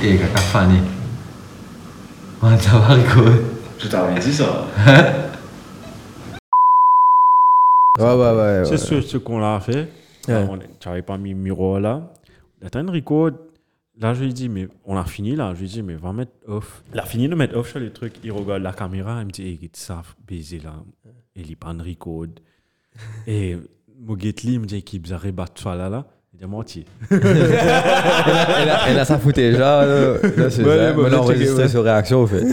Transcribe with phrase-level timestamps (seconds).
[0.00, 0.78] Et caca Fanny.
[2.40, 3.20] Ouais, ça va, Rico.
[3.78, 4.66] Je t'avais dit ça.
[7.98, 8.62] Ouais, ouais, ouais.
[8.64, 8.78] C'est ouais.
[8.78, 9.88] ce, ce qu'on l'a fait.
[10.28, 10.46] Ouais.
[10.78, 12.12] Tu n'avais pas mis Miro là.
[12.64, 13.30] Attends, Enrico,
[13.98, 15.52] là, je lui dis, mais on a fini là.
[15.54, 16.84] Je lui dis, mais va mettre off.
[16.94, 18.14] Il a fini de mettre off sur les trucs.
[18.22, 19.20] Il regarde la caméra.
[19.22, 20.74] Il me dit, hey, get ça, baiser là.
[21.34, 22.24] Et il prend Enrico.
[23.26, 23.58] Et
[24.00, 26.06] Mogetli, il me dit, qu'il bizarre, battre ça là là.
[26.34, 26.84] Il dit, menti.
[27.10, 27.18] elle,
[28.70, 29.84] a, elle a sa foutait déjà.
[29.84, 30.92] Là, là c'est Ouais, ça.
[30.92, 31.68] ouais, là, checker, enregistré ouais.
[31.68, 32.44] sur réaction, au fait.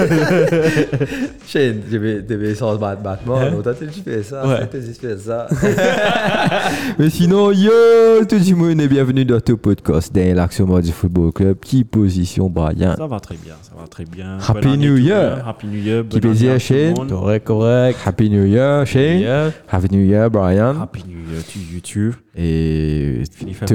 [1.46, 3.38] Shane, j'ai des sens de battement.
[3.58, 4.68] Autant tu fais ça, Ouais.
[4.70, 5.46] tu fais ça?
[6.98, 7.70] Mais sinon, yo,
[8.28, 11.56] tout le monde est bienvenue dans ton podcast dans l'Action Mode du Football Club.
[11.60, 12.94] Qui position, Brian?
[12.96, 13.54] Ça va très bien.
[13.62, 14.38] Ça va très bien.
[14.46, 15.48] Happy année New le Year.
[15.48, 16.04] Happy New Year.
[16.08, 16.94] Qui plaisir, le Shane?
[17.08, 17.98] Correct, correct.
[18.06, 19.20] Happy New Year, Shane.
[19.20, 19.50] Yeah.
[19.68, 20.80] Happy New Year, Brian.
[20.80, 22.14] Happy New Year to YouTube.
[22.36, 23.22] Et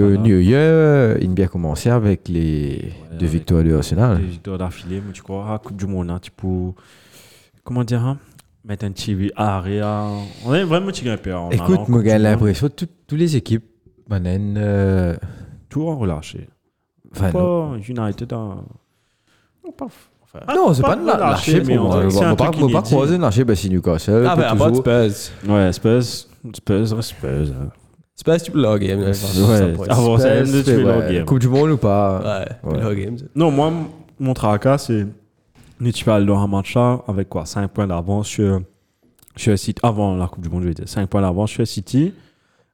[0.08, 0.18] voilà.
[0.18, 4.18] New Year, il a bien commencé avec les deux avec victoires de Arsenal.
[4.18, 6.72] Des victoires d'affilée, mais tu crois, à Coupe du Monde, hein, tu peux.
[7.64, 8.18] Comment dire hein,
[8.64, 9.14] Mettre un petit
[9.82, 10.08] à-
[10.46, 13.66] On est vraiment petit allant en Écoute, moi, j'ai l'impression tout- toutes les équipes,
[14.10, 15.16] Manen, euh,
[15.70, 16.48] Tout en relâché.
[17.16, 17.72] enfin, non.
[17.74, 18.34] Pas United.
[18.34, 18.64] hein.
[19.78, 22.82] Pas, enfin, non, c'est pas pas de la- lâcher mais on un va pas pas
[22.82, 24.26] croiser lâcher, ben, c'est Newcastle.
[24.28, 25.12] Ah, ben, à part Spurs.
[25.54, 26.04] Ouais, Spurs.
[26.56, 27.30] Spurs, Spurs.
[27.30, 27.70] hein.
[28.16, 29.00] Spurs, tu peux le game.
[29.02, 29.12] Ouais,
[29.90, 30.30] avant ça,
[30.64, 31.26] tuer ouais, leur game.
[31.26, 32.82] Coupe du Monde ou pas Ouais, tu peux Ouais.
[32.96, 33.18] game.
[33.18, 33.26] ça.
[33.36, 33.74] Non, moi,
[34.20, 35.06] mon tracas, c'est.
[35.80, 36.04] Nous, tu
[36.40, 37.46] un match là avec quoi?
[37.46, 38.62] 5 points d'avance sur,
[39.36, 39.80] sur City.
[39.84, 40.88] Avant la Coupe du Monde, je vais dire.
[40.90, 42.14] 5 points d'avance sur City.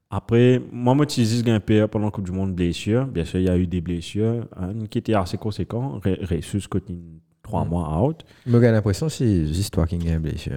[0.10, 1.22] Après, moi, moi, je
[1.52, 3.06] un peu pendant la Coupe du Monde, blessure.
[3.06, 6.04] Bien sûr, il y a eu des blessures hein, qui étaient assez conséquentes.
[6.30, 6.96] Ressus, côté
[7.44, 7.70] 3 Mm.
[7.70, 8.24] mois out.
[8.46, 10.54] Moi, j'ai l'impression que c'est juste toi qui gagne blessure.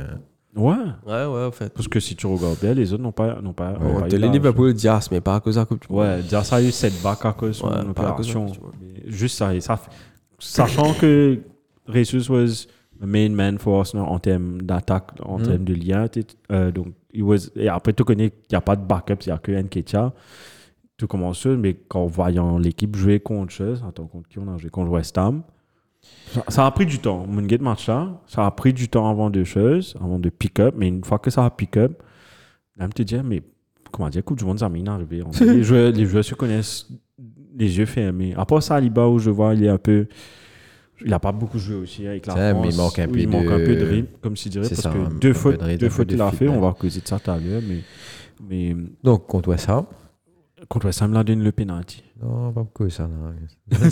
[0.57, 0.75] Ouais.
[1.07, 1.73] Ouais, ouais, en fait.
[1.73, 4.17] Parce que si tu regardes bien, les autres n'ont pas, n'ont pas, Ouais, De.
[4.33, 6.03] Liverpool, Dias, mais pas à cause de la Coupe du Monde.
[6.03, 8.47] Ouais, ça a eu cette bac à cause de Ouais, son opération.
[8.81, 9.91] Mais Juste ça, et ça fait-
[10.39, 11.39] sachant que
[11.89, 12.67] Jesus was
[13.01, 15.43] the main man for Arsenal en termes d'attaque, en Mm.
[15.43, 16.07] termes de lien.
[16.53, 19.29] euh, donc, it was, et après, tu connais qu'il n'y a pas de backup, il
[19.29, 20.13] n'y a que Nketiah.
[20.97, 24.91] Tout commence, mais quand voyant l'équipe jouer contre attends, contre qui on a joué Contre
[24.93, 25.43] West Ham.
[26.29, 27.27] Ça, ça a pris du temps.
[27.27, 30.75] Mon gate match là, ça a pris du temps avant de choses, avant de pick-up.
[30.79, 32.01] Mais une fois que ça a pick-up,
[32.77, 33.43] là, je te dis, mais
[33.91, 35.23] comment dire, Coupe du Monde, ça m'est arrivé.
[35.41, 36.89] Les, joueurs, les joueurs se connaissent
[37.57, 38.35] les yeux fermés.
[38.37, 40.07] À part ça, Aliba, où je vois, il est un peu.
[41.03, 42.63] Il n'a pas beaucoup joué aussi avec la Ça, France.
[42.65, 44.65] mais il manque un peu il manque de- un peu de rythme, comme je dirais,
[44.65, 47.01] C'est parce ça, que deux fautes, de deux fautes il a fait, on va causer
[47.01, 47.79] de ça tout à l'heure, mais,
[48.49, 49.85] mais Donc, contre West Ham
[51.53, 52.03] penalty.
[52.23, 53.33] Non, pas beaucoup ça, non.
[53.71, 53.91] Mais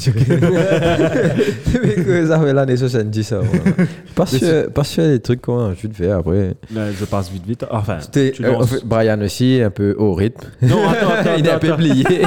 [2.05, 3.41] que ça fait l'année 70, ça.
[3.41, 3.47] ouais.
[4.15, 6.55] Parce que, parce que les trucs qu'on a envie de faire après.
[6.73, 7.67] Là, je passe vite, vite.
[7.71, 10.47] Enfin, euh, fait, Brian aussi, un peu au rythme.
[10.63, 12.05] Non, attends, attends, Il est un peu plié.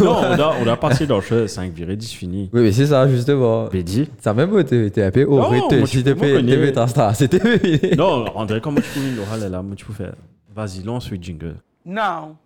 [0.00, 2.50] Non, on a, on a passé dans le jeu 5 virées 10 fini.
[2.52, 3.68] Oui, mais c'est ça, justement.
[3.68, 4.08] Bédi.
[4.20, 5.78] Ça même, t'es t'es un peu au Non, rythme.
[5.78, 7.96] moi, Si tu t'es t'es ta star, c'était.
[7.96, 10.14] Non, André, comment tu peux une là, moi tu peux faire.
[10.54, 11.56] Vas-y, lance le jingle.
[11.84, 12.36] Now,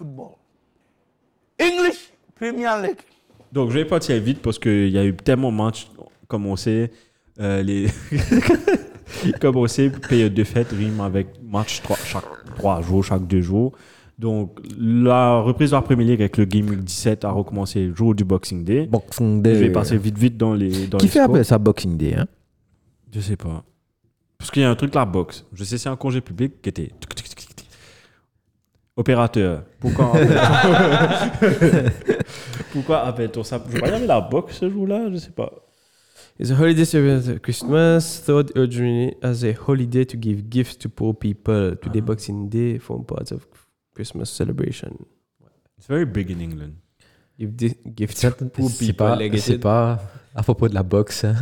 [0.00, 0.30] football.
[1.60, 2.98] English Premier League.
[3.52, 5.88] Donc, je vais partir vite parce qu'il y a eu tellement de matchs,
[6.28, 6.90] comme on sait,
[7.38, 7.88] euh, les...
[9.40, 12.24] comme on sait, période de fête rime avec match trois- chaque
[12.56, 13.72] 3 jours, chaque 2 jours.
[14.18, 17.94] Donc, la reprise de la Premier League avec le Game Week 17 a recommencé le
[17.94, 18.86] jour du Boxing Day.
[18.86, 19.54] Boxing Je Day.
[19.54, 20.86] vais passer vite, vite dans les.
[20.86, 22.26] Dans Qui les fait appeler ça Boxing Day, hein?
[23.12, 23.64] Je sais pas.
[24.38, 25.44] Parce qu'il y a un truc, la boxe.
[25.52, 26.90] Je sais, c'est un congé public qui était.
[28.96, 29.64] Opérateur.
[29.78, 30.12] Pourquoi
[32.72, 33.62] Pourquoi appelle-t-on ça?
[33.70, 35.50] Je crois qu'il y avait la boxe ce jour-là, je sais pas.
[36.38, 40.88] It's a holiday celebrated at Christmas, thought originally as a holiday to give gifts to
[40.88, 41.76] poor people.
[41.82, 43.46] Today, Boxing Day form part of
[43.94, 45.04] Christmas celebration.
[45.76, 46.76] It's very big in England.
[47.38, 48.94] Give di- gifts to poor people.
[48.94, 50.00] pas, c'est pas
[50.34, 51.24] à propos de la boxe.
[51.24, 51.34] hein.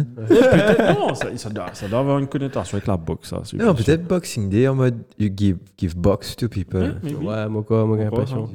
[0.94, 3.42] non, ça, ça doit, ça doit avoir une connotation avec la boxe, ça.
[3.56, 6.96] Non, peut-être Boxing Day en mode you give, give box to people.
[7.22, 8.48] Ouais, moi, quoi, moi, j'ai l'impression.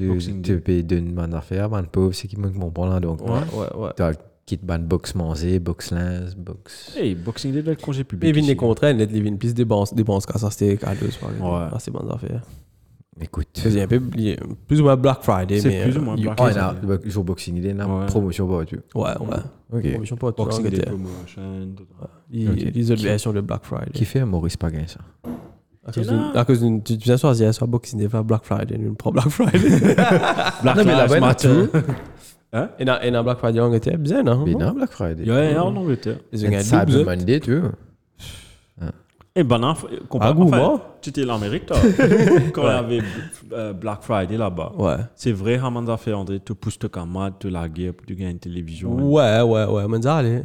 [0.43, 2.99] Tu, payes d'une bonne affaire, man pauvre, c'est qui manque mon point là.
[2.99, 3.89] Donc, Ouais, ouais, ouais.
[3.95, 4.13] tu as
[4.45, 6.93] quitte ban box manger, box linge, box.
[6.97, 8.23] Hey, Boxing Day doit être congé public.
[8.23, 8.49] Mais il vient ici.
[8.51, 11.41] des contraintes, il vient plus des bons des bons à deux, par exemple.
[11.41, 11.69] Ouais.
[11.71, 12.41] Ah, c'est bonnes affaires.
[13.21, 13.47] Écoute.
[13.53, 15.83] C'est un peu il est plus ou moins Black Friday, C'est mais.
[15.83, 16.59] plus euh, ou moins UK, Black Ah, Friday.
[16.83, 18.05] il y a le jour Boxing Day, Ouais.
[18.07, 18.75] promotion pas tu.
[18.95, 19.37] Ouais, ouais.
[19.71, 19.99] Ok.
[20.03, 21.41] Je sais pas, tout Boxing Day promotion.
[22.31, 22.47] Il il y
[22.91, 23.91] autres versions de Black Friday.
[23.93, 24.99] Qui fait Maurice Paguin ça
[25.85, 26.81] À cause d'une- cause d'une.
[26.81, 28.79] Tu viens choisir soit Boxing Day, Black Friday.
[28.89, 29.59] On prend Black Friday.
[30.63, 31.49] Black il y a Matter.
[31.71, 31.77] tout.
[32.79, 35.25] Et dans- et dans Black Friday en Angleterre, bien, non Mais non, Black Friday.
[35.25, 36.17] Ja, en Angleterre.
[36.31, 37.05] Ils ont gagné Cyber.
[37.05, 37.71] Monday, tu vois.
[39.35, 39.73] Et ben, non,
[40.09, 40.97] comparé Ah, moi.
[41.01, 41.77] Tu étais l'Amérique, toi.
[42.53, 42.99] Quand il y avait
[43.51, 44.73] euh, Black Friday là-bas.
[44.77, 44.97] Ouais.
[45.15, 48.31] C'est vrai, Hamad a fait André, tu pousses ton camarade, tu la pour tu gagner
[48.31, 48.93] une télévision.
[48.93, 50.01] Ouais, ouais, ouais.
[50.03, 50.43] Ça, allez.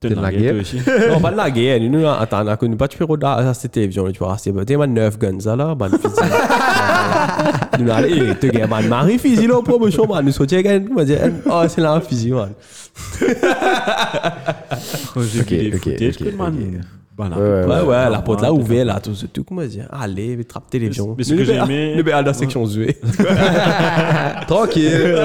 [0.00, 0.78] Tu la la toi aussi.
[1.10, 1.80] Non, pas de la guerre.
[1.80, 4.08] Nous, nous, attends, on a connu pas de pyro dans cette télévision.
[4.12, 5.74] Tu vois, c'est peut-être ma 9 guns, là.
[5.74, 6.06] Ban fusil.
[7.80, 8.86] Nous, allez, tu gagnes man.
[8.86, 10.24] Marie fusil là, promotion, man.
[10.24, 10.86] Nous sortions, gagner.
[10.88, 12.52] Nous, dire, oh, c'est là un fusil, man.
[15.16, 15.88] Ok, ok,
[16.20, 17.32] ok, que man.
[17.32, 17.38] ok.
[17.38, 19.44] ben, là, Ouais, ouais, Ouais, ouais, la porte là ouverte, là, tout ce tout.
[19.44, 21.14] Comment dire, allez, trappe télévision.
[21.16, 22.96] Mais ce que j'ai aimé- Le béal de la section jouée.
[24.46, 25.16] Tranquille.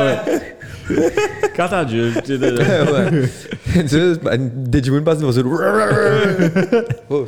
[1.56, 3.30] Quand t'as Dieu, tu sais, ouais.
[3.82, 5.40] Tu sais, bah, Digimon passe devant ce.
[7.12, 7.26] Oh.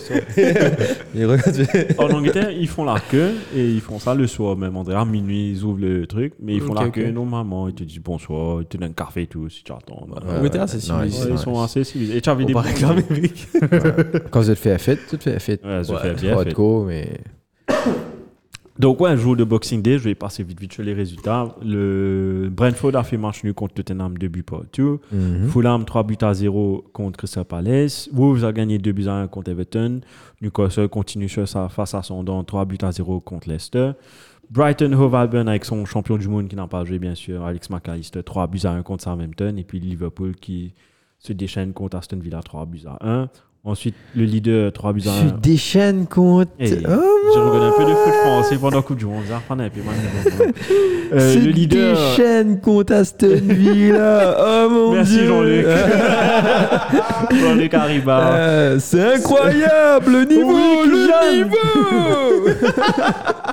[1.97, 4.77] En Angleterre, ils font la queue et ils font ça le soir même.
[4.77, 7.67] André, à minuit, ils ouvrent le truc, mais ils font la queue normalement.
[7.67, 10.07] Ils te disent bonsoir, ils te donnent un café et tout si tu attends.
[10.07, 11.25] Ouais, Angleterre, c'est Ouais, civilisé.
[11.27, 11.41] ils nice.
[11.41, 12.17] sont assez civilisés.
[12.17, 12.53] Et tu avais On des.
[14.29, 15.63] Quand je te fais la fête, tu te fais la fête.
[15.63, 16.15] Ouais, fait bien.
[16.15, 16.31] fait.
[16.31, 17.09] Hardcore, mais.
[18.79, 21.55] Donc, ouais, un jour de Boxing Day, je vais passer vite vite sur les résultats.
[21.63, 24.99] Le Brentford a fait match nul contre Tottenham, 2 buts partout.
[25.11, 25.49] Mhm.
[25.49, 28.09] Fulham, 3 buts à 0 contre Crystal Palace.
[28.13, 30.01] Wolves a gagné 2 buts à 1 contre Everton.
[30.41, 33.91] Newcastle continue sur sa face ascendante, 3 buts à 0 contre Leicester.
[34.49, 37.69] Brighton Hove Albion avec son champion du monde qui n'a pas joué, bien sûr, Alex
[37.69, 39.55] McAllister, 3 buts à 1 contre Southampton.
[39.57, 40.73] Et puis Liverpool qui
[41.19, 43.29] se déchaîne contre Aston Villa, 3 buts à 1.
[43.63, 45.29] Ensuite, le leader, 3 buts à 1.
[45.33, 46.49] Tu déchaînes contre.
[46.59, 46.89] Hey, Oh,
[47.31, 49.21] J'ai regardé un peu de foot français pendant la Coupe du Monde.
[49.29, 49.55] Moi,
[51.13, 51.95] euh, le leader.
[52.63, 54.35] contre Aston Villa.
[54.63, 55.27] Oh mon Merci dieu.
[55.27, 55.65] Jean-Luc.
[57.39, 58.33] Jean-Luc Arriba.
[58.33, 62.47] Euh, c'est incroyable le niveau, Oui, le niveau.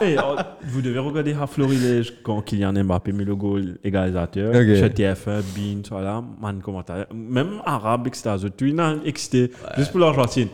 [0.00, 4.55] Hey, oh, vous devez regarder à Florilège quand Kylian Mbappé met le goal égalisateur.
[4.55, 7.06] Sur TF1, Bean, voilà, man commentaire.
[7.14, 8.31] Même arabe, etc.
[8.56, 9.50] Tout le monde est excité.
[9.76, 10.48] Juste pour l'Argentine.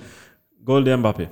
[0.63, 1.29] Goal de Mbappé.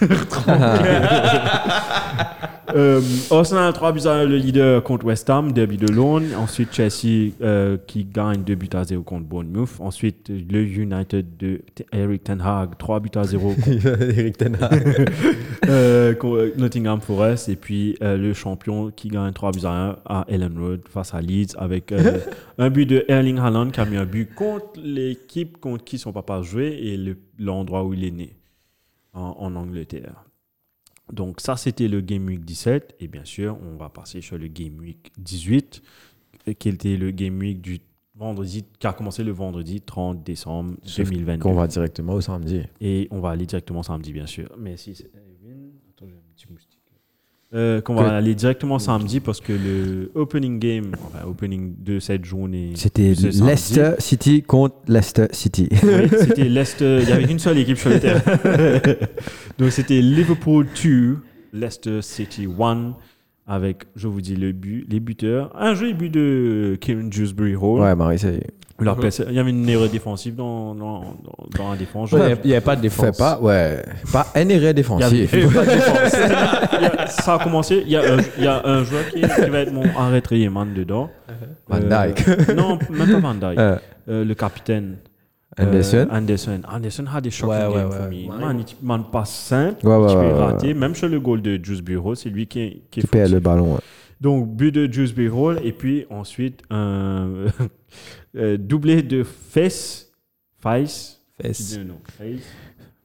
[2.74, 3.00] euh,
[3.30, 6.26] Arsenal 3 buts à 1, le leader contre West Ham, derby de Londres.
[6.38, 9.70] Ensuite, Chelsea euh, qui gagne 2 buts à 0 contre Bournemouth.
[9.80, 11.60] Ensuite, le United de
[11.92, 15.10] Eric Ten Hag, 3 buts à 0 contre Eric Ten Hag.
[15.68, 16.14] euh,
[16.56, 20.58] Nottingham Forest et puis euh, le champion qui gagne 3 buts à 1 à Ellen
[20.58, 22.18] Road face à Leeds avec euh,
[22.58, 26.12] un but de Erling Haaland qui a mis un but contre l'équipe contre qui son
[26.12, 28.34] papa jouait et le- l'endroit où il est né
[29.12, 30.24] en, en Angleterre.
[31.12, 34.46] Donc ça c'était le Game Week 17 et bien sûr on va passer sur le
[34.48, 35.82] Game Week 18
[36.48, 37.80] euh, qui était le Game Week du
[38.14, 41.42] vendredi qui a commencé le vendredi 30 décembre 2022.
[41.42, 42.62] Qu'on va directement au samedi.
[42.80, 44.48] Et on va aller directement samedi, bien sûr.
[44.58, 46.71] Mais si c'est Evan, attends, j'ai un petit moustique.
[47.54, 52.24] Euh, qu'on va aller directement samedi parce que le opening game, enfin, opening de cette
[52.24, 53.12] journée, C'était.
[53.12, 55.68] Leicester City contre Leicester City.
[55.82, 57.00] oui, c'était Leicester.
[57.02, 58.22] Il y avait une seule équipe sur le terrain.
[59.58, 61.18] Donc c'était Liverpool 2,
[61.52, 62.94] Leicester City 1,
[63.46, 65.50] avec, je vous dis, le but, les buteurs.
[65.58, 67.80] Un joli but de Kieran Dewsbury Hall.
[67.80, 68.40] Ouais, Marie, c'est.
[68.98, 71.14] Place- il y avait une erreur défensive dans, dans, dans,
[71.56, 72.10] dans la défense.
[72.10, 73.06] Il n'y avait pas de défense.
[73.06, 73.80] Fais pas, ouais.
[74.12, 75.32] Pas un erreur Il y avait- défensif.
[75.32, 75.70] il y avait pas de
[77.00, 77.10] défense.
[77.24, 77.82] Ça a commencé.
[77.86, 80.48] Il y a un, il y a un joueur qui, qui va être mon arrêté
[80.48, 81.10] man dedans.
[81.68, 82.56] Van Euh, Dijk.
[82.56, 83.54] non, même pas Van.
[83.58, 83.76] Euh,
[84.08, 84.96] Euh, le capitaine.
[85.60, 86.08] Euh, Anderson?
[86.10, 86.60] Anderson.
[86.72, 87.96] Anderson a des shocking Ouais, games ouais.
[87.96, 88.30] for me.
[88.30, 88.38] Ouais.
[88.46, 89.86] Man, il man pas simple.
[89.86, 90.74] Ouais, ouais, tu peux ouais, ouais, rater.
[90.74, 93.40] Même sur le goal de Juice Bureau, c'est lui qui est, qui Qui perd le
[93.40, 93.74] ballon.
[93.74, 93.80] ouais.
[94.20, 95.52] Donc, but de Juice Bureau.
[95.54, 97.28] Et puis ensuite, un
[98.36, 100.10] euh, doublé de Fess.
[100.60, 101.20] Face.
[101.40, 101.78] Fesses.
[101.84, 102.40] Non, Face.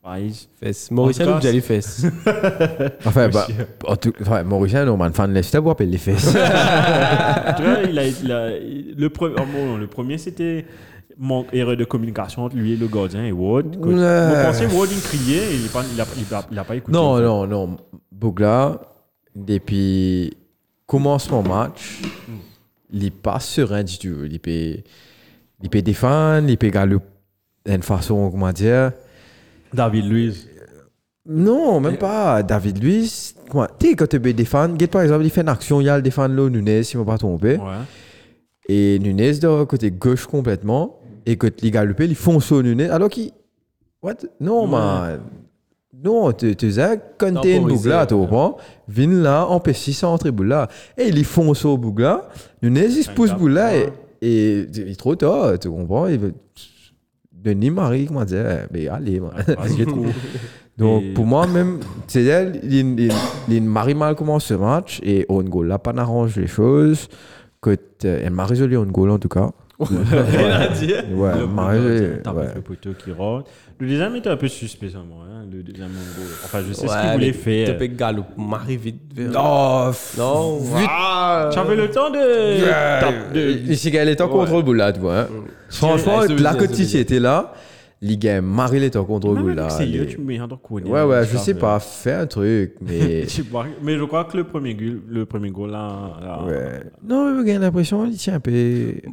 [0.04, 0.48] Face.
[0.62, 0.92] Fesses.
[0.92, 2.06] Mauricien ou les fesses
[3.06, 3.48] Enfin, bah,
[3.88, 6.28] en tout, enfin, Mauricien, non, man, fan Leicester, vous appelez les fesses.
[6.32, 10.66] Tout cas, il a, il a- le, pre- oh, bon, le premier, c'était
[11.20, 13.76] manque erreur de communication entre lui et le gardien et Ward.
[13.80, 14.44] Vous Ouais.
[14.46, 16.76] pensez Ward, il criait et il n'a pas, il a, il a- il a pas
[16.76, 16.92] écouté.
[16.98, 17.78] non, non, non.
[18.12, 18.80] Bougla,
[19.36, 20.36] depuis
[20.86, 22.02] commencement match,
[22.92, 24.26] il est pas serein du tout.
[24.30, 24.78] Il peut,
[25.64, 26.98] il peut défendre, il peut gagner
[27.66, 28.92] d'une façon, comment dire.
[29.74, 30.48] David Luiz.
[31.30, 32.42] Non, même pas.
[32.42, 35.50] David Luiz, comment- tu sais, quand tu peux défendre, Get, par exemple, il fait une
[35.50, 37.58] action, il y a le défendre là, Nunez, si je ne me pas trompé.
[37.58, 37.84] Ouais.
[38.70, 41.00] Et Nunez, de côté gauche complètement.
[41.28, 42.90] Et quand il galope, il fonce au Nunez.
[42.90, 43.32] Alors qu'il.
[44.02, 44.16] What?
[44.40, 44.72] Non, Ouais.
[44.72, 45.20] man.
[46.04, 48.58] Non, tu tu sais, quand une Temporisé, bougla, tu comprends?
[48.88, 50.68] Vin là, empêche ça entrer bougla.
[50.98, 52.30] Et il fonce au bougla.
[52.62, 53.90] Nunez, il se Un pousse cap, bougla et,
[54.22, 56.08] et il est trop tard, tu comprends?
[56.08, 56.34] Il veut.
[57.32, 58.68] Denis Marie, comment dire?
[58.72, 59.32] Mais allez, man.
[59.86, 60.06] Cours.
[60.78, 63.10] Donc, Et- pour moi, même, c'est elle, il,
[63.50, 67.08] il, marie mal commence ce match et on goal là, pas n'arrange les choses.
[67.60, 69.52] Que elle m'a résolu on goal en tout cas.
[69.80, 71.04] Rien à dire.
[71.14, 71.46] Ouais, Le
[72.24, 72.48] t'as ouais.
[72.56, 73.50] le poteau qui rentre.
[73.80, 75.26] Le deuxième était un peu suspect, ça, moi.
[75.30, 76.26] Hein, le deuxième goal.
[76.44, 77.68] Enfin, je sais ce qu'il voulait faire.
[77.74, 79.02] Topé Gallo, Marie vite.
[79.36, 81.50] Oh, Non, ah.
[81.54, 83.72] Tu avais le temps de.
[83.72, 83.92] Ici,
[84.24, 85.20] en contrôle boule là, tu vois.
[85.20, 85.28] hein.
[85.70, 87.54] Franchement, bien, que c'est tu étais là,
[88.02, 88.42] les gars,
[89.06, 89.86] contrôle Même boule avec là.
[89.86, 90.58] les- tu mets un dans
[90.90, 93.24] Ouais, ouais, je sais pas, fais un truc, mais.
[93.28, 93.42] Je
[93.84, 96.18] Mais je crois que le premier goal, le premier goal là.
[96.22, 96.84] là- ouais.
[97.04, 98.52] Non, mais j'ai l'impression qu'il tient un peu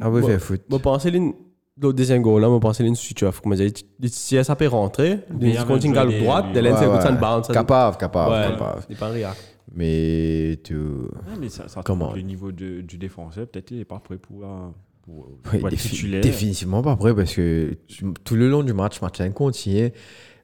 [0.01, 0.21] à Ouais.
[0.23, 0.61] faire foot.
[0.69, 1.33] Moi, pensais l'une.
[1.81, 3.41] Le deuxième goal là, moi, pensais l'une switch off.
[3.41, 6.77] Comme je disais, si ça peut rentrer, il il continue un jeu droite, de l'un,
[6.77, 6.93] c'est ouais.
[7.19, 7.47] bounce.
[7.49, 8.81] Capable, capable, capable.
[8.87, 9.35] c'est pas un réac.
[9.73, 10.75] Mais tu.
[10.77, 13.99] Ouais, mais ça, ça Comment Comment le niveau de- du défenseur, peut-être il n'est pas
[13.99, 14.71] prêt pour, la-
[15.05, 16.21] pour, Ouais, pour être défi- titulaire.
[16.21, 17.77] définitivement pas prêt parce que
[18.23, 19.91] tout le long du match, match continue.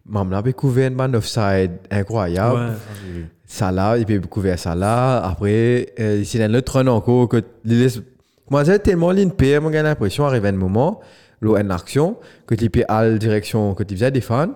[0.05, 2.59] Maman a couvert une bande offside incroyable.
[2.59, 3.25] Ouais.
[3.45, 5.23] Salah, il peut couvrir Salah.
[5.25, 8.01] Après, euh, s'il y a un autre run encore, que il laisse.
[8.49, 9.13] Moi, j'ai tellement
[9.61, 10.99] moi, j'ai l'impression, arrive un moment,
[11.39, 14.55] l'eau en action, que tu peux aller direction, que tu faisais défendre.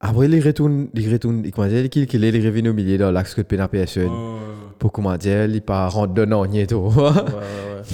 [0.00, 3.34] Après, il retourne, il retourne, comment dire, qu'il est, il revient au milieu dans l'axe
[3.34, 4.08] que tu peux.
[4.82, 6.74] Pour comment dire, il rentrer dedans, ni tout.
[6.74, 7.10] Ouais, ouais,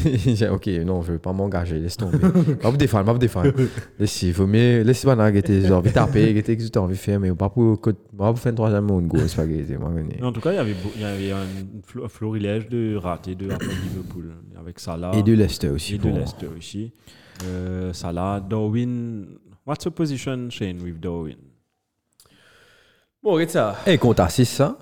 [0.07, 0.19] ouais.
[0.35, 2.17] J'ai- ok, non, je veux pas m'engager, laisse tomber.
[2.63, 3.53] pas vous défendre, pas vous défendre.
[3.99, 7.21] Laisse, il faut mieux, laisse pas n'a été envie de taper, que envie de faire,
[7.21, 7.79] mais pas pour,
[8.17, 8.87] pas faire troisième
[9.37, 9.45] pas
[9.77, 9.91] moi,
[10.25, 11.45] en tout cas, il y avait, beau- il y avait un
[11.87, 14.33] flo- un florilège de ratés de Liverpool.
[14.59, 15.97] Avec Salah Et de Leicester aussi.
[15.97, 16.09] et de.
[16.09, 16.91] Leicester aussi.
[17.45, 19.27] Euh, Salah, Darwin.
[19.67, 21.37] What's the position, Shane, with Darwin?
[23.23, 23.77] Bon, regarde ça.
[23.87, 24.79] Et compte à 6, ça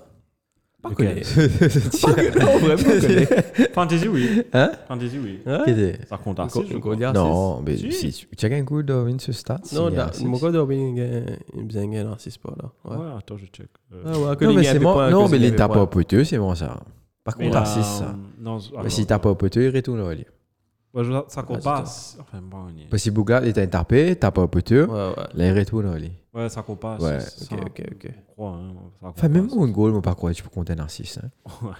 [2.39, 3.67] Non, vraiment, pas connu.
[3.73, 4.43] Fantasy, oui.
[4.53, 5.39] Hein Fantasy, oui.
[5.65, 6.95] Qui était Ça compte à Encore- 6, je encore crois.
[6.95, 8.11] dire Non, mais Si.
[8.11, 9.59] si tu as un coup d'Owen sur stats?
[9.73, 10.25] Non, il y a da- six.
[10.25, 10.75] mon gars d'Orbin,
[11.55, 12.69] il me faisait dans 6 pas là.
[12.95, 13.05] Ouais.
[13.17, 13.67] Attends, je check.
[13.93, 15.09] Euh, Ah ouais, que Non, mais c'est moi.
[15.09, 16.79] Non, mais les poteux, c'est bon ça.
[17.23, 18.15] Par contre, 6, ça.
[18.39, 20.25] Non, Mais si tape pas poteux, il retourne au lit.
[20.93, 21.83] Ouais, je- ça compte Ouais, pas.
[21.83, 22.89] Enfin, bon, on y est.
[22.89, 25.13] Parce que Bougla, il t'a tapé, tape pas poteux, Ouais, ouais.
[25.35, 26.11] là, il retourne au lit.
[26.37, 26.97] Ouais, ça compte pas.
[26.99, 28.11] Ouais, ok, ça, ok, ok.
[28.29, 30.73] on croit, hein, ça Enfin, même pas, un goal, moi, pas croire, tu peux compter
[30.77, 31.19] un 6.
[31.23, 31.71] Hein.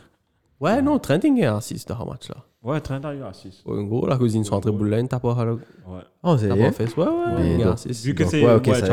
[0.60, 2.38] Ouais, non, Trenting est à 6 dans ce match là.
[2.64, 3.64] Ouais, Trent a eu à 6.
[3.68, 5.36] En gros, la cousine sont entrée boule là, t'as pas
[5.88, 6.02] Ouais.
[6.24, 6.98] Oh, c'est t'as pas fait.
[6.98, 8.04] Ouais, ouais, est 6.
[8.04, 8.44] Vu que c'est.
[8.44, 8.88] ouais, ok, ça-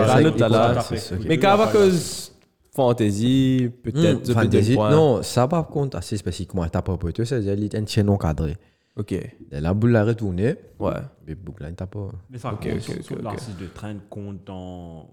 [1.15, 1.21] ok.
[1.27, 2.33] Mais Cavacos,
[2.75, 4.23] Fantasy, peut-être.
[4.23, 4.77] Peut-être Fantasy.
[4.77, 5.63] Non, ça va
[6.03, 8.19] 6 parce que comment tape pas poteux, ça veut dire qu'il est un tien non
[8.19, 8.57] cadré.
[8.97, 9.13] Ok,
[9.51, 10.93] La boule l'a retourné, ouais.
[11.27, 12.11] mais Bougla, il tape pas.
[12.31, 12.91] Mais ça Ok, compte.
[12.91, 13.59] ok, ok, ok.
[13.61, 15.09] De Trent compte en,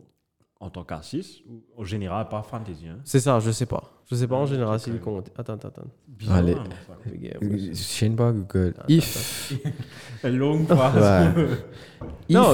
[0.62, 2.86] en tant qu'A6 ou en général pas fantasy.
[2.88, 3.00] Hein.
[3.04, 3.84] C'est ça, je sais pas.
[4.10, 4.82] Je sais pas en général ok.
[4.82, 5.30] s'il compte.
[5.38, 5.82] Attends, attends, attends.
[6.08, 6.56] Bizarre, Allez.
[7.42, 8.74] Je sais pas que.
[8.88, 9.54] If.
[10.24, 11.34] Une longue phrase.
[12.30, 12.54] Non,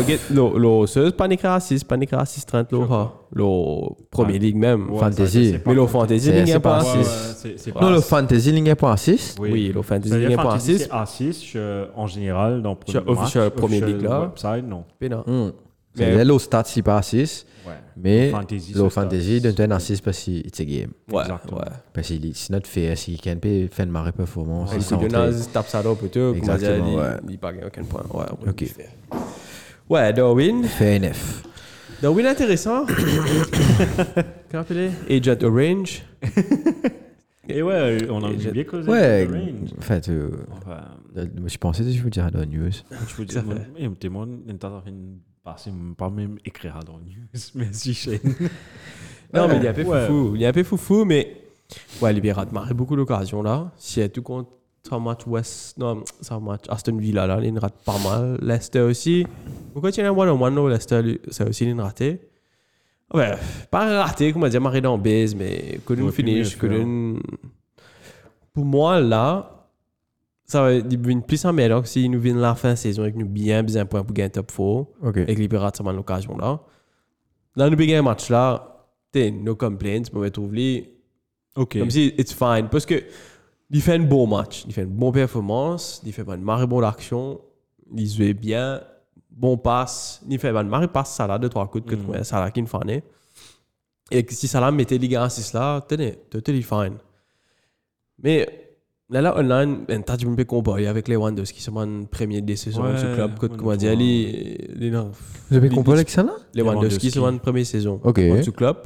[1.15, 1.27] pas
[1.59, 3.13] 6, pas écrit à 6, 30 lo, ha.
[3.33, 4.39] Lo, Premier.
[4.39, 4.89] League même.
[4.89, 5.53] Ouais, Fantasy.
[5.59, 5.91] pas Mais compter.
[5.99, 7.09] Fantasy, il n'y a c'est pas pas à Ouais, ouais, 6.
[7.37, 7.73] c'est- c'est Ouais.
[7.73, 9.35] pas Non, le fantasy, il n'y a pas 6.
[9.39, 10.77] Oui, le Fantasy, il n'y a pas 6.
[10.79, 14.21] c'est A6 je- en général dans Sur premier match, official Premier League, là.
[14.21, 14.83] website, non.
[14.99, 15.23] Pénal.
[15.25, 15.51] Hmm.
[15.97, 17.45] Mais- C'est le stats, il pas à 6.
[17.67, 17.73] Ouais.
[17.97, 19.51] Mais Fantasy, le c'est fantasy, stats.
[19.51, 20.91] donne un 6 parce que c'est game.
[21.11, 21.57] Ouais, Exactement.
[21.59, 21.65] ouais.
[21.93, 24.71] Parce qu'il c'est notre fait, s'il can pas faire une marée performance.
[24.73, 25.31] Et il le coup de s'entraîne.
[25.31, 25.95] naze, tape ça là, on
[26.31, 27.17] dit, Exactement, il- ouais.
[27.29, 28.03] il pas gagné aucun point.
[28.13, 28.65] Ouais, ouais, Ok.
[29.89, 30.63] Ouais, Darwin.
[30.63, 31.43] Fait NF.
[32.01, 32.85] Darwin intéressant.
[34.51, 36.03] Comment appeler Agent Orange.
[37.49, 39.25] Et ouais, on a Et oublié causé Ouais,
[39.77, 40.81] en fait, euh, Enfin,
[41.45, 42.69] je pensais que je vous dirais dans la news.
[43.07, 43.15] je
[43.95, 44.27] t'es moi,
[44.59, 45.19] t'as fait une
[45.51, 47.39] passer, pas même écrire dans news.
[47.55, 48.19] Merci, Shane.
[49.33, 50.05] Non, mais il un peu Ouais.
[50.07, 50.35] foufou.
[50.35, 51.41] Il est un peu foufou, mais.
[52.01, 53.71] Ouais, Libérat marre beaucoup d'occasions là.
[53.77, 54.47] Si elle tout compte
[54.91, 55.77] un match West.
[55.77, 58.37] Non, c'est un match Aston Villa là, il rate pas mal.
[58.41, 59.25] Leicester aussi.
[59.73, 62.21] Pourquoi tu as un one-on-one Leicester, ça aussi, il raté.
[63.13, 63.33] Ouais,
[63.71, 66.59] pas raté, comme on dit, marré dans base, mais Ouais, puis finish, faire.
[66.69, 67.19] couldn't.
[68.53, 69.56] Pour moi, là,
[70.47, 73.15] ça va devenir plus en meilleur que s'il nous vient la fin de saison avec
[73.15, 74.59] nous bien, bien points pour gagner top 4
[75.03, 75.17] Ok.
[75.17, 76.59] et que les Pirates, ça m'a l'occasion là.
[77.55, 80.93] Dans le big game match là, t'es no complaints, mais trouve les
[81.55, 81.77] Ok.
[81.79, 83.03] comme si it's fine parce que
[83.69, 86.85] il fait un bon match, il fait une bonne performance, il fait une marée bonne
[86.85, 87.41] action,
[87.93, 88.81] il joue bien,
[89.29, 92.23] bon passe, il fait une marée passe ça là deux trois coups de Mm.
[92.23, 93.03] ça là qui fané.
[94.09, 96.93] Et si ça là mettait les gars en 6 là, tenez, totally fine.
[98.23, 98.66] Mais
[99.09, 102.41] là là online, un tas de peu comparé avec les Wanderers qui sont en première
[102.41, 105.11] décision Ouais, ce club, comment dire, les les non,
[105.49, 106.33] Vous avez compris avec ça là?
[106.53, 107.99] les Les Wanderski sont en première saison.
[108.03, 108.19] Ok.
[108.43, 108.77] Ce club,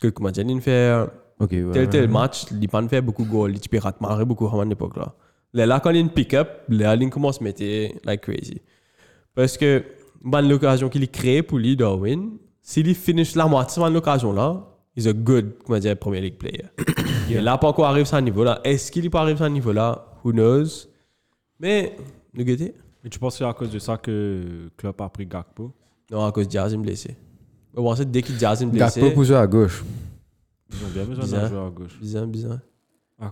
[0.00, 1.06] que comment dire, il fait
[1.38, 1.70] Ok, ouais.
[1.72, 4.64] tel tel match, il pas fait beaucoup de goals, il peut rater marrer beaucoup à
[4.64, 5.14] l'époque là.
[5.52, 7.62] Là, là, quand il pick-up, là, il commence à mettre
[8.04, 8.60] like crazy.
[9.34, 9.84] Parce que,
[10.22, 15.06] bonne l'occasion qu'il crée pour lui, Darwin, s'il finish la moitié de l'occasion là, he's
[15.06, 16.64] a good, comment dire, Premier League player.
[17.28, 18.60] Et là, pas encore arrive à ce niveau-là.
[18.64, 20.06] Est-ce qu'il peut arriver à ce niveau-là?
[20.24, 20.86] Who knows?
[21.58, 21.96] Mais,
[22.34, 22.74] nous guetter?
[23.02, 25.72] Mais tu penses que c'est à cause de ça que Klopp a pris Gakpo?
[26.10, 27.16] Non, à cause de Diaz est blessé.
[27.74, 29.00] Mais bon, c'est dès qu'il Diaz est blessé.
[29.00, 29.84] Gakpo pour jouer à gauche.
[30.70, 31.98] Ils ont bien besoin d'un joueur à gauche.
[32.00, 32.58] Bizarre, bizarre.
[33.18, 33.30] À,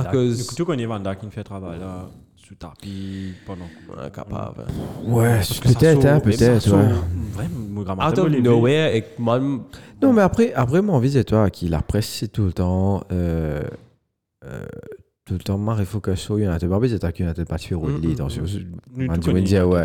[0.00, 2.08] À cause- Tu connais Van Dijk qui fait travail là,
[2.52, 4.64] sous tapis, pendant Ouais, capable.
[5.04, 6.92] Ouais, peut-être, hein, peut-être, ouais.
[7.32, 9.62] Vraiment, Out of nowhere, et même.
[10.02, 13.04] Non, mais après, après mon envie, c'est toi qui la presse, c'est tout le temps.
[13.10, 13.62] Euh,
[14.44, 14.66] euh,
[15.24, 16.68] tout le temps, Marie Focus sur United.
[16.68, 18.08] Bah, c'est toi qui United pas tuer Rodley.
[18.08, 18.44] Mm, mm, attention.
[18.44, 18.66] vu.
[18.94, 19.84] Nous, Man, tu tu me connais dis, un ouais.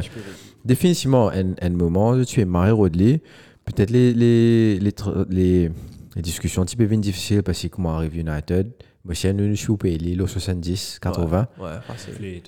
[0.66, 3.22] Définitivement, un, un moment où tu es Marie Rodley,
[3.66, 4.94] peut-être les, les, les,
[5.30, 5.72] les,
[6.16, 8.72] les discussions un petit peu bien difficiles parce que comment arrive United.
[9.08, 11.48] Moi, si nous nous payé les 70, 80.
[11.58, 11.70] Ouais,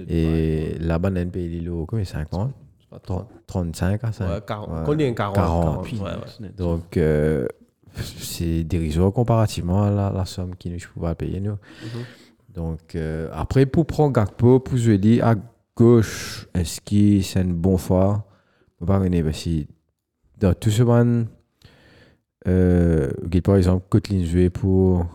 [0.10, 2.52] Et là-bas, les lots, combien 50
[3.02, 4.70] 30, 35 à 5 Ouais, 40.
[4.70, 4.76] Ouais.
[4.86, 5.36] Combien 40?
[5.36, 5.64] 40.
[5.64, 5.86] 40.
[5.86, 6.12] Puis, Ouais, ouais.
[6.42, 6.56] net.
[6.58, 7.48] Donc, euh,
[7.96, 11.56] c'est dérisoire comparativement à la, la somme qui nous pouvons payer nous.
[12.54, 15.36] Donc, euh, après, pour prendre Gakpo, pour jouer à
[15.78, 18.26] gauche, est-ce que c'est une bonne fois?
[18.82, 19.66] Je ne sais pas connaître parce que
[20.40, 21.28] dans tout ce monde,
[22.48, 23.12] euh,
[23.46, 25.06] par exemple, Kotlin jouer pour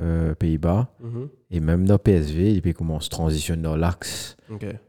[0.00, 1.28] euh, Pays-Bas Mhm.
[1.50, 4.36] et même dans PSV, il peut commencer à transitionner dans l'axe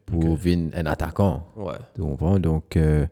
[0.06, 1.46] pour venir un attaquant.
[1.56, 1.74] Ouais.
[2.40, 3.06] Donc, euh,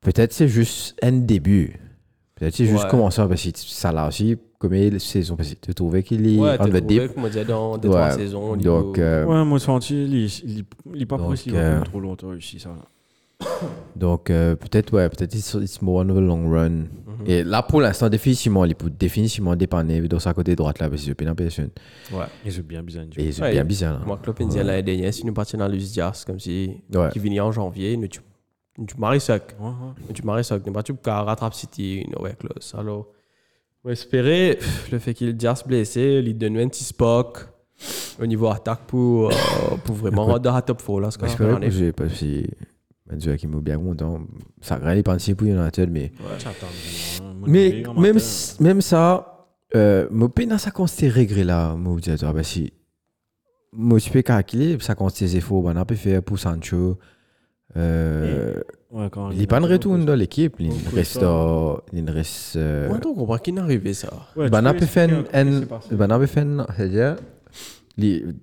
[0.00, 1.78] peut-être c'est juste un début.
[2.34, 2.90] Peut-être c'est juste Ouais.
[2.90, 6.50] commencer parce que ça là aussi, comme il saison passée, tu trouvais qu'il est Ouais,
[6.58, 7.14] on the trouvé, deep.
[7.14, 7.94] comme on dit, dans deux, Ouais.
[7.94, 8.50] trois saisons.
[8.50, 11.80] au niveau- Donc, euh, Ouais, moi, senti, il il- il est pas Donc, possible euh,
[11.82, 12.70] trop longtemps ici, ça.
[13.96, 16.70] Donc euh, peut-être, ouais, peut-être it's, it's more of a long run.
[16.70, 16.86] Mhm.
[17.26, 21.02] Et là, pour l'instant, définitivement, il peut définitivement dépanner dans sa côté droite là, parce
[21.04, 21.70] que c'est une personne.
[22.12, 22.24] Ouais.
[22.44, 22.82] Ils ont bien
[23.32, 24.00] c'est Ouais, bien bizarre.
[24.00, 24.04] là.
[24.06, 26.80] Moi, Klopp, il disait l'année dernière, si nous partions dans l'US Diaz, comme si.
[26.92, 27.08] Ouais.
[27.12, 28.20] Qui venait en janvier, nous, tu.
[28.88, 29.34] Tu maries ça.
[29.34, 30.12] Ouais, ouais.
[30.14, 30.58] Tu maries ça.
[30.58, 32.74] Nous, tu peux rattraper City, no way close.
[32.76, 33.08] Alors,
[33.84, 34.58] on espérait
[34.90, 37.46] le fait qu'il Diaz blessé, il donne un petit spock
[38.20, 39.34] au niveau attaque pour, euh,
[39.84, 41.10] pour vraiment rendre à top 4 là.
[41.10, 41.92] ce qu'on a fait
[43.46, 44.20] M'a bien content.
[44.60, 46.12] Ça graine les pensées pour United, mais.
[46.20, 47.34] Hein.
[47.46, 47.82] Mais je vais
[48.60, 50.70] même, ça, euh, pas dans ça
[51.08, 51.74] réglé là,
[52.32, 52.42] ben,
[53.74, 56.98] moi, tu peux calculer, ça c'est efforts, ben, on peut faire pour Sancho.
[57.76, 58.54] Euh,
[58.90, 61.22] Ouais, il n'est pas de retour dans l'équipe, il on reste,
[61.94, 64.10] il reste, euh, on comprend qu'il est arrivé ça.
[64.36, 65.60] Ouais, ben, on peux peut faire un,
[65.96, 66.66] ben, on peut faire un-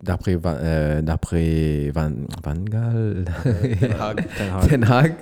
[0.04, 2.12] d'après, Van- euh, d'après Van,
[2.44, 3.26] Van Gaal,
[3.80, 4.28] Ten Hag.
[4.38, 4.70] Ten Hag.
[4.70, 5.16] Ten Hag,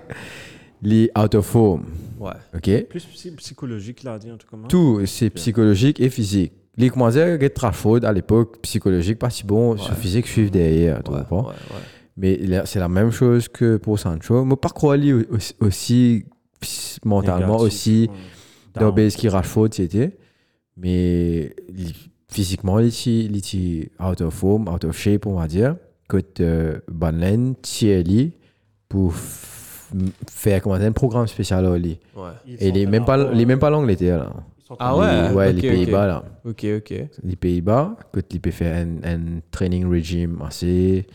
[0.81, 1.83] les out of form,
[2.19, 2.31] Ouais.
[2.55, 2.87] ok?
[2.89, 4.67] Plus psy- psychologique, là, dit truc comme ça.
[4.67, 6.53] Tout, c'est psychologique et physique.
[6.77, 11.01] Les comment dire, Get Trafford à l'époque, psychologique, pas si bon, sur physique, suivre derrière,
[11.03, 11.43] tu Ouais, comprends?
[11.47, 11.81] ouais, ouais.
[12.17, 14.43] Mais c'est la même chose que pour Sancho.
[14.43, 15.13] Moi, pas croire lui
[15.59, 16.25] aussi,
[17.05, 18.15] mentalement, Négatif, aussi ouais.
[19.09, 19.27] ce qui
[19.75, 20.17] c'était.
[20.75, 21.55] Mais
[22.29, 25.75] physiquement, il était il était out of form, out of shape, on va dire.
[26.07, 28.33] Côté euh, Banlen, Thierry,
[28.87, 29.13] pour
[30.29, 31.99] faire comment un programme spécial à lui.
[32.15, 32.29] Ouais.
[32.59, 34.33] Et il est même pas, il est même pas l'Angleterre, là.
[34.79, 35.29] Ah ouais?
[35.29, 35.69] Les- ouais, ok, les.
[35.69, 36.23] Pays-Bas, là.
[36.43, 36.93] Ok, ok.
[37.23, 41.07] Les Pays-Bas, que tu peux faire un, un training regime assez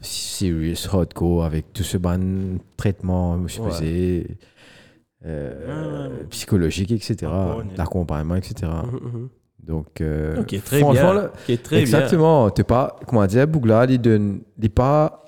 [0.00, 3.70] serious, hardcore, avec tout ce bon traitement, je Ouais.
[3.70, 4.26] faisais,
[5.24, 8.70] euh, Ouais, psychologique, etc., bon, d'accompagnement, etc.
[8.84, 9.28] Mhm, mhm.
[9.66, 11.14] Donc, euh, très franchement, bien.
[11.14, 11.30] là,
[11.62, 15.24] très exactement, t'es pas, comment dire, Bougla, il donne, il est pas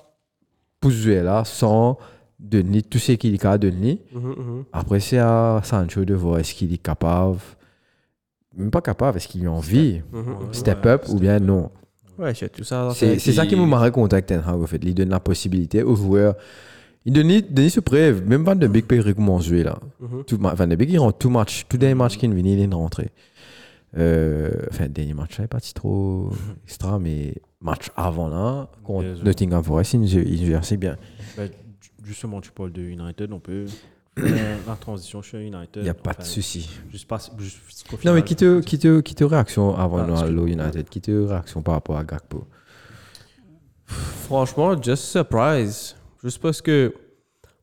[0.79, 1.97] poussé là sans
[2.39, 4.01] donner tout ce qu'il a donné.
[4.11, 4.19] bien.
[4.21, 4.63] Mhm, mhm.
[4.71, 7.39] Après, c'est à Sancho de voir est-ce qu'il est capable,
[8.55, 10.53] même pas capable, est-ce qu'il a envie, Mhm, mhm.
[10.53, 11.69] step Ouais, up ou bien non?
[12.17, 12.91] Ouais, c'est tout ça.
[12.95, 14.79] C'est c'est ça qui me marre contact Ten Hag, en fait.
[14.83, 16.35] Il donne la possibilité aux joueurs.
[17.05, 18.25] Il donne, donne ce preuve.
[18.27, 19.79] Même Van de Beek peut recommencer là.
[20.01, 20.23] Mhm.
[20.25, 21.65] Tout, ma- Van de Beek, il rentre tout match.
[21.69, 23.09] Tout dernier match qu'il vient, il est rentré.
[23.97, 26.31] Euh, enfin, dernier match, n'est pas si trop
[26.63, 29.23] extra, mais match avant là, contre Bien.
[29.23, 30.95] Nottingham Forest, il joue- il joue assez bien.
[31.37, 31.49] Ju-
[32.03, 33.65] justement, tu parles de United, on peut
[34.15, 35.77] faire la transition chez United.
[35.77, 36.69] Il n'y a pas de souci.
[36.91, 40.47] Juste pas, juste qu'au Non, mais quitte, quitte, quitte réaction avant Ah, le.
[40.47, 40.87] United.
[40.87, 42.45] Quitte réaction par rapport à Gakpo.
[43.85, 45.95] Franchement, just surprise.
[46.23, 46.93] Juste parce que.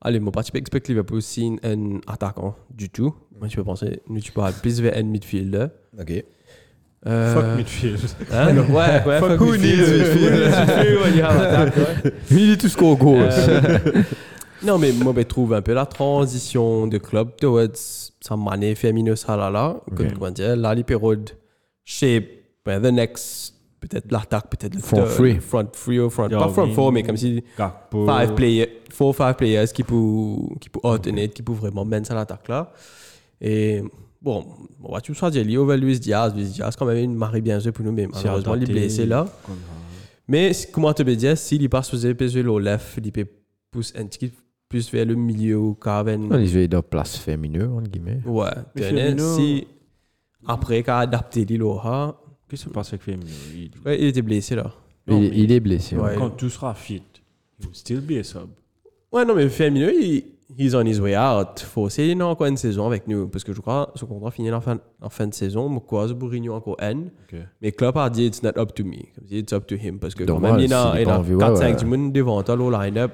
[0.01, 3.15] Allez, moi, pas tu peux expecter Liverpool signe un attaquant du tout.
[3.39, 5.67] Moi, tu peux penser, nous, tu aller plus vers un midfielder.
[6.01, 6.25] Ok.
[7.07, 8.01] Euh, Fuck midfield.
[8.33, 8.57] Hein?
[8.69, 9.61] Ouais, ouais, fuck who midfield.
[9.63, 10.23] needs midfield?
[10.23, 11.27] Who needs
[12.03, 12.99] midfield il est tout score
[14.65, 17.77] non, mais moi, je trouve un peu la transition de club towards
[18.21, 19.77] sa Mané, Firmino, Salah, là.
[19.95, 20.15] Comme Ok.
[20.15, 21.31] comment dire, là, les périodes
[21.85, 22.25] shape
[22.65, 25.39] ben, the next peut-être l'attaque, peut-être le Front three.
[25.41, 26.29] Front three ou front.
[26.29, 27.45] Pas front four, mais comme si
[27.93, 32.49] five players, four five players qui peuvent, qui peuvent qui peuvent vraiment mener à l'attaque
[32.49, 32.73] là.
[33.41, 33.83] Et
[34.21, 34.45] bon,
[34.83, 36.35] on va tout ça dire, vers Luis Diaz.
[36.35, 39.07] Luis Diaz, quand même, il marie bien joué pour nous, mais malheureusement, il est blessé
[39.07, 39.27] là.
[40.29, 43.27] Mais comment te dire, s'il passe sur PSV le left, il peut
[43.71, 44.37] pousser un petit peu
[44.69, 46.45] plus vers le milieu ou Carven.
[46.47, 48.21] Jouait dans place féminine, entre guillemets.
[48.25, 48.51] Ouais,
[49.37, 49.67] si
[50.47, 53.29] après qu'il a adapté l'Iloha, Qu'est-ce qui se passe avec Firmino?
[53.57, 54.73] Il- ouais, il était blessé là.
[55.09, 55.97] Non, il, il est blessé.
[56.17, 57.03] Quand tout sera fit,
[57.59, 58.49] il will still be a sub.
[59.13, 60.25] Ouais, non, mais Firmino, il
[60.57, 61.61] he's on his way out.
[61.61, 63.29] Faut essayer non, encore une saison avec nous.
[63.29, 65.69] Parce que je crois que son contrat finit en fin, en fin de saison.
[65.69, 67.11] Mais quoi, Bourigno encore N.
[67.33, 67.39] Ok.
[67.63, 69.07] Mais Klopp a dit, it's not up to me.
[69.15, 69.99] Comme si it's up to him.
[69.99, 71.77] Parce que quand même, il a, il a a envie, ouais, 4-5 ouais.
[71.77, 73.13] du monde devant toi, le line-up.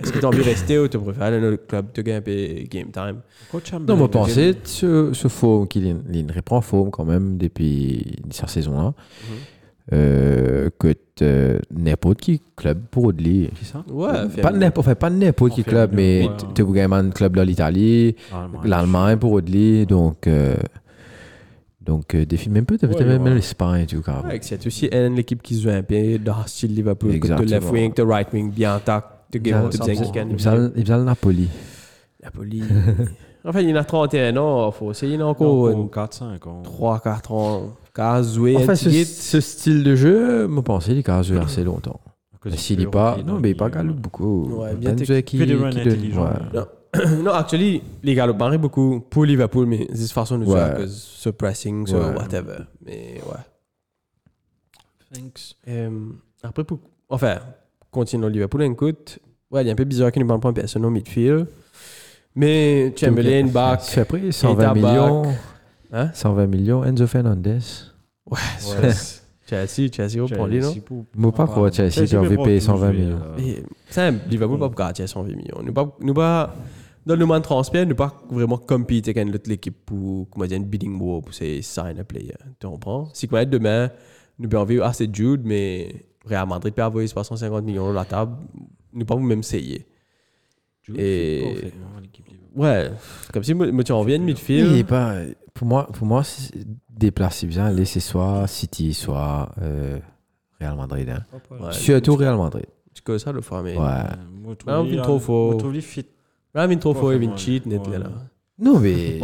[0.00, 2.02] Est-ce que tu as envie de rester ou tu préfères aller dans le club de
[2.02, 3.20] game et game time?
[3.86, 8.94] Non, moi, pensez, ce, ce forme il reprend forme quand même depuis cette saison-là.
[9.90, 13.10] Euh, que euh, n'importe qui club pour
[13.64, 13.82] ça?
[13.90, 16.30] Ouais, Pas n'importe, enfin, pas n'importe qui club, mais ouais.
[16.54, 18.60] tu as vraiment un club dans l'Italie, Allemagne.
[18.64, 20.26] l'Allemagne pour lui, donc.
[20.26, 20.56] euh,
[21.80, 23.34] donc, euh, défi même peut-être Ouais, même ouais.
[23.34, 24.22] l'Espagne, tout cas.
[24.22, 27.18] Ouais, c'est aussi une l'équipe qui joue un peu dans le style Liverpool.
[27.18, 29.06] De left wing, de right wing, bien attaque.
[29.32, 31.48] De game, Il de le Napoli.
[32.22, 32.62] Napoli.
[33.44, 34.70] enfin, il a 31 ans.
[34.70, 36.62] Faut essayer encore Encore 4-5 ans.
[36.62, 37.62] 3-4 ans.
[38.22, 42.00] Jouer Enfin, ce, style de jeu, moi, pensais qu'il a joué assez longtemps.
[42.54, 43.18] S'il n'est pas.
[43.26, 44.60] Non, mais il pas galop beaucoup.
[44.60, 46.24] Ouais, bien qui, Fait des qui intelligents.
[46.24, 46.60] ouais.
[47.22, 50.86] non, actually, les le beaucoup pour Liverpool, mais de toute façon, nous Ouais.
[50.88, 52.14] ce pressing, ce Ouais.
[52.16, 52.60] whatever.
[52.84, 53.42] Mais ouais.
[55.12, 55.56] Thanks.
[55.68, 55.90] Euh,
[56.42, 57.38] après, pour, enfin,
[57.90, 59.18] continuons Liverpool, écoute.
[59.50, 61.46] Ouais, il est un peu bizarre qu'il ne parle pas en personne au midfield.
[62.34, 63.80] Mais Chamberlain, Bach.
[63.82, 65.22] C'est après 120 Keita, millions.
[65.92, 66.10] Hein?
[66.12, 66.84] 120 millions.
[66.84, 67.58] Enzo Fernandez.
[68.30, 68.38] Ouais,
[68.82, 68.92] Ouais.
[69.48, 70.68] Chelsea, Chelsea, reprend lui, non?
[70.72, 73.20] Chelsea pour- Moi, pas quoi, Chelsea, tu as envie de payer 120 millions.
[73.38, 75.62] Et Ça, Liverpool pas gagner 120 millions.
[75.64, 76.54] Nous pas, nous pas,
[77.06, 80.58] dans le moment de transfert, nous pas vraiment compter avec l'autre équipe pour, comment dire,
[80.58, 82.34] une bidding war pour ces sign a player.
[82.60, 83.08] Tu comprends?
[83.14, 83.90] Si quoi demain,
[84.38, 88.04] nous avons envie, ah, c'est Jude, mais Real Madrid peut avoir 350 millions sur la
[88.04, 88.36] table,
[88.92, 89.86] nous pas même essayer.
[90.94, 91.72] Et-
[92.54, 92.90] Ouais,
[93.32, 94.86] comme si moi, tu en viens de Il est midfield.
[94.86, 95.14] pas,
[95.54, 96.22] pour moi, pour moi
[96.90, 97.74] déplacer bien.
[97.84, 99.98] C'est soit City, soit euh,
[100.60, 101.08] Real Madrid.
[101.08, 101.24] Hein.
[101.50, 102.66] Ouais, Surtout Real Madrid.
[102.94, 103.76] Tu connais ça, le fois, mais.
[103.76, 103.82] Ouais.
[104.42, 105.44] Moi, je Ah, on trop fort.
[105.46, 106.06] moi, je trouve il fit.
[106.54, 107.98] Là, il trop fort, vient cheat, net, ouais.
[107.98, 108.10] là.
[108.58, 109.20] Non, mais.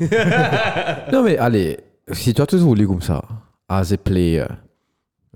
[1.12, 1.78] Non, mais allez,
[2.12, 3.22] si toi, tu roules comme ça,
[3.68, 4.44] as a player,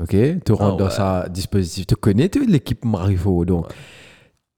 [0.01, 3.67] ok, tu rentres Ah, dans sa dispositif, tu connais tu, l'équipe Marifo, donc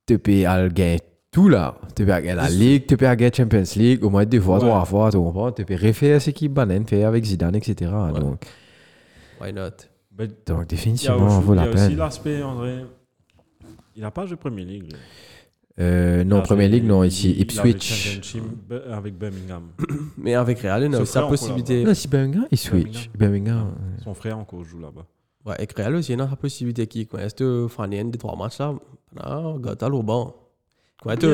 [0.07, 1.01] tu peux aller gagner
[1.39, 1.77] tout là.
[1.95, 4.63] Tu peux gagner la Ligue, tu peux gagner Champions League, au moins deux fois, Ouais.
[4.69, 5.53] trois fois, tu comprends?
[5.53, 7.93] Tu peux refaire ce qui banane, faire avec Zidane, etc.
[7.93, 8.21] Ouais.
[8.21, 8.45] Donc,
[9.41, 9.71] Why not?
[10.19, 11.97] Mais donc a, définitivement, vaut il y la a aussi peine.
[11.97, 12.85] l'aspect, André.
[13.95, 14.93] Il n'a pas joué Premier League.
[15.79, 18.27] Euh, non, a Premier League, non, ici, Ipswich.
[18.91, 19.69] Avec Birmingham.
[20.19, 21.85] Mais avec Real, il a aussi la possibilité.
[21.85, 23.11] Non, si Birmingham, il switch.
[23.17, 23.75] Birmingham.
[24.03, 25.07] Son frère encore joue là-bas.
[25.47, 27.23] Ouais, avec Real aussi, il a la possibilité qui, quoi.
[27.23, 28.75] Est-ce que tu fais un des trois matchs là?
[29.93, 30.35] Au banc.
[31.03, 31.25] Quoi, ouais.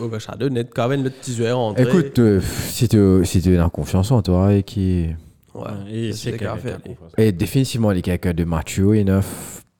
[0.00, 1.82] overshadow net quand même le petit joueur entré.
[1.82, 5.08] Écoute, euh, si tu si tu as confiance en toi et qui.
[5.54, 6.78] ouais, et c'est qu'à faire.
[7.18, 9.24] Et définitivement, il est quelqu'un de mature enough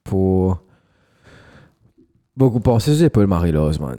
[0.05, 0.63] pour.
[2.37, 3.99] Beaucoup penser les épaules Marie-Lose, man.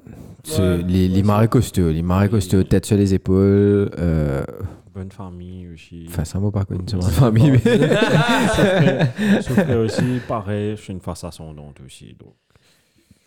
[0.59, 2.29] Ouais, les les c'est- costauds, les Oui.
[2.29, 3.91] costauds, tête sur les épaules.
[3.99, 4.43] Euh,
[4.93, 6.05] Bonne famille aussi.
[6.09, 7.51] Enfin, ça m'a pas connu sur ma famille.
[7.63, 12.15] mais- aussi, pareil, c'est une face ascendante aussi.
[12.19, 12.33] Donc.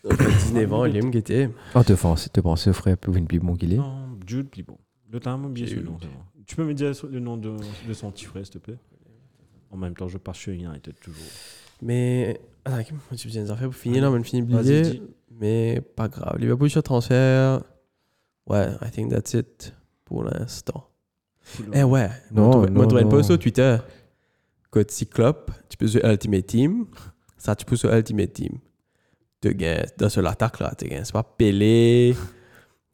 [0.09, 1.51] Donc, à 19 ans, qui était.
[1.75, 3.77] Oh, te penses, te penses au frère pour une plus bon qu'il est.
[3.77, 4.79] Non, Jude Plibo.
[5.11, 5.85] Le temps m'a oublié ce Jude.
[5.85, 5.99] nom.
[6.01, 6.21] c'est bon.
[6.47, 7.53] Tu peux me dire le nom de,
[7.88, 8.79] de son petit frère, s'il te plaît?
[9.71, 11.21] En même temps, je passe chez United toujours.
[11.83, 12.83] Mais, attends,
[13.16, 14.83] tu viens des affaires pour finir, là, mais fini Vas-y, oublier.
[14.83, 15.03] dis.
[15.38, 16.38] Mais pas grave.
[16.38, 17.62] Liverpool sur transfert.
[18.47, 20.88] Ouais, I think that's it pour l'instant.
[21.73, 23.77] Eh ouais, Non, moi, tu post sur Twitter.
[24.71, 26.87] Code Cyclope, tu peux sur Ultimate Team.
[27.37, 28.59] Ça, tu peux sur Ultimate Team.
[29.53, 29.67] Tu
[29.99, 30.73] dans sur l'attaque là.
[30.79, 31.05] Tu gagnes.
[31.05, 32.15] C'est pas Pelé,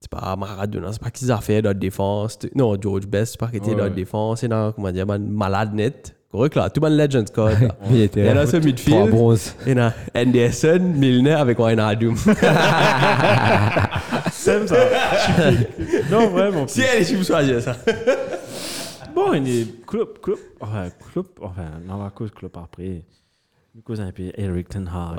[0.01, 2.39] c'est pas Maradona, c'est pas qu'ils ont fait dans la défense.
[2.55, 4.41] Non, George Best, c'est pas qu'il était Ouais, dans la défense.
[4.41, 6.17] C'est dans, comment dire, man, malade net.
[6.31, 7.61] Correct là, tout le monde Legends code.
[7.61, 7.77] là.
[7.91, 9.11] Il Il y était en a sur trois midfield.
[9.11, 9.55] bronzes.
[9.67, 12.17] Il y en a Anderson, Milner avec Wijnaldum.
[12.17, 12.33] C'est
[14.67, 14.77] ça.
[16.11, 16.67] non, vraiment.
[16.67, 17.77] si elle est si vous choisissez ça.
[19.15, 23.05] Bon, il est club, club, enfin, club, enfin, dans la cause club après.
[23.75, 25.19] Nous cause un peu Eric Ten Hag.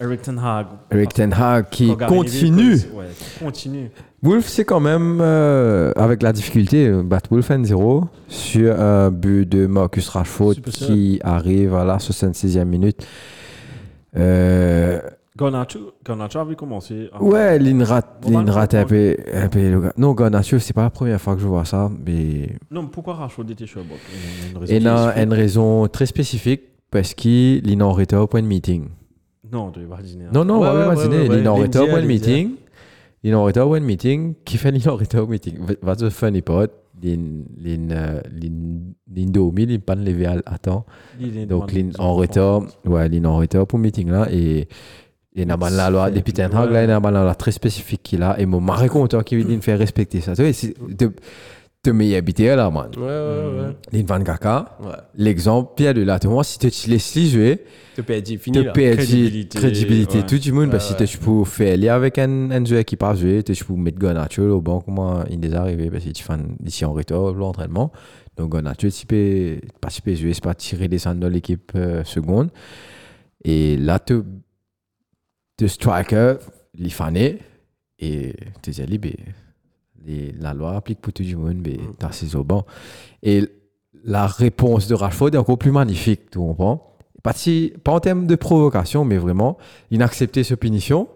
[0.00, 0.66] Eric Ten Hag.
[0.90, 2.70] Eric Ten Hag qui continue.
[2.70, 3.90] Neville, Ouais, qui continue.
[4.22, 9.46] Wolf, c'est quand même, euh, avec la difficulté, euh, battre Wolf 1-0 sur un but
[9.46, 13.06] de Marcus Rashford qui arrive à la 66e minute.
[14.16, 15.00] Euh,
[15.38, 17.08] Garnacho avait commencé.
[17.12, 17.58] à- ouais,
[18.50, 19.16] rate un peu.
[19.96, 23.14] Non, Garnacho, c'est pas la première fois que je vois ça, mais Non, mais pourquoi
[23.14, 23.80] Rashford était sur
[24.68, 28.88] Il y a une raison très spécifique parce qu'il en retard au point de meeting.
[29.52, 30.26] Non, tu vas dîner.
[30.32, 32.50] Non, non, Ouais, ouais, point de Lindsay, meeting.
[33.22, 34.34] Il est en retard au point de meeting.
[34.44, 34.72] Qui fait
[35.18, 35.58] au meeting?
[35.82, 36.66] Wat de funny part,
[37.04, 37.16] euh,
[37.58, 38.20] l'in,
[39.14, 40.84] l'in domi, il pas levé à, temps.
[41.48, 44.28] Donc, l'in en retard, ouais, l'in en retard pour le meeting là.
[44.30, 44.68] Et,
[45.32, 47.14] et il y a mal la loi, depuis Ten Hag, là, il y a mal
[47.14, 48.38] la loi très spécifique qu'il a.
[48.40, 50.34] Et mon mari content qu'il vient faire respecter ça.
[50.34, 51.10] Tu vois,
[51.84, 52.90] de, de m'y habiter là, man.
[52.96, 54.02] Ouais, ouais, ouais.
[54.02, 54.92] Van Ouais.
[55.14, 57.64] l'exemple, Pierre de là, tu vois, si tu te laisses jouer,
[57.96, 58.64] Te PSG, te fini.
[58.72, 60.26] PSG, Crédibilité, crédibilité, ouais.
[60.26, 63.16] tout le monde, parce que tu peux faire aller avec un, un joueur qui part
[63.16, 66.34] jouer, tu peux mettre Gonacho au banc, comment il est arrivé, parce que tu fais
[66.64, 67.92] ici en retard l'entraînement.
[68.36, 72.50] Donc Gonacho, tu peux participer jouer, c'est pas tirer des centres de l'équipe euh, seconde.
[73.44, 74.20] Et là, tu
[75.56, 76.34] te striker,
[76.78, 77.38] il fané,
[77.98, 79.12] et tu dis, ben,
[80.06, 82.64] les- la loi applique pour tout le monde, mais tu as au banc.
[83.22, 83.44] Et
[84.04, 86.86] la réponse de Rashford est encore plus magnifique, tu comprends?
[87.22, 89.58] Pas, si, pas en termes de provocation, mais vraiment,
[89.90, 91.08] il a accepté cette punition.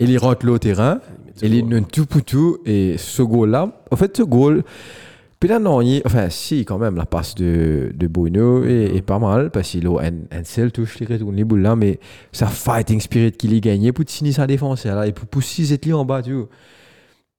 [0.00, 1.00] Et il rentre au terrain.
[1.42, 2.58] Et il donne tout pour tout.
[2.66, 4.64] Et ce goal-là, en fait, ce goal,
[5.40, 9.02] puis là, non, il- enfin, si, quand même, la passe de, de Bruno est, est
[9.02, 9.50] pas mal.
[9.50, 11.76] Parce qu'il a un, un seul touche, il retourne les boules là.
[11.76, 12.00] Mais
[12.32, 14.84] sa fighting spirit qu'il a gagné pour finir sa défense.
[14.84, 16.48] Là, et pour pousser cette en bas, tu vois.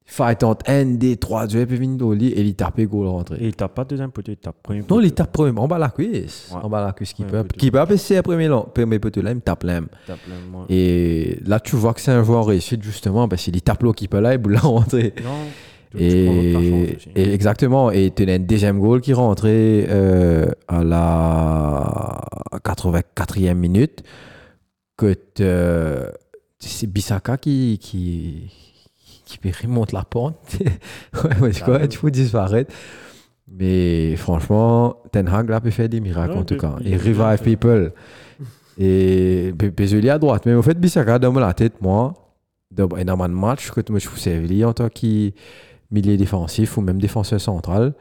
[0.07, 3.07] Fight entre un des trois joueurs, puis venir au lit et il tape le goal
[3.07, 3.37] rentré.
[3.41, 5.89] Il tape pas deuxième poteau, il tape premier Non, il tape premier, en bas la
[5.89, 6.51] cuisse.
[6.51, 7.43] En bas la cuisse qui peut.
[7.57, 10.65] Qui peut passer premier, premier poteau là, il tape moi.
[10.69, 14.07] Et là, tu vois que c'est un joueur réussi justement parce qu'il tape l'eau qui
[14.07, 15.13] peut là et boule là rentré.
[15.23, 17.89] Non, Et, et exactement.
[17.89, 22.21] Et tu as un deuxième goal qui rentrait euh, à la
[22.63, 24.03] 84e minute.
[24.97, 26.11] Que te-
[26.59, 28.49] c'est Bissaka qui, qui,
[29.25, 30.35] qui remonte la pente.
[31.23, 31.87] ouais, ouais, tu Ça vois, arrive.
[31.89, 32.73] tu faut disparaître.
[33.47, 36.75] Mais franchement, Ten Hag là peut faire des miracles Ouais, en tout il- cas.
[36.79, 37.93] il- Il il- revive il- people.
[38.77, 40.43] Et Pézeli à droite.
[40.45, 42.13] Mais au fait, Bissaka dans la tête, moi,
[42.71, 45.31] dans dans un match que je trouve Séville en tant que
[45.91, 47.93] milieu défensif ou même défenseur central.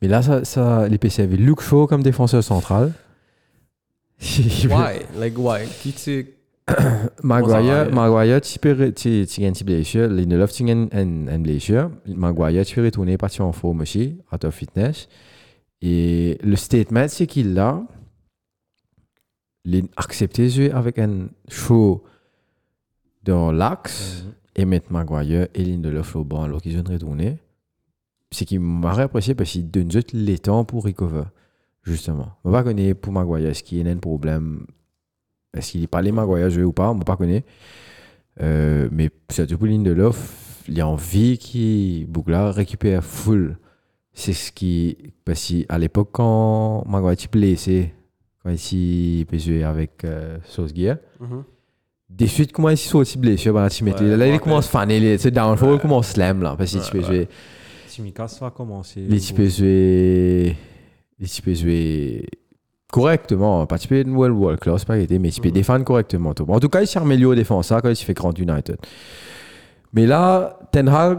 [0.00, 2.92] Mais là, ça, ça, les PCV look show comme défenseur central.
[4.20, 5.00] Why?
[5.18, 5.66] Like, why?
[5.82, 6.26] Qui tu.
[7.22, 10.08] Maguire, Maguire, tu peux, tu, tu blessure.
[10.08, 11.90] Lindelof, tu as une, blessure.
[12.06, 15.08] Maguire, tu peux retourner partir en forme aussi, out of fitness.
[15.80, 17.82] Et le statement, c'est qu'il a
[19.64, 22.04] il accepté jouer avec un show
[23.22, 24.32] dans l'axe Mhm.
[24.56, 27.38] et mettre Maguire et Lindelof au banc alors qu'ils ont retourné.
[28.30, 31.24] C'est qui m'a apprécié parce qu'il donne juste les temps pour recover,
[31.82, 32.32] justement.
[32.44, 34.66] On va connaître pour Maguire, est-ce qu'il y a un problème
[35.54, 37.46] est-ce qu'il est pas les Maguire jouer ou pas On ne pas connaître.
[38.40, 43.58] Euh, mais surtout pour Lindelof, il y a envie qu'il Bougla récupère full.
[44.14, 44.96] C'est ce qui.
[45.24, 47.92] Parce qu'à l'époque, quand Maguire était blessé,
[48.42, 50.96] quand il peut jouer avec euh, Solskjaer,
[52.10, 55.00] des suites, comment il s'est sorti blessé ben, tu Là, il me commence à faner.
[55.00, 56.54] les- C'est downfall, il commence slam là.
[56.56, 57.04] Parce qu'il Ouais, peut ouais.
[57.04, 57.28] jouer.
[57.88, 59.00] Tsimikas va commencer.
[59.00, 60.56] Les types jouer.
[61.18, 62.26] Les types jouer
[62.92, 63.66] correctement.
[63.66, 65.50] Pas type une world world class, pas été, mais type Mhm.
[65.50, 66.30] défendre correctement.
[66.30, 68.76] En tout cas, il s'est amélioré défense quand il fait Grand United.
[69.92, 71.18] Mais là, Ten Hag.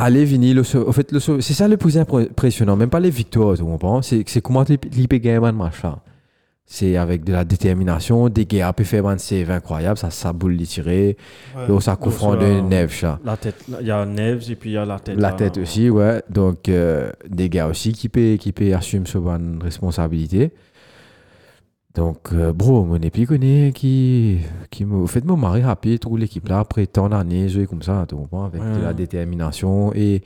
[0.00, 2.76] Allez, Vini, le, en fait, le, c'est ça le plus impressionnant.
[2.76, 4.00] Même pas les victoires, tu comprends?
[4.00, 5.98] C'est c'est comment l'IP gagne un match là.
[6.70, 10.52] C'est avec de la détermination, des gars peut faire un save incroyable, ça, ça boule
[10.52, 11.16] les tirer,
[11.66, 13.18] donc ça couvre sur de là.
[13.24, 15.16] La tête, il y a Neves et puis il y a la tête.
[15.16, 15.32] La là.
[15.34, 16.22] tête aussi, ouais.
[16.28, 20.50] Donc, euh, des gars aussi qui peuvent qui peut assumer cette bonne responsabilité.
[21.94, 26.46] Donc, euh, bro, mon épi connaît qui, qui me fait mon mari rapide, trouve l'équipe
[26.48, 28.94] là après tant d'années, jouer comme ça, tu comprends, avec de la Ouais.
[28.94, 29.94] détermination.
[29.94, 30.22] Et,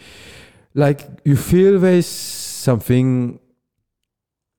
[0.74, 3.38] like, you feel there's something.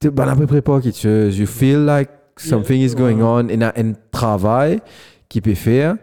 [0.03, 1.37] Tu ben, à peu près pas quelque chose.
[1.37, 4.81] You feel like something is going on, in a, un travail
[5.29, 5.95] qui peut faire,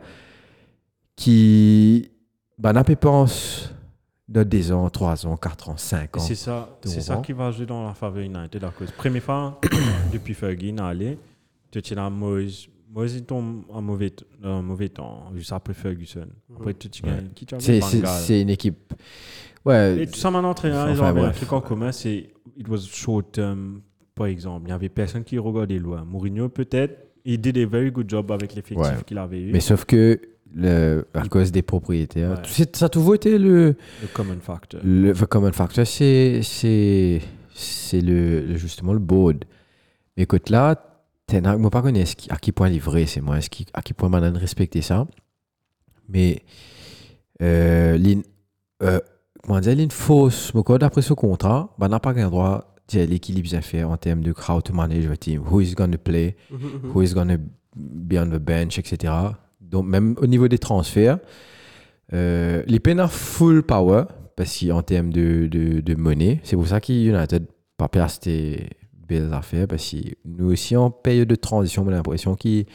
[1.17, 2.11] qui,
[2.59, 3.71] ben, à peu pense
[4.27, 6.23] de 10 ans, 3 ans, 4 ans, 5 Et ans.
[6.23, 8.91] C'est ça, Tu c'est ça qui va jouer dans la faveur United à cause.
[8.93, 9.61] Première fois,
[10.13, 11.19] depuis Fergie, n'a allé,
[11.71, 16.27] tu es là, Moïse, Moïse il tombe en mauvais, en mauvais temps, juste après Ferguson.
[16.57, 17.29] Après, tu tu gagnes.
[17.35, 18.95] Qui tu as C'est- une équipe.
[19.65, 20.05] Ouais.
[20.05, 23.33] Et tout ça, maintenant, entraîneur, ils ont un truc en commun, c'est it was short
[23.33, 23.83] term,
[24.21, 24.67] par exemple.
[24.67, 26.05] Il y avait personne qui regardait loin.
[26.05, 29.03] Mourinho, peut-être, il did a very good job avec l'effectif Ouais.
[29.07, 29.51] qu'il avait eu.
[29.53, 30.21] Mais sauf que,
[30.55, 32.67] le, à cause des propriétaires, Ouais.
[32.73, 34.81] ça a toujours été le, le common factor.
[34.85, 37.21] le the common factor, c'est c'est
[37.55, 39.45] c'est le, le- justement le board.
[40.17, 40.77] Mais écoute là,
[41.27, 43.37] Ten Hag, moi pas connais à qui point il est vrai, c'est moi,
[43.75, 45.07] à qui point maintenant respecter ça?
[46.09, 46.43] Mais
[47.43, 48.23] euh, l'in-
[48.83, 48.99] euh,
[49.45, 53.49] comment dire, l'une fausse, mon code après ce contrat, ben, n'a pas qu'un droit l'équilibre
[53.49, 56.37] des affaires en termes de how to manage a team, who is going to play,
[56.95, 57.39] who is going to
[57.77, 59.13] be on the bench, etc.
[59.61, 61.19] Donc, même au niveau des transferts,
[62.13, 64.05] euh, les peines full power,
[64.37, 68.69] parce qu'en termes de, de, de monnaie, c'est pour ça qu'United pas place des
[69.09, 72.67] belles affaires, parce que nous aussi, en période de transition, j'ai l'impression qu'ils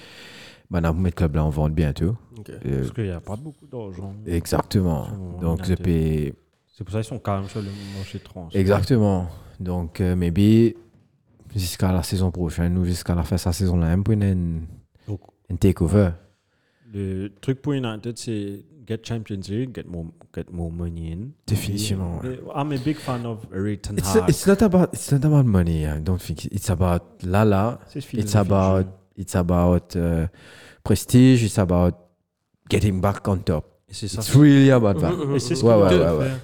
[0.72, 2.16] ben, on va mettre le club là en vente bientôt.
[2.40, 2.50] Ok.
[2.50, 4.14] Euh, Parce qu'il n'y a pas beaucoup d'argent.
[4.26, 5.08] exactement.
[5.42, 5.84] Donc, je United.
[5.84, 6.34] paye.
[6.76, 8.50] C'est pour ça qu'ils sont calmes sur le marché de trans.
[8.54, 9.28] Exactement.
[9.60, 10.76] Donc, euh, maybe
[11.56, 14.66] jusqu'à la saison prochaine ou jusqu'à la fin de sa saison là, on peut une,
[15.08, 16.10] Donc, une takeover.
[16.94, 21.30] le truc pour United, c'est get Champions League, get more, get more money in.
[21.48, 24.30] Définitivement, Et- I'm a big fan of Eric Ten It's, Hag.
[24.30, 25.86] it's not about it's not about money.
[25.86, 27.80] I don't think it's about Lala.
[27.96, 28.86] It's about
[29.18, 30.28] it's about uh,
[30.84, 31.44] prestige.
[31.44, 31.96] It's about
[32.70, 33.66] getting back on top.
[33.90, 34.20] C'est ça.
[34.22, 35.14] It's really about that.
[35.36, 36.40] Et c'est ce Ouais, ouais, ouais, faire.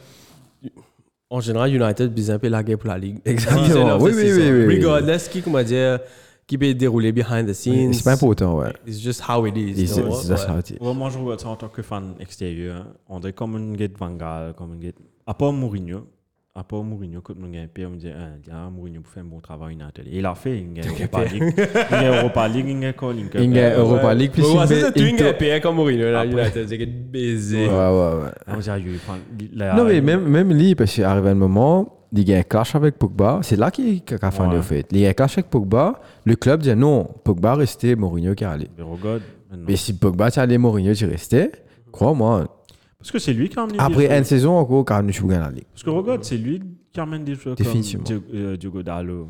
[1.31, 3.19] En général, United bise un peu la guerre pour la ligue.
[3.23, 3.97] Exactement.
[4.01, 4.75] Oui, oui, oui, oui, oui.
[4.75, 5.99] Regardless qui, comment dire,
[6.45, 7.93] qui peut dérouler behind the scenes.
[7.93, 8.73] C'est pas important, ouais.
[8.85, 9.81] It's just how it is.
[9.81, 10.49] It's, just ouais.
[10.49, 10.77] how it is.
[10.81, 12.85] Ouais, moi, je regarde ça en tant que fan extérieur.
[13.07, 14.93] On dirait comme un get Van Gaal, comme un get.
[15.25, 16.05] À part Mourinho,
[16.53, 18.09] à part Mourinho, quand on gagne un on me dit,
[18.51, 20.05] ah, Mourinho pour faire un bon travail United.
[20.05, 21.53] Et il a fait, il gagne Europa League.
[21.57, 23.41] Il gagne Europa League, il Calling Cup.
[23.41, 26.25] Il gagne Europa League, Ouais, il ça, tu Inter- es payé comme Mourinho, là.
[26.25, 26.67] United.
[26.67, 27.67] C'est que baiser.
[27.67, 28.29] Ouais, ouais, ouais.
[28.47, 29.17] On ah, il- enfin,
[29.53, 32.39] là, Non, mais il- même, même lui, parce qu'il arrive un moment, il y a
[32.39, 33.39] un clash avec Pogba.
[33.43, 34.57] C'est là qu'il a fait Ouais.
[34.57, 34.85] au fait.
[34.91, 36.01] Il y a un clash avec Pogba.
[36.25, 38.67] Le club dit non, Pogba restait, Mourinho qui allait.
[38.77, 39.65] Mais regarde, maintenant.
[39.69, 41.49] Mais si Pogba tu allé, Mourinho tu restais,
[41.93, 42.60] crois-moi.
[43.01, 45.49] Parce que c'est lui qui a amené Après une saison encore, quand tu gagnes la
[45.49, 45.65] ligue.
[45.73, 46.61] Parce que regarde, c'est lui
[46.93, 48.03] qui amène des joueurs Définitivement.
[48.03, 49.29] comme Diogo, euh, Diogo Dallo.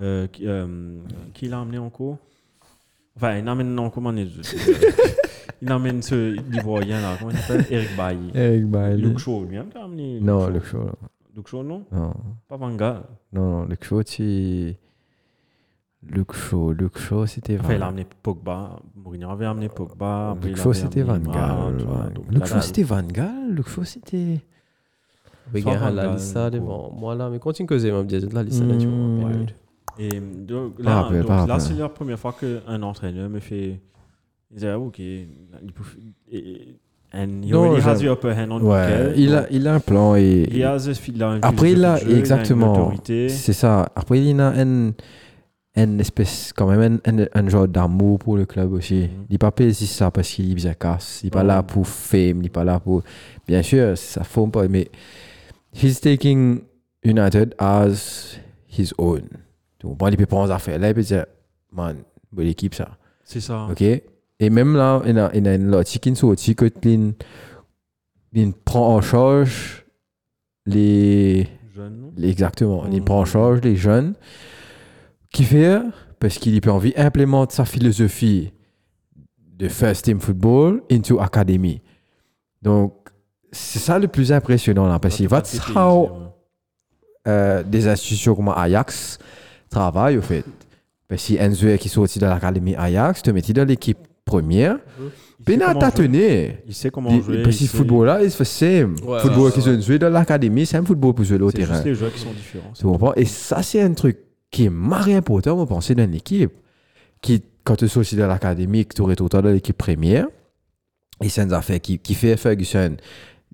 [0.00, 0.96] Euh, qui, euh,
[1.34, 2.16] qui l'a amené encore?
[3.16, 4.30] Enfin, il amène encore, comment il
[5.60, 7.66] il amène ce Ivoirien là, comment il s'appelle?
[7.70, 8.30] Eric Bailly.
[8.34, 9.02] Eric Bailly.
[9.02, 10.18] Luke Shaw, lui-même qui a amené.
[10.20, 10.78] Non, Luke Luke Shaw.
[10.78, 10.92] Non.
[11.36, 11.84] Luke Shaw, non?
[11.92, 12.12] Non,
[12.48, 13.02] Pas Van Gaal.
[13.32, 14.74] non, non, Luke Shaw, tu.
[16.04, 18.80] Luke Shaw, Luke Shaw, c'était Enfin, il a amené Pogba.
[19.02, 20.36] Mourinho avait amené Pogba.
[20.44, 21.74] il Shaw, avait c'était Van Gaal.
[22.60, 23.62] C'était Van Gaal.
[23.84, 24.40] C'était.
[25.54, 29.28] La devant moi là, mais continue que j'ai même dit la liste là, tu vois.
[29.28, 29.50] Période.
[29.98, 31.60] Et donc, Pas là, rappelé, donc, pas là rappelé.
[31.60, 33.78] c'est la première fois qu'un entraîneur me fait.
[34.50, 34.98] Il dit, ah, ok.
[34.98, 35.82] Il peut,
[36.30, 36.76] et-
[37.12, 39.80] and he Non, already has the upper hand on Ouais, il a, il a un
[39.80, 40.48] plan et.
[40.50, 42.92] il a the- il a une Après, il a, jeu, exactement.
[43.04, 43.90] C'est ça.
[43.94, 44.52] Après, il a
[45.74, 48.94] une espèce, quand même, un, un, un genre d'amour pour le club aussi.
[49.04, 49.26] Mhm.
[49.28, 51.20] Il n'est pas si ça parce qu'il est bien casse.
[51.22, 52.20] Il n'est pas là pour fame.
[52.38, 53.02] Il n'est pas là pour.
[53.46, 54.90] Bien sûr, ça forme pas, mais.
[55.74, 56.60] He's taking
[57.02, 58.36] United as
[58.68, 59.22] his own.
[59.80, 60.78] Donc, bon, il peut prendre ses affaires.
[60.78, 61.24] Là, il peut dire,
[61.72, 61.96] man,
[62.30, 62.90] bonne équipe, ça.
[63.24, 63.66] C'est ça.
[63.70, 63.80] OK?
[63.82, 67.14] Et même là, il y a, il y a une logique qui sorti que il,
[68.34, 69.86] il prend en charge
[70.66, 71.48] les.
[71.74, 72.12] Jeune, non?
[72.16, 72.84] Les- Exactement.
[72.92, 73.04] Il Mm.
[73.04, 74.14] prend en charge les jeunes.
[75.32, 75.80] Qui fait
[76.20, 78.52] Parce qu'il a envie implémenter sa philosophie
[79.58, 81.80] de first team football into academy.
[82.60, 82.94] Donc,
[83.50, 84.98] c'est ça le plus impressionnant là.
[84.98, 86.10] Parce que that's how
[87.24, 89.18] c'est euh, des institutions comme Ajax
[89.70, 90.44] travaillent au fait.
[91.08, 94.78] Parce que Enzo qui sorti de l'académie Ajax, te mettait dans l'équipe première?
[95.44, 95.90] Puis sait il a comment jouer.
[95.90, 96.58] tâtonné.
[96.66, 97.42] Il sait comment jouer.
[97.42, 98.96] Parce que sait- football là, fait same.
[99.04, 101.74] Ouais, football qui se joue dans l'académie, c'est un football pour jouer au C'est terrain.
[101.74, 102.72] juste les joueurs qui sont différents.
[102.74, 103.12] Tu comprends?
[103.14, 104.18] Et ça, c'est un truc
[104.52, 106.52] qui est marré important, moi, penser dans l'équipe.
[107.20, 110.26] Qui, quand tu es aussi dans l'académie, que tu temps dans l'équipe première,
[111.20, 112.96] et c'est une affaire qui, qui fait Ferguson,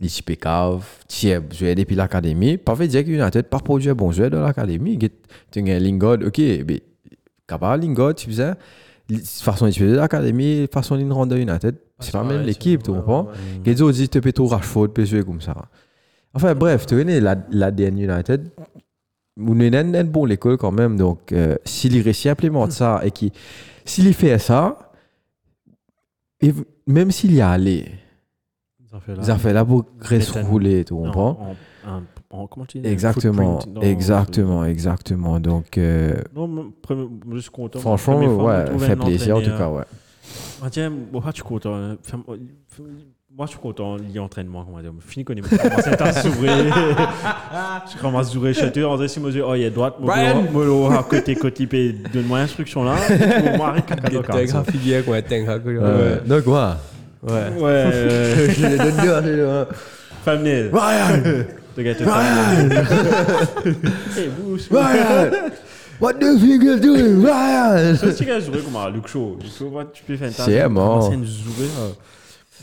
[0.01, 3.91] les types cave, tiens, jouer depuis l'académie, pas fait dire qu'il a tête pas produit
[3.91, 4.99] un bon joueur dans l'académie.
[5.51, 6.83] Tu as un Lingard, ok, mais
[7.47, 8.53] capable Lingard, tu faisais,
[9.25, 13.25] façon d'utiliser l'académie, façon d'une rendre United, c'est pas même l'équipe, tu comprends?
[13.65, 15.55] Qu'est-ce que dit, tu peux tout Rashford, peut jouer comme ça.
[16.33, 18.51] Enfin, bref, tu connais la- l'ADN United.
[19.39, 20.97] On est une, bonne école quand même.
[20.97, 23.31] Donc, euh, s'il réussit à implémenter ça et qu'il
[23.85, 24.91] s'il fait ça,
[26.41, 26.53] et
[26.87, 27.87] même s'il y a allé,
[28.91, 29.65] Ça fait là.
[30.33, 31.57] pour un- rouler, tu comprends?
[32.47, 32.87] comment tu dis?
[32.87, 35.41] Exactement, dans- exactement, exactement.
[35.41, 36.73] Donc, euh, Non,
[37.33, 37.79] je suis content.
[37.81, 39.85] franchement, ouais, fait plaisir en tout cas, ouais.
[40.63, 40.93] Ah, tiens,
[41.33, 41.97] tu es content.
[43.37, 44.91] Moi, je suis content, l'entraînement, comment dire.
[45.07, 46.51] Fini qu'on est commencé à s'ouvrir.
[47.93, 48.87] Je commence à s'ouvrir chez eux.
[48.87, 50.17] André, si moi, je dis, oh, il est droite, moi,
[50.51, 51.67] moi, à côté, côté,
[52.13, 52.97] donne-moi l'instruction là.
[53.57, 53.75] Moi,
[55.05, 55.23] quoi.
[55.23, 55.59] T'es un
[56.27, 56.79] Donc, quoi?
[57.23, 57.51] Ouais.
[57.59, 57.91] Ouais,
[58.57, 59.67] Je les donne
[60.25, 60.71] thumbnail.
[60.73, 61.23] Ryan
[61.83, 61.95] gars.
[64.17, 65.31] Hey, vous, Ryan
[66.01, 69.39] What do you think you're doing, Ryan Ça, c'est quand je comme un Show.
[69.93, 70.35] Tu peux faire une.
[70.35, 71.13] C'est mort.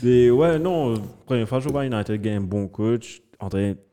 [0.02, 0.94] Mais ouais, non,
[1.24, 3.22] première fois je vois United gagner un bon coach,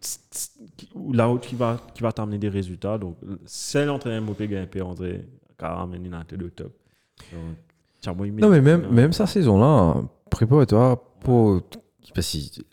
[0.01, 2.97] tss, tss, qui- là où qui va, qui va t'amener des résultats.
[2.97, 5.25] Donc, c'est l'entraîneur Mopé gagner, André,
[5.57, 6.73] qui a ramené United au top.
[7.31, 7.41] Donc,
[8.41, 9.95] Non, mais même, même sa saison-là,
[10.29, 11.61] prépare-toi pour.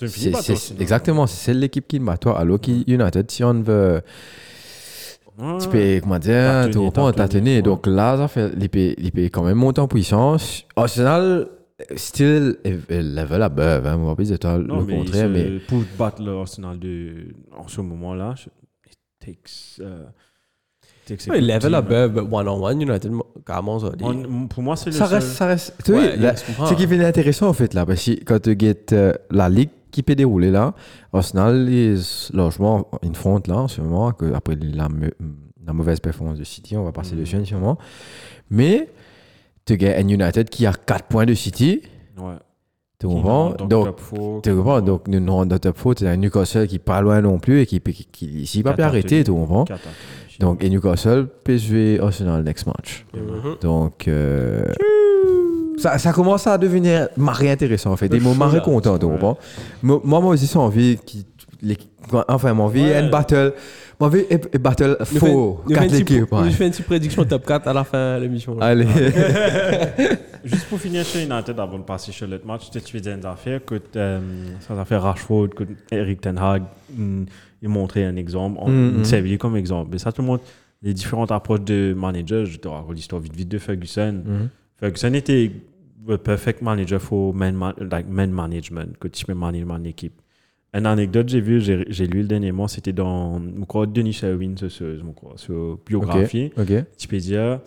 [0.09, 0.39] Sinon.
[0.81, 2.39] exactement, c'est l'équipe qui bat toi.
[2.39, 4.03] Alors United, si on veut,
[5.61, 7.57] tu peux, comment dire, tu reprends, tâtonner.
[7.57, 7.63] ouais.
[7.63, 8.51] Donc là, ça fait,
[8.99, 10.65] il peut quand même monter en puissance.
[10.77, 11.49] Arsenal,
[11.97, 12.73] still, est
[13.03, 15.59] level above, hein, on va pas dire le mais, contraire, mais.
[15.69, 18.35] pour battre l'Arsenal de, en ce moment-là,
[18.87, 19.79] it takes.
[19.79, 23.13] it takes a Ouais, good level team, above, one-on-one, United,
[23.47, 23.91] carrément, ça.
[23.91, 24.05] dit.
[24.05, 25.75] On- pour moi, c'est le Ça seul- reste, ça reste.
[25.85, 29.13] Tu Ouais, ce qui est intéressant en fait là, parce que quand tu get euh,
[29.31, 30.75] la ligue qui peut dérouler là,
[31.13, 34.89] Arsenal est largement une fronte là en ce moment, que après la,
[35.67, 37.21] la mauvaise performance de City, on va passer Mhm.
[37.21, 37.79] dessus en ce moment.
[38.51, 38.89] Mais
[39.75, 41.83] tu as un United qui a 4 points de City,
[42.19, 42.35] Ouais.
[42.99, 43.51] tu comprends?
[43.51, 43.97] dans Donc,
[44.43, 44.81] tu comprends?
[44.81, 47.61] Donc, nous nous rendons top 4, tu as un Newcastle qui pas loin non plus
[47.61, 49.65] et qui qui, qui, ici pas Quatre peut arrêter, tu comprends?
[50.39, 53.05] Donc, et Newcastle peut jouer Arsenal next match.
[53.15, 53.57] Mhm.
[53.61, 54.65] Donc, euh,
[55.77, 58.09] ça, ça commence à devenir marré intéressant en fait.
[58.09, 59.39] Des mots show, marré là, content, tu comprends?
[59.83, 60.99] Moi, moi, aussi, j'ai envie.
[61.05, 61.27] Qui,
[61.63, 61.77] les,
[62.29, 63.01] enfin, j'ai envie Ouais.
[63.01, 63.53] une battle.
[64.01, 65.61] Moi, une une battle faux.
[65.65, 66.33] nous fait Quatre une petite- équipes.
[66.33, 66.45] ouais.
[66.45, 68.59] nous fait une petite prédiction top 4 à la fin de l'émission.
[68.61, 68.87] Allez.
[70.45, 73.61] Juste pour finir chez United avant de passer sur l'autre match, tu dire une affaire?
[73.65, 76.63] Que ça a fait Rashford, que Eric Ten Hag,
[76.97, 77.25] mm,
[77.63, 78.95] il montrait un exemple, on Mhm.
[79.01, 79.91] il servait comme exemple.
[79.93, 80.45] Mais ça te montre
[80.83, 82.47] les différentes approches de manager.
[82.47, 84.23] Je te raconte l'histoire vite vite de Ferguson.
[84.79, 85.53] Ferguson était
[86.09, 90.15] le perfect manager pour man, ma- like man management, que tu peux manager une équipe.
[90.73, 94.57] Une anecdote j'ai vu, j'ai lu le dernier mois, c'était dans, je crois, Denis Sherwin,
[94.57, 96.73] ce, ce, je crois, sur biographie Ok.
[96.97, 97.61] tu peux dire,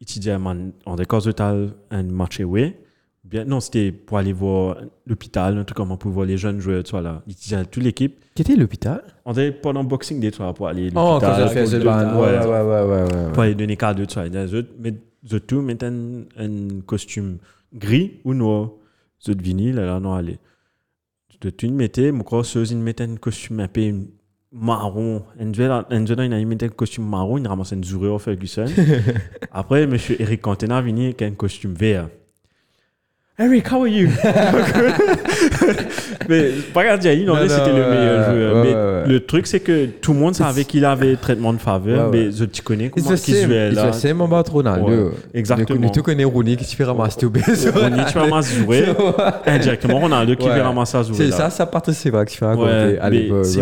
[0.00, 2.76] il te dit, en décor total, un match away.
[3.24, 6.82] Bien, non, c'était pour aller voir l'hôpital, un truc comme pour voir les jeunes joueurs,
[6.82, 7.22] tu vois, là.
[7.26, 8.16] Il te dit à toute l'équipe.
[8.34, 9.02] Qui était l'hôpital?
[9.26, 11.48] On était pendant Boxing Day, tu vois, pour aller à Oh, quand l'hôpital.
[11.48, 12.18] j'ai fait ce ban.
[12.18, 13.32] Ouais, ouais, ouais.
[13.32, 14.28] Pour aller donner cadeau, tu vois.
[14.80, 14.94] Mais
[15.26, 17.36] autres tout mettent un, costume
[17.74, 18.70] gris ou noir.
[19.28, 20.38] Autres vinyle, là, non, allez.
[21.42, 21.52] Ceux,
[22.72, 23.92] ils mettaient un costume un peu
[24.52, 25.22] marron.
[25.38, 28.66] Un joueur, il mettait un costume marron, il ramassait une Zureur Ferguson.
[29.52, 32.08] Après, monsieur Eric Cantona venu avec un costume vert.
[33.40, 34.08] Eric, how are you?
[36.28, 38.54] mais pas il Non, c'était non, le ouais, meilleur joueur.
[38.56, 41.58] ouais, mais ouais, le truc, c'est que tout le monde savait qu'il avait traitement de
[41.58, 43.90] faveur, mais je te connais comment il jouait là.
[43.90, 45.12] the same about Ronaldo.
[45.32, 45.78] Exactement.
[45.80, 47.70] Nous- Nous connais Rooney qui se fait ramasser tout baiser.
[47.70, 48.86] Ronny, tu ramasses jouer
[49.46, 50.00] indirectement.
[50.00, 51.14] Ronaldo qui fait ramasser à jouer.
[51.16, 53.44] C'est ça, ça participe à ce qu'il fait raconter à mais l'époque.
[53.44, 53.60] c'est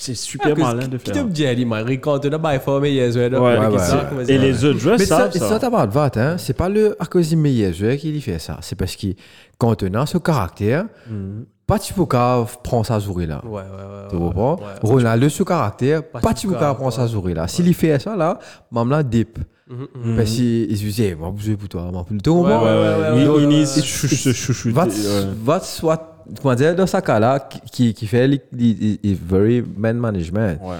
[0.00, 1.24] c'est super Ah, malin de Qui faire.
[1.24, 3.28] te dit, il m'a Ricardo, by far, mais yes, ouais.
[3.32, 5.58] Ouais, ouais, et les autres joueurs Mais ça, savent ça, ça.
[5.58, 6.36] t'as pas de vote, hein.
[6.38, 6.96] C'est pas le,
[7.36, 8.58] meilleur joueur qui lui fait ça.
[8.62, 9.14] C'est parce qu'il,
[9.58, 11.44] quand on a ce caractère, Mhm.
[11.66, 13.40] pas Tipuka prend sa souris là.
[13.44, 14.08] Ouais, ouais, ouais.
[14.10, 14.56] Tu comprends?
[14.56, 14.62] ouais.
[14.82, 16.02] Ronaldo, ce caractère,
[16.34, 17.46] Tipuka prend sa souris là.
[17.46, 18.38] S'il fait ça là,
[18.72, 19.38] même là, dip.
[19.68, 19.86] Mhm.
[20.04, 20.16] Mhm.
[20.16, 22.32] Parce qu'il se disait, moi, je vais pour toi, moi, tout.
[22.40, 22.64] Ouais, comprends?
[22.64, 22.78] ouais, ouais,
[23.14, 23.82] ouais, Il- ouais, il ouais, est ouais.
[23.82, 24.90] chou- chou- chouchouté, Va, ouais.
[25.44, 26.09] va soit,
[26.42, 28.28] comment dire, dans ce cas-là, qui- qui, fait,
[28.58, 30.58] il- very man management.
[30.62, 30.76] Ouais.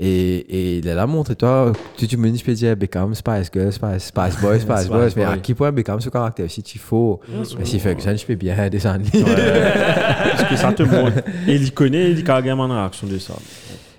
[0.00, 3.50] Et, et il a montré, toi, tu, tu me dis, je peux dire Beckham, Spice
[3.52, 6.78] Girl, Spice, Spice Boy, Spice Boy, mais à quel point Beckham, ce caractère, si tu
[6.78, 7.18] faut,
[7.58, 9.04] mais s'il fait que ça, je peux bien descendre.
[9.12, 11.18] Parce que ça te montre.
[11.48, 13.34] Et il connaît, il a également une réaction de ça.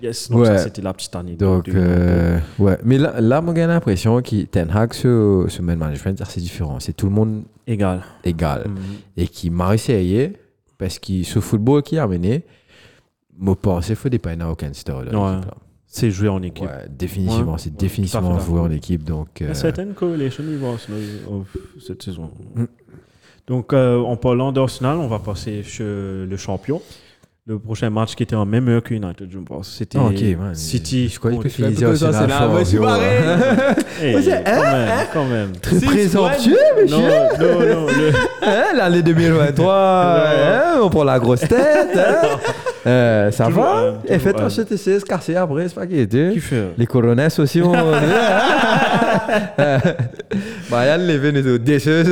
[0.02, 0.46] Yes, donc Ouais.
[0.46, 1.34] ça c'était la petite année.
[1.36, 2.78] Donc, euh, ouais.
[2.86, 6.78] Mais là, là moi, j'ai l'impression que Ten Hag, ce, ce man management, c'est différent.
[6.80, 8.02] C'est tout le monde Égal.
[8.24, 8.64] égal.
[8.68, 8.76] Mhm.
[9.18, 10.32] Et qui m'a essayé,
[10.80, 12.44] parce que ce football qui a mené,
[13.38, 15.42] me pense qu'il faut dépendre aucun là, Ouais.
[15.92, 16.66] C'est jouer en équipe.
[16.66, 17.58] Ouais, définitivement, Ouais.
[17.58, 19.04] c'est définitivement jouer en équipe.
[19.04, 20.44] Donc, euh, certaines correlations
[21.28, 22.32] of cette saison.
[22.56, 22.66] Mm.
[23.48, 26.80] Donc, euh, en parlant d'Arsenal, on va passer sur le champion.
[27.50, 29.74] Le prochain match qui était en même heure que United, je pense.
[29.76, 30.54] C'était Ah.
[30.54, 31.10] City.
[31.10, 33.00] Je crois qu'il peut contre- finir Plutôt ça, c'est là, je suis barré.
[33.02, 34.06] ouais.
[34.08, 35.52] Hey, Ouais, c'est- quand même, quand même.
[35.60, 37.10] Très présomptueux, Non, monsieur.
[37.40, 37.88] non, non.
[37.88, 38.12] le-
[38.44, 39.74] Hein, L'année 2023,
[40.28, 41.98] hein, on prend la grosse tête.
[42.86, 42.90] Hein.
[42.90, 43.94] Euh, ça Toujours va?
[44.08, 44.50] Et faites un.
[45.36, 45.88] après, c'est pas
[46.32, 47.72] qui fait Les coronesses aussi ont.
[47.74, 47.82] bah,
[49.58, 52.04] il y a levé nous autres déçus.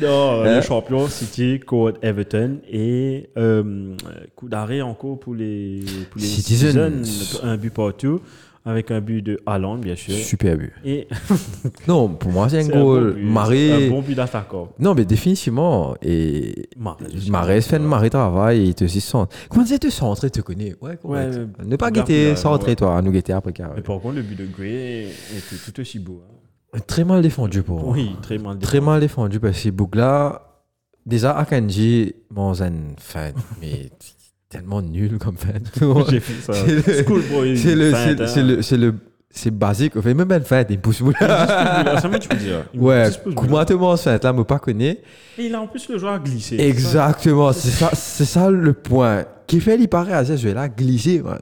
[0.00, 0.56] Non, Hein?
[0.56, 3.94] le champion City contre Everton et euh,
[4.36, 5.80] coup d'arrêt encore pour les,
[6.10, 7.02] pour les Citizens.
[7.04, 8.20] Citizens, un but partout
[8.68, 10.14] avec un but de Haaland bien sûr.
[10.14, 10.72] Super but.
[10.84, 11.08] Et
[11.88, 13.14] Non, pour moi, c'est un goal.
[13.14, 14.68] bon un bon but d'attaquant.
[14.78, 15.94] Non, mais définitivement.
[16.02, 16.68] Et.
[16.82, 16.96] Pas.
[17.60, 19.34] fait un Marais travail et il te s'y centre.
[19.48, 20.98] Comment c'est te centrer, te connais Ouais.
[21.02, 21.30] Ouais,
[21.64, 22.76] Ne pas guetter, centrer, ouais.
[22.76, 23.72] toi, à nous guetter après carré.
[23.76, 26.22] Mais par contre, le but de Gray était tout aussi beau.
[26.74, 26.80] hein.
[26.86, 27.92] Très mal défendu pour moi.
[27.94, 28.58] Oui, très mal.
[28.58, 30.42] Très mal défendu parce que Bougla,
[31.06, 33.88] déjà Akanji, mon zen fan, mais
[34.48, 35.36] tellement nul comme.
[36.10, 36.52] J'ai fait ça.
[36.54, 37.56] C'est le- Schoolboy.
[37.58, 38.26] C'est le, feinte, c'est hein.
[38.26, 38.94] c'est le, c'est le,
[39.30, 39.96] c'est basique.
[39.96, 41.18] Enfin, même un fan, il pousse Bougla.
[41.20, 42.64] Ah, Ça me tu peux dire.
[42.74, 43.10] Il Ouais,
[44.24, 45.02] là, me pas connaît.
[45.38, 46.56] Et il a en plus le joueur à glisser.
[46.58, 49.24] Exactement, c'est ça, c'est ça le point.
[49.46, 51.40] Qui fait, il paraît à ce jeu-là, glisser, man.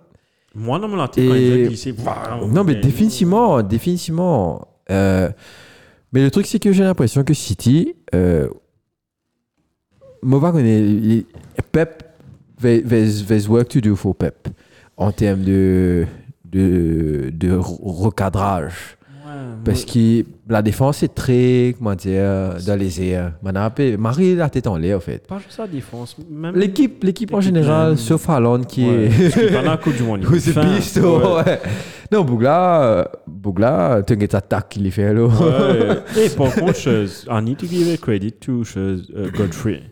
[0.54, 1.92] Moi, dans mon tête, quand il glisser.
[1.92, 4.66] waouh, Non, mais définitivement, définitivement.
[4.90, 5.28] euh,
[6.12, 8.48] mais le truc, c'est que j'ai l'impression que City, euh,
[11.04, 11.26] il-
[11.72, 12.04] Pep,
[12.60, 14.48] there's, there's- work to do for Pep
[14.96, 16.06] en termes de,
[16.44, 18.96] de, de re- recadrage.
[19.26, 19.32] Ouais,
[19.64, 23.32] Parce que la défense est très, comment dire, dans les airs.
[23.98, 25.26] Marie, la tête en l'air, en fait.
[25.26, 26.16] Pas juste la défense.
[26.30, 27.96] Même L'équipe, l'équipe en général, même.
[27.96, 29.34] sauf Haaland qui Ouais, est.
[29.36, 30.24] parce là à Coupe du Monde.
[30.24, 31.60] Ouais.
[32.12, 35.28] Non, Bougla, Bougla, tu as attaque qu'il fait là.
[36.16, 36.78] Et par contre,
[37.28, 39.02] I need to give credit to euh,
[39.36, 39.82] Godfrey.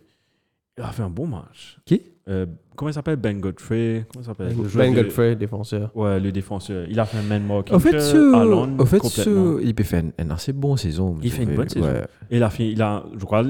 [0.78, 1.76] Il a fait un bon match.
[1.84, 2.00] Qui?
[2.28, 2.46] Euh,
[2.76, 3.16] Comment il s'appelle?
[3.16, 4.54] Ben Godfrey Comment s'appelle?
[4.74, 5.90] Ben de- Godfrey, défenseur.
[5.94, 6.86] Ouais, le défenseur.
[6.88, 7.74] Il a fait un man marking.
[7.76, 11.16] Au fait, ce, au fait ce, il peut faire une, une assez bonne saison.
[11.22, 11.86] Il fait une bonne saison.
[12.30, 13.44] Et il a fait, il a, je crois,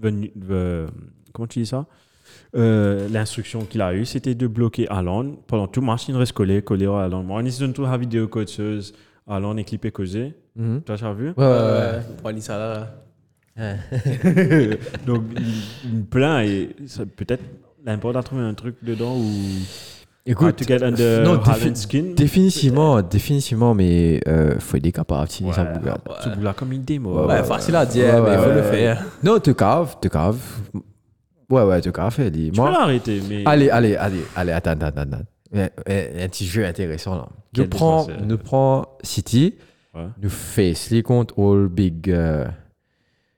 [0.00, 0.86] venu, euh,
[1.32, 1.86] comment tu dis ça?
[2.56, 5.36] Euh, L'instruction qu'il a eue, c'était de bloquer Haaland.
[5.46, 7.22] Pendant tout match, il reste collé, collé à Haaland.
[7.22, 8.94] Moi, on est dans la vidéo coacheuse.
[9.26, 10.34] Haaland est clippé causé.
[10.56, 10.82] Mhm.
[10.84, 11.28] Tu as déjà vu?
[11.28, 12.00] Ouais, ouais, ouais.
[12.22, 12.94] Prends ça là.
[15.06, 15.22] Donc,
[15.84, 16.74] il, me plaint et
[17.16, 17.42] peut-être
[17.84, 19.30] l'important de trouver un truc dedans où.
[20.26, 22.14] Écoute, to get under non, défi- skin?
[22.16, 25.98] définitivement, définitivement, mais euh, faut être capable de Ouais, finir ça, Bougla.
[26.22, 27.26] Ce bout-là, comme une démo.
[27.26, 29.04] Ouais, facile à dire, mais il faut le faire.
[29.22, 30.38] Non, te cave, te cave.
[31.50, 32.46] Ouais, ouais, te cave, elle dit.
[32.46, 33.42] Tu peux Moi, l'arrêter, mais.
[33.44, 35.22] allez, allez, allez, allez, attends, attends, attends.
[35.54, 35.68] Un,
[36.28, 37.28] petit jeu intéressant là.
[37.52, 39.54] Quel Nous prend, défenseur nous prend City,
[39.94, 40.06] Ouais.
[40.22, 42.10] nous face les contre all big.
[42.10, 42.46] euh,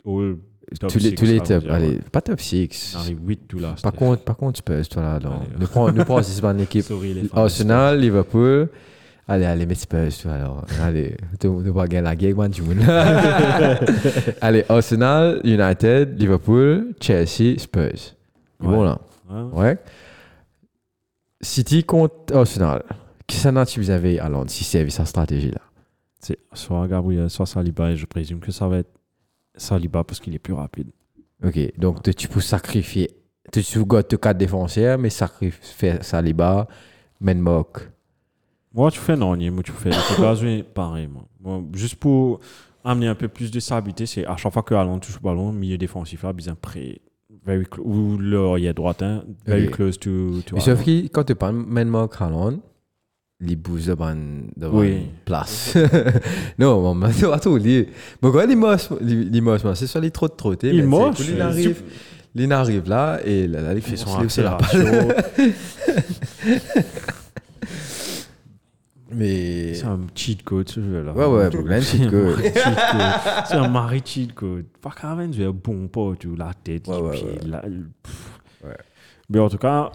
[0.07, 0.37] All
[0.81, 1.63] top tous les, six, tous les top.
[1.63, 2.01] dire, Allez, ouais.
[2.13, 2.95] pas top 6.
[2.97, 3.75] On arrive 8 tout là.
[3.83, 5.19] Par contre, par contre, Spurs, toi là.
[5.23, 5.41] non.
[5.59, 6.83] Nous prend, nous prend aussi une équipe.
[6.85, 8.69] Sorry, Arsenal, Liverpool.
[9.29, 10.65] Allez, allez, mais Spurs, toi alors.
[10.83, 12.79] Allez, tu ne pas gagner la man, du monde.
[14.41, 18.15] allez, Arsenal, United, Liverpool, Chelsea, Spurs.
[18.61, 18.69] Ouais.
[18.69, 18.99] Bon là.
[19.29, 19.43] Ouais.
[19.63, 19.79] Ouais.
[21.41, 22.83] City contre Arsenal.
[23.27, 25.61] Qu'est-ce que vous avez à Londres si c'est sa stratégie là?
[26.21, 28.91] C'est soit Gabriel, soit Saliba, et je présume que ça va être
[29.57, 30.89] Saliba parce qu'il est plus rapide.
[31.45, 33.11] Ok, donc tu- tu peux sacrifier.
[33.53, 36.67] Tu tu as quatre défenseurs, mais sacrifier Saliba,
[37.21, 37.91] Menmok.
[38.75, 39.91] Moi, tu fais non, moi, tu fais.
[39.91, 41.25] Tu pareil, moi.
[41.41, 42.41] Moi, Juste pour
[42.85, 45.53] amener un peu plus de stabilité, c'est à chaque fois que Allon touche le ballon,
[45.53, 47.01] milieu défensif là, bien près.
[47.45, 49.75] Very ou le il est droit, hein, very Ok.
[49.75, 52.59] close to, to Mais sauf que quand tu parles Menmok Haaland,
[53.41, 55.07] les bouges de bonne de bonne Oui.
[55.25, 55.77] place.
[56.59, 56.81] non,
[57.39, 57.57] tout.
[57.57, 57.89] Les-
[58.23, 60.71] Bon, quand les moches, les les moches, moi, c'est soit les trop de trottés.
[60.71, 61.17] Il mais moche,
[63.83, 64.11] c'est son
[64.43, 64.59] la.
[69.13, 69.83] Mais.
[69.85, 71.13] Un cheat code ce jeu là.
[71.13, 72.43] Ouais, ouais, cheat code.
[72.43, 73.45] Cheat code.
[73.47, 74.65] C'est un mari cheat code.
[74.81, 77.39] Bon tu la tête, Ouais, les ouais, pieds, ouais.
[77.47, 78.41] la- le- pff.
[78.65, 78.77] Ouais.
[79.29, 79.91] Mais en tout cas,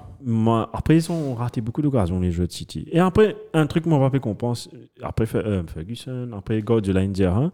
[0.74, 2.88] après, ils ont raté beaucoup d'occasions, les jeux de City.
[2.92, 4.70] Et après, un truc, moi, rappelle qu'on pense,
[5.02, 7.52] après euh, Ferguson, après Guardiola India, hein,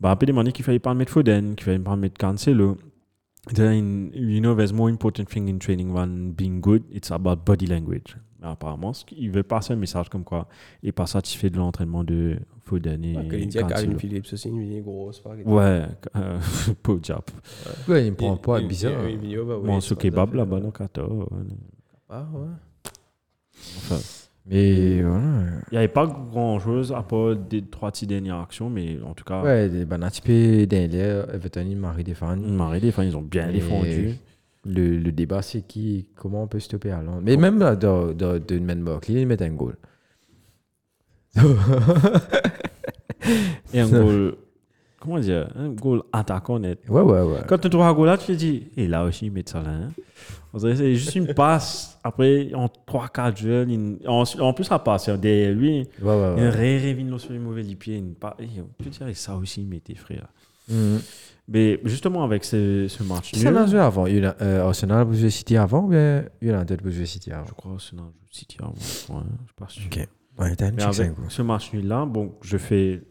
[0.00, 2.78] bah, après, demander qu'il fallait pas mettre Foden, qu'il fallait pas mettre Cancelo.
[3.54, 6.84] Then, you know, there's more important thing in training than being good.
[6.90, 8.16] It's about body language.
[8.40, 10.48] Mais apparemment, qu'il veut passer un message comme quoi
[10.82, 13.76] il n'est pas satisfait de l'entraînement de Foden et Que il dit à Cancelo.
[13.82, 15.20] Calvin Phillips aussi, une vidéo grosse.
[15.20, 15.84] pas- Ouais,
[16.16, 16.38] euh,
[16.82, 17.22] pauvre job.
[17.88, 18.92] Ouais, il me prend pas, bizarre.
[18.94, 19.16] bah oui,
[19.94, 21.08] kebab là-bas, fait- dans Qatar.
[22.08, 22.46] Ah, ouais.
[23.76, 23.96] Enfin,
[24.46, 25.22] Mais voilà.
[25.70, 29.24] il n'y avait pas grand-chose à part des trois petites dernières actions, mais en tout
[29.24, 29.98] cas, Ouais, des ben,
[31.34, 32.40] Everton, il Marie défendu.
[32.46, 34.14] Marie, ils ont bien défendu.
[34.66, 37.20] Le, le débat, c'est qui, comment on peut stopper Haaland.
[37.22, 39.76] Mais même là, dans, dans, dans une Menmok, il met un goal.
[43.72, 44.34] Et un goal,
[44.98, 46.80] comment dire, un goal attaquant net.
[46.88, 47.40] Ouais, ouais, ouais.
[47.46, 49.62] Quand tu trouves un goal là, tu te dis, et là aussi, ils mettent ça
[49.62, 49.70] là.
[49.70, 49.90] hein.
[50.58, 51.98] C'est juste une passe.
[52.02, 55.86] Après, en 3-4 jeux, il- en, en plus, la passe, c'est derrière lui.
[56.02, 56.50] Ouais, ouais, Il ouais.
[56.98, 57.98] il sur les mauvais pieds.
[57.98, 58.48] Une pa- et
[58.82, 60.26] Tu dirais ça aussi, mais tes frères.
[61.50, 65.30] Mais justement, avec ce, ce match Qui nul, a joué avant euh, Arsenal, vous jouez
[65.30, 67.44] City avant ou bien United, vous jouez City avant?
[67.44, 68.70] Je crois c'est dans City avant.
[68.70, 69.82] Ouais, je pas sûr.
[69.86, 70.08] Ok.
[70.38, 73.02] Ouais, t'as une Mais avec ce match nul-là, bon, je fais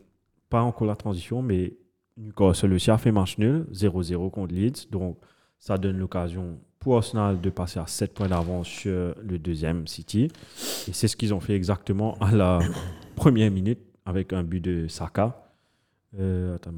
[0.49, 1.73] pas encore la transition, mais
[2.15, 4.87] Newcastle aussi a fait match nul, 0-0 contre Leeds.
[4.89, 5.17] Donc,
[5.59, 10.31] ça donne l'occasion pour Arsenal de passer à 7 points d'avance sur le deuxième City.
[10.87, 12.59] Et c'est ce qu'ils ont fait exactement à la
[13.15, 15.45] première minute avec un but de Saka.
[16.17, 16.71] Euh, attends,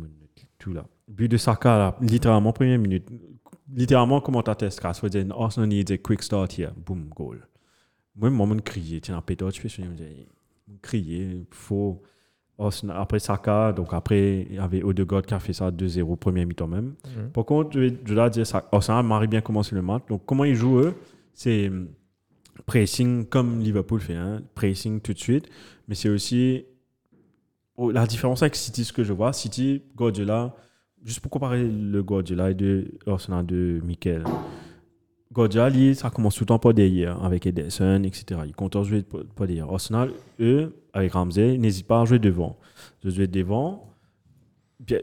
[0.57, 0.85] tout là.
[1.11, 3.07] But de Saka, là, littéralement, première minute.
[3.73, 6.71] Littéralement, commentateur Scras faut dire Arsenal needs a quick start here.
[6.75, 7.47] Boom, goal.
[8.15, 8.99] Moi, moi, je criais.
[9.01, 10.27] Tiens, un pétard, je me disais,
[10.81, 12.01] crier, faut.
[12.59, 16.45] Arsenal- Après Saka, donc après, il y avait Odegaard qui a fait ça 2-0, premier
[16.45, 16.93] mi-temps même.
[17.33, 20.03] Par contre, je, je dois dire, ça, Arsenal marie bien commencé le match.
[20.09, 20.93] Donc, comment ils jouent, eux
[21.33, 21.87] C'est hum,
[22.65, 25.47] pressing comme Liverpool fait, hein, pressing tout de suite.
[25.87, 26.65] Mais c'est aussi.
[27.77, 30.55] oh, la différence avec City, ce que je vois, City, Guardiola,
[31.03, 34.23] juste pour comparer le Guardiola et de de Mikel.
[35.31, 38.41] Guardiola, ça commence tout le temps par derrière, avec Ederson, etc.
[38.45, 39.69] Il compte jouer par derrière.
[39.71, 42.57] Arsenal, eux, avec Ramsey, n'hésitent pas à jouer devant.
[43.01, 43.91] De jouer devant,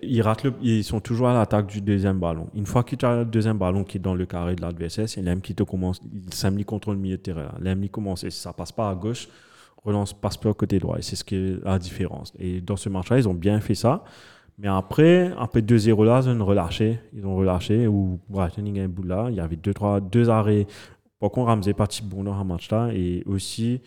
[0.02, 2.48] ils, ratent ils sont toujours à l'attaque du deuxième ballon.
[2.54, 5.08] Une fois que tu as le deuxième ballon qui est dans le carré de l'adversaire,
[5.08, 7.54] c'est l'AM qui te commence, il s'amène contre le milieu de terrain.
[7.64, 9.28] Il commence, et si ça passe pas à gauche,
[9.84, 10.98] relance passe pas au côté droit.
[10.98, 12.32] Et c'est ce qui est la différence.
[12.38, 14.04] Et dans ce match-là, ils ont bien fait ça.
[14.58, 16.98] Mais après, après 2-0 là, ils ont relâché.
[17.14, 17.86] Ils ont relâché.
[17.86, 19.26] Ou Brighton, il un bout là.
[19.30, 20.66] Il y avait deux, trois, deux arrêts.
[21.20, 22.90] Par contre, Ramsey est parti bon dans un match là.
[22.92, 23.80] Et aussi,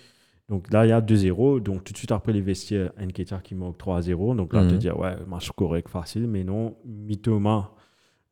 [0.49, 1.59] donc là, il y a 2-0.
[1.61, 4.35] Donc tout de suite après les vestiaires, Nketiah qui manque 3-0.
[4.35, 4.69] Donc là, Mhm.
[4.71, 6.25] te dire, ouais, match correct, facile.
[6.27, 7.71] Mais non, Mitoma,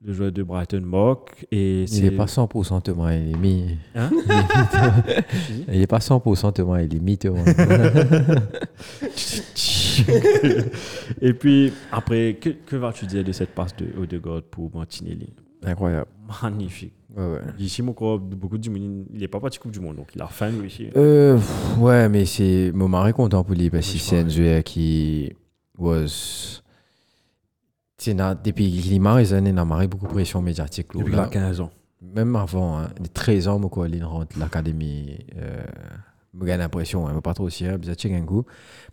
[0.01, 1.45] le joueur de Brighton, moque.
[1.51, 3.77] Et Il n'est pas 100% Thomas, il est mi.
[3.95, 4.09] Hein?
[5.73, 7.43] Il est pas 100% Thomas, il est mi Thomas.
[11.21, 15.33] Et puis, après, que, que vas-tu dire de cette passe de Odegaard pour Martinelli?
[15.63, 16.07] Incroyable.
[16.41, 16.93] Magnifique.
[17.15, 17.41] Ouais, ouais.
[17.57, 20.21] Ici, mon corps, beaucoup de monde, il n'est pas parti Coupe du Monde, donc il
[20.21, 20.89] a faim lui aussi.
[20.95, 21.39] Euh,
[21.77, 22.71] ouais, mais c'est.
[22.73, 25.33] Mon mari content pour lui parce que c'est un joueur qui.
[25.77, 26.61] was.
[27.97, 30.87] C'est depuis qu'il est marié, il a marré beaucoup de pression médiatique.
[30.95, 31.71] Depuis il a 15 ans.
[32.01, 35.61] Même avant, hein, de 13 ans, moi, quand il rentre l'académie, euh,
[36.33, 38.45] me gagne l'impression, hein, mais pas trop sûr, bien sûr, un coup.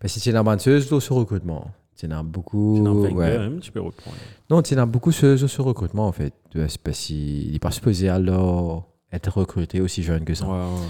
[0.03, 2.76] Mais si tu as une sur ce recrutement, tu as beaucoup.
[2.76, 3.37] C'est un ouais.
[3.37, 4.16] hein, tu peux reprendre.
[4.51, 6.34] Non, tu as beaucoup sur ce recrutement, en fait.
[6.53, 10.47] C'est parce qu'il n'est pas supposé alors être recruté aussi jeune que ça.
[10.47, 10.87] Ouais, ouais.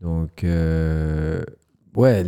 [0.00, 1.42] Donc, euh,
[1.94, 2.22] ouais,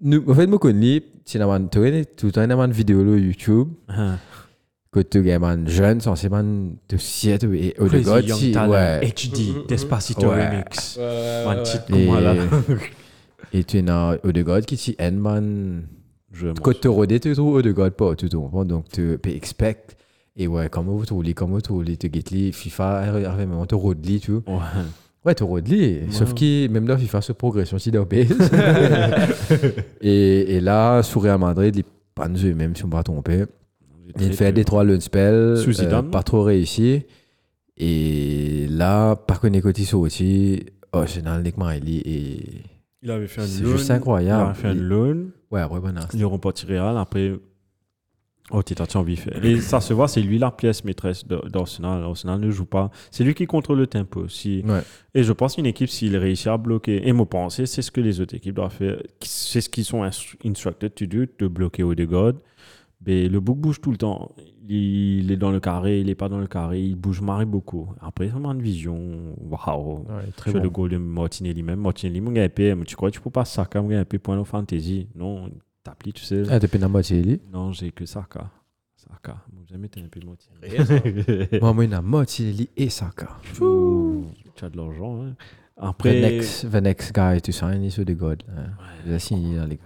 [0.00, 1.46] nous- en fait, moi, connais, tu as
[2.04, 3.68] tout une vidéo sur YouTube,
[4.92, 8.52] Que tu as un jeune, censé man de siète et au Crazy God, Young si,
[8.52, 9.00] Talent, ouais.
[9.10, 10.48] HD, Despacito Ouais.
[10.50, 10.98] Remix.
[10.98, 12.34] Man, titre Et, comme là.
[13.54, 15.82] et tu as au de God qui dit, en man,
[16.30, 19.18] Je m'en quand tu rodé, tu trouves au de God pas, tu trouves, donc tu
[19.22, 19.96] peux expect,
[20.36, 22.98] et ouais, comment vous trouvez, comment vous trouvez, tu get li, FIFA,
[23.30, 24.56] arrive, mais on te rôde li, tu vois.
[24.56, 24.60] Ouais.
[25.24, 28.28] Ouais, tu rôdes li, sauf que même là, FIFA se progression, si d'obé.
[30.02, 33.02] et, et là, sur Real Madrid, il est pas de jeu, même si on va
[33.02, 33.44] tromper.
[34.20, 34.84] Il fait des trois
[35.56, 37.02] Sous euh, pas trop réussi.
[37.76, 42.42] Et là, par contre, côté sorti, oh, le Nick Miley et
[43.02, 44.42] Il avait fait un c'est juste incroyable.
[44.42, 45.26] Il avait fait un loan.
[45.50, 46.96] Ouais, après, bon, non, Il est reparti Real.
[46.98, 47.32] Après,
[48.50, 49.44] oh, t'es de faire.
[49.44, 52.04] Et ça se voit, c'est lui la pièce maîtresse d'Arsenal.
[52.04, 52.90] Arsenal ne joue pas.
[53.10, 54.28] C'est lui qui contrôle le tempo.
[54.28, 54.62] Si...
[54.66, 54.82] Ouais.
[55.14, 58.00] Et je pense qu'une équipe, s'il réussit à bloquer, et moi penser, c'est ce que
[58.00, 59.02] les autres équipes doivent faire.
[59.22, 62.34] C'est ce qu'ils sont instru- instructed to do, de bloquer Odegaard.
[63.06, 64.32] Mais le bouc bouge tout le temps.
[64.68, 67.92] Il est dans le carré, il n'est pas dans le carré, il bouge marre beaucoup.
[68.00, 69.34] Après, c'est une vision.
[69.38, 70.04] Waouh!
[70.08, 70.62] Ouais, très bon.
[70.62, 71.80] le goal de Martinelli même.
[71.80, 75.08] Martinelli, mon gars, tu crois que tu peux pas Saka, mon gars, point de fantasy?
[75.16, 75.50] Non,
[75.82, 76.44] t'appliques, tu sais.
[76.48, 77.40] Ah, la moitié, lui.
[77.52, 78.50] Non, j'ai que Saka.
[78.94, 79.44] Saka.
[79.52, 81.48] Moi, jamais été un peu Martinelli.
[81.60, 83.30] Moi, moi, il a moitié, lui et Saka.
[83.60, 85.34] Ouh, Tu as de l'argent, hein.
[85.76, 86.20] Après.
[86.20, 88.44] The next, the next guy to sign is the God.
[88.48, 88.70] hein.
[89.04, 89.82] Il a signé dans les gars.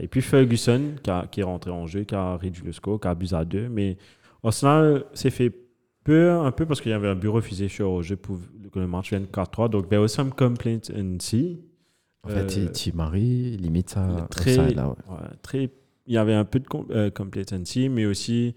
[0.00, 3.00] Et puis Ferguson, qui, a- qui est rentré en jeu, qui a réduit le score,
[3.00, 3.68] qui a abusé à deux.
[3.68, 3.96] Mais
[4.42, 5.52] Arsenal s'est fait
[6.04, 8.38] peur un peu parce qu'il y avait un but refusé sur au jeu pour
[8.72, 9.68] que le match vienne 4-3.
[9.70, 11.60] Donc, there was some complaints in C.
[12.24, 14.26] En fait, Euh, tu maries, limite ça.
[14.30, 14.94] très, offside, là, ouais.
[15.10, 15.70] ouais, très,
[16.06, 18.54] il y avait un peu de com euh, complacency, mais aussi,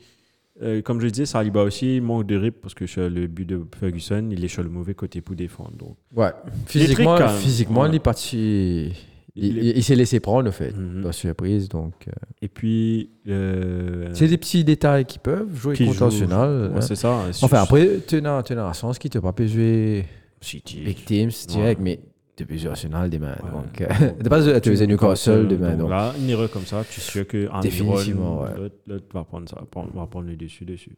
[0.62, 3.66] euh, comme je disais, Saliba aussi manque de rip parce que sur le but de
[3.80, 5.72] Ferguson, il est sur le mauvais côté pour défendre.
[5.78, 6.30] Donc, Ouais.
[6.76, 7.38] Il est Physiquement, calme.
[7.40, 7.90] physiquement Ouais.
[7.90, 8.94] il est parti.
[9.38, 11.02] Il, Il est- il- il s'est laissé prendre, au fait, Mhm.
[11.02, 11.68] dans surprise.
[11.68, 12.12] Donc, euh,
[12.42, 16.82] Et puis, euh, c'est des petits détails qui peuvent jouer qui joue- ouais, hein.
[16.82, 17.22] c'est ça.
[17.42, 20.06] Enfin, après, tu as, tu as un sens qui te pas pu jouer
[20.42, 20.82] City.
[20.86, 21.84] Big Teams direct, Ouais.
[21.84, 22.00] mais
[22.38, 23.36] depuis Arsenal demain.
[23.44, 23.52] Ouais.
[23.52, 23.88] Donc, euh,
[24.24, 25.72] t'es pas tu faisais Newcastle demain.
[25.72, 28.46] Donc Donc, là, une erreur comme ça, tu sais que un Définitivement,
[28.88, 30.96] l'autre va prendre ça, va prendre le dessus dessus.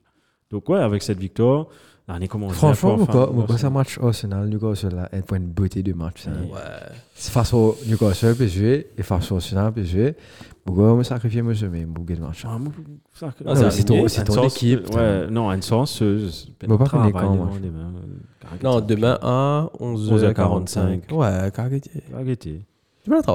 [0.52, 1.68] Donc ouais, avec cette victoire,
[2.08, 2.52] l'année commence.
[2.54, 6.26] bien franchement, moi, moi, ça match Arsenal, Newcastle là, un point de beauté de match.
[7.14, 10.16] C'est face au Newcastle PSG et face au Arsenal PSG.
[10.66, 12.44] Pourquoi me sacrifier sommet, mon gars de match.
[12.46, 12.74] Ah, moi,
[13.46, 14.94] Ah, c'est c'est ton, Un sens- équipe.
[14.94, 16.52] Ouais, non, une senseuse.
[16.68, 17.50] Moi, pas connais quand, moi.
[18.64, 21.02] Non, demain à 11h45.
[21.10, 21.12] 11h45.
[21.14, 21.80] Ouais, carrément.
[23.08, 23.22] Pas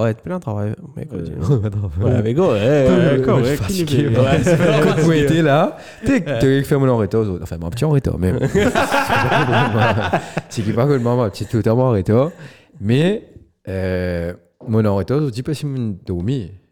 [3.25, 4.11] Quand facile.
[4.99, 7.43] vous étiez là, tu as fait mon en aux autres.
[7.43, 8.39] Enfin, mon petit en retard, même.
[10.49, 12.31] C'est qui pas que le maman, petit tout en retard.
[12.81, 13.29] Mais,
[13.69, 14.33] euh,
[14.69, 15.67] mon en retard, je dis pas si.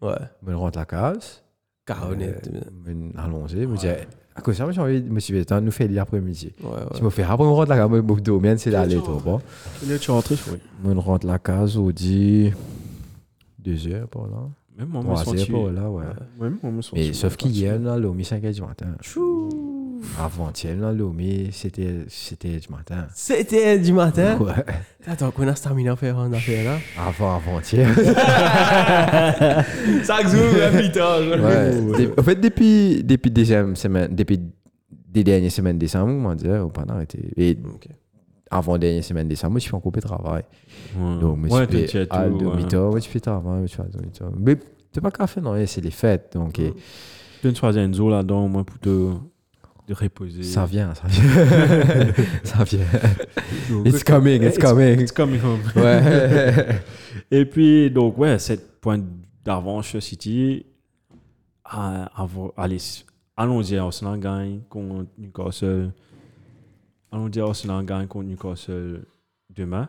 [0.02, 0.12] Ouais.
[0.46, 1.42] Je rentre à la case.
[1.86, 2.14] Carrément.
[3.16, 3.62] Allons-y.
[3.62, 5.88] Je me dis, à cause de ça, j'ai envie de me dire, attends, nous fait
[5.88, 6.52] l'après-midi.
[6.62, 6.76] Ouais, ouais.
[6.92, 8.96] Si je me fais après, on rentre à la case, je me dormir, c'est d'aller,
[8.96, 9.40] toi, bon.
[9.88, 10.58] Là, tu rentres, oui.
[10.84, 12.52] Je rentre à la case, on dit
[13.62, 14.48] deux heures, par là.
[14.78, 15.52] Même moi, je Trois heures, senti.
[15.52, 16.04] par là, ouais.
[16.40, 16.72] Même moi.
[16.94, 18.86] Mais sauf qu'hier, a l'OMI 5 h du matin.
[20.18, 23.06] Avant-hier, a l'OMI, c'était c'était du matin.
[23.14, 24.38] C'était du matin?
[24.38, 24.52] Ouais.
[25.06, 26.78] Attends, qu'on a stamina à faire en affaire là?
[26.98, 27.86] Avant, avant-hier.
[30.04, 30.16] Ça
[30.62, 31.20] un putain.
[31.28, 31.96] ouais.
[31.98, 34.40] Dé- En fait, depuis, depuis deuxième semaine, depuis
[35.08, 37.30] des dernières semaines de décembre, on m'a dit, on pas arrêter.
[37.36, 37.88] Et Ok.
[38.50, 40.42] Avant dernière semaine de décembre, je suis en coupé de travail.
[40.98, 42.38] Ouais, Donc, je ouais, fait à ouais.
[42.38, 44.32] demi-temps, je fais travail, je fais à demi-temps.
[44.38, 44.56] Mais
[44.92, 46.32] c'est pas faire, non, c'est les fêtes.
[46.34, 49.12] Donc, et Tu peux choisir une zone là-dedans, moi, pour te
[49.88, 50.42] de reposer.
[50.44, 51.24] ça vient, ça vient.
[52.44, 52.80] ça vient.
[53.84, 55.00] It's coming, it's coming.
[55.00, 55.60] It's coming home.
[55.74, 56.80] Ouais.
[57.30, 59.00] Et puis, donc, ouais, 7 points
[59.44, 60.66] d'avance City.
[61.64, 62.78] À, avant- allez,
[63.36, 65.92] allons-y, Arsenal gagne contre Newcastle.
[67.12, 69.04] Allons-y, Arsenal gagne contre Newcastle
[69.54, 69.88] demain.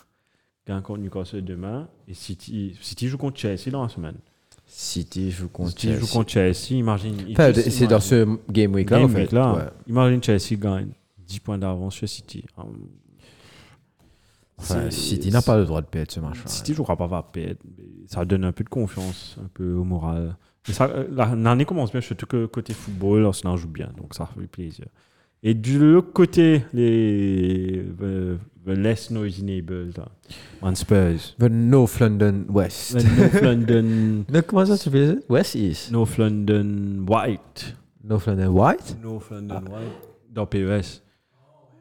[0.66, 1.88] Gagne contre Newcastle demain.
[2.08, 4.16] Et City, City joue contre Chelsea dans la semaine.
[4.66, 6.12] City joue contre City joue Chelsea.
[6.12, 6.70] contre Chelsea.
[6.78, 7.16] Imagine.
[7.32, 8.98] Enfin, c'est dans ce game week là.
[8.98, 9.20] Game en fait.
[9.22, 9.54] week là.
[9.54, 9.62] Ouais.
[9.86, 10.88] Imagine Chelsea gagne
[11.26, 12.44] 10 points d'avance sur City.
[12.56, 12.88] Hum,
[14.58, 16.38] Enfin, City n'a pas le droit de perdre ce match.
[16.46, 17.60] City ne jouera pas va perdre.
[18.06, 20.34] Ça donne un peu de confiance, un peu au moral.
[20.80, 24.46] Euh, la- l'année commence bien, surtout que côté football, Arsenal joue bien, donc ça fait
[24.46, 24.86] plaisir.
[25.48, 28.36] Et du l'autre côté, les the,
[28.66, 30.08] the less noisy neighbors, là,
[30.60, 31.36] on Spurs.
[31.38, 32.98] The North London West.
[32.98, 34.90] The North London, Non, comment ça ça?
[35.28, 35.92] West East.
[35.92, 37.76] North London White.
[38.02, 38.96] North London White?
[39.00, 40.08] North London White.
[40.34, 41.02] Dans PES.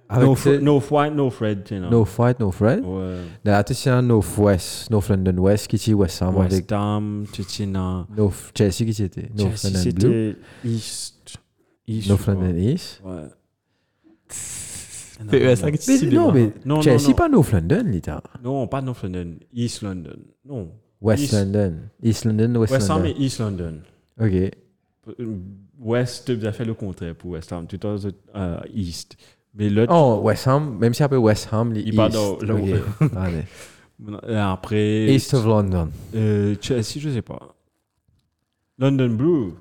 [0.10, 1.68] Avec North, White, North Red.
[1.90, 2.86] North White, North Red?
[2.86, 3.18] Ouais.
[3.44, 4.92] Là, tu sais, North West.
[4.92, 9.32] North London West qui était West Ham West Ham, tu North Chelsea qui était.
[9.36, 10.36] North Chelsea, London Blue.
[10.62, 11.38] c'était East.
[11.88, 12.28] East North.
[12.28, 13.02] London East.
[13.04, 13.24] Ouais.
[15.30, 17.14] PES, si non, mais Non, Chelsea, non.
[17.16, 18.22] pas North London, l'état.
[18.44, 19.36] Non, pas North London.
[19.54, 20.18] East London.
[20.46, 20.70] Non.
[21.02, 21.34] West East.
[21.34, 21.74] London.
[22.04, 23.16] East London, West, West Ham London.
[23.18, 23.80] et East London.
[24.20, 24.34] Ok.
[24.34, 25.38] Euh,
[25.80, 27.66] West, tu as fait le contraire pour West Ham.
[27.68, 29.16] Tu as euh, East.
[29.54, 32.14] Mais Oh, West Ham, même si après West Ham, les Il East.
[32.14, 33.10] dans- là, Ok.
[33.16, 33.44] Allez.
[34.38, 35.14] après.
[35.14, 35.90] East of London.
[36.14, 37.56] euh, Chelsea, je sais pas.
[38.78, 39.54] London Blue, London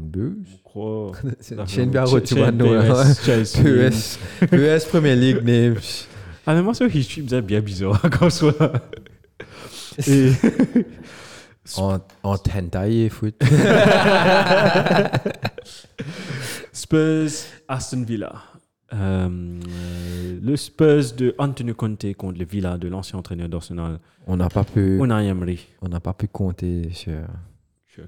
[0.00, 0.36] Blues.
[0.44, 1.12] je crois.
[3.24, 3.62] Chelsea.
[3.62, 4.18] PES.
[4.50, 5.76] PES Premier League names.
[6.46, 8.72] Ah, mais moi, ce history me bien bizarre quand soit.
[10.06, 10.30] Et.
[11.78, 13.34] En, en hentai et foot.
[16.72, 17.30] Spurs,
[17.66, 18.32] Aston Villa.
[18.92, 19.28] Euh,
[20.40, 24.62] le Spurs de Antonio Conte contre le Villa de l'ancien entraîneur d'Arsenal, On n'a pas
[24.62, 25.66] pu, Unai Emery.
[25.82, 27.14] on n'a pas pu compter sur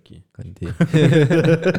[0.02, 0.66] Qui Kanté.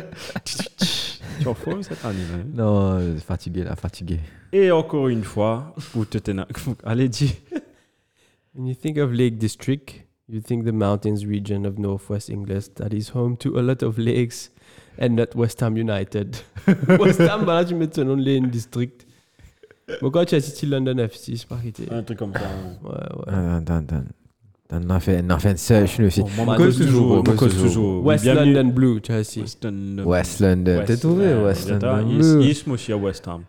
[1.40, 2.44] Tu es en forme cette année, hein?
[2.54, 4.20] non, euh, fatigué là, fatigué.
[4.52, 6.46] Et encore une fois, pour Tottenham.
[6.84, 7.36] Allez, dis.
[8.54, 12.94] When you think of Lake District, you think the mountains region of northwest England that
[12.94, 14.52] is home to a lot of lakes
[15.00, 16.38] and not West Ham United.
[17.00, 19.06] West Ham, bah là, tu mets ton nom de Lake District.
[20.00, 21.88] Pourquoi tu as City London FC, c'est pas arrêté.
[21.90, 22.42] Un truc comme ça.
[22.84, 23.34] Ouais, ouais.
[23.34, 24.04] Attends, attends, attends.
[24.72, 26.22] On a fait, on a fait une session aussi.
[26.58, 28.06] Cause toujours, cause toujours.
[28.06, 29.40] West London Blue, tu as aussi.
[30.06, 30.84] West London.
[30.86, 32.06] T'as trouvé West London.
[32.06, 32.54] Blue.
[32.68, 33.44] Moi aussi à West Ham.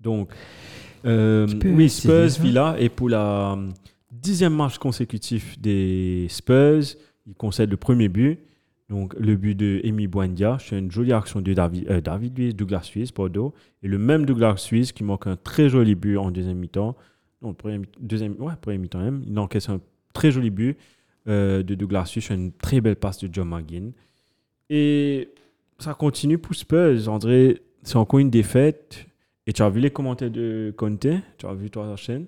[0.00, 0.30] Donc,
[1.04, 2.40] euh, Spurs, oui, Spurs.
[2.40, 2.76] Villa.
[2.78, 3.68] Et pour la euh,
[4.10, 6.96] dixième match consécutif des Spurs,
[7.26, 8.38] ils concèdent le premier but.
[8.88, 10.56] Donc, le but de Emi Buendia.
[10.60, 13.52] C'est une jolie action de David, euh, David Luiz, Douglas Suisse, Bordeaux.
[13.82, 16.96] Et le même Douglas Suisse qui manque un très joli but en deuxième mi-temps.
[17.42, 17.54] Non,
[18.00, 19.22] deuxième, ouais, premier mi-temps même.
[19.26, 19.80] Il encaisse un
[20.18, 20.76] très joli but
[21.28, 23.92] euh, de Douglas sur Une très belle passe de John McGinn.
[24.70, 25.28] Et
[25.78, 27.08] ça continue pour Spurs.
[27.08, 29.06] André, c'est encore une défaite.
[29.46, 31.06] Et tu as vu les commentaires de Conte?
[31.38, 32.26] Tu as vu toi la chaîne?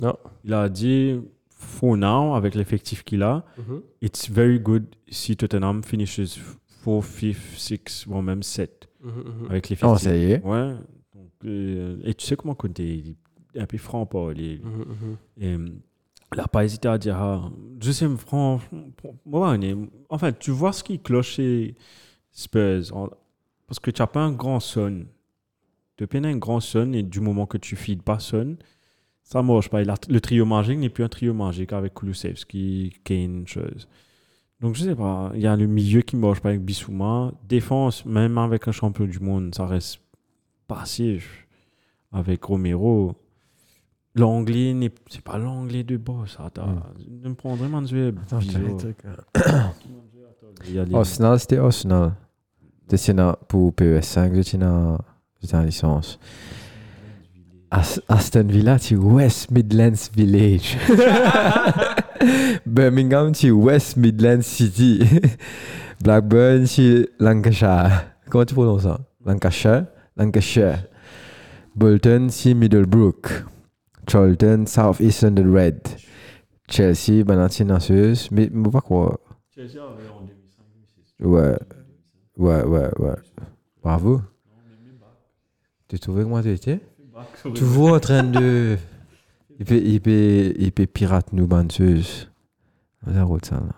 [0.00, 0.16] Non.
[0.44, 1.20] Il a dit,
[1.50, 3.82] for now, avec l'effectif qu'il a, Mhm.
[4.00, 6.38] it's very good si Tottenham finishes
[6.84, 9.98] 4, 5, 6, voire même 7 Mhm, avec Oh, l'effectif.
[9.98, 10.42] ça y est.
[10.44, 10.74] Ouais.
[11.14, 13.16] Donc, euh, et tu sais comment Conte il
[13.54, 15.16] est un peu franc mhm.
[15.40, 15.68] Et euh,
[16.32, 17.50] il n'a pas hésité à dire ah,
[19.24, 19.76] on est-
[20.08, 21.76] enfin, tu vois ce qui cloche chez
[22.30, 23.10] Spurs.
[23.66, 25.06] Parce que tu n'as pas un grand son.
[25.96, 28.56] Tu as un grand son et du moment que tu feeds pas son,
[29.22, 29.82] ça ne marche pas.
[29.82, 33.88] Le trio magique n'est plus un trio magique avec Kulusevski, Kane, chose.
[34.60, 35.32] Donc, je sais pas.
[35.34, 37.32] Il y a le milieu qui ne marche pas avec Bissouma.
[37.48, 40.00] Défense, même avec un champion du monde, ça reste
[40.68, 41.46] passif.
[42.12, 43.14] Avec Romero,
[44.14, 46.36] l'anglais n'est c'est pas l'anglais de boss.
[46.38, 46.82] Attends,
[47.22, 48.08] ne me prendrais Manzué.
[48.08, 48.56] Attends, je te
[50.94, 52.12] Arsenal, c'était Arsenal.
[52.90, 54.98] J'étais là pour PES5, j'étais là,
[55.40, 56.18] j'étais en licence.
[57.70, 60.76] As- Aston Villa, c'est West Midlands Village.
[62.66, 65.00] Birmingham, c'est West Midlands City.
[66.04, 68.04] Blackburn, c'est Lancashire.
[68.28, 69.00] Comment tu prononces ça?
[69.24, 69.86] Lancashire?
[70.16, 70.84] Lancashire.
[71.74, 73.44] Bolton, c'est Middlebrook.
[74.12, 75.80] Charlton, South East London Red.
[76.68, 78.30] Chelsea, c'est Nasseuse.
[78.30, 79.18] Mais, mais pas quoi.
[81.18, 81.56] Ouais.
[82.36, 83.16] Ouais, ouais, ouais.
[83.82, 84.20] Bravo.
[85.88, 86.80] Tu trouvais que moi tu étais
[87.54, 88.76] Toujours en train de.
[89.58, 92.28] Il peut, il peut, il peut pirate nous, bandeuse.
[93.06, 93.76] On a route ça là.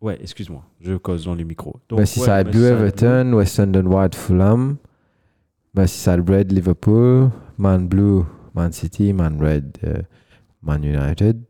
[0.00, 1.76] Ouais, excuse-moi, je cause dans les micros.
[1.88, 4.78] Donc, ouais, Blue, Everton, West London White, Fulham.
[5.76, 7.32] Merseyside Red, Liverpool.
[7.56, 9.12] Man Blue, Man City.
[9.12, 10.02] Man Red, euh,
[10.62, 11.46] Man United.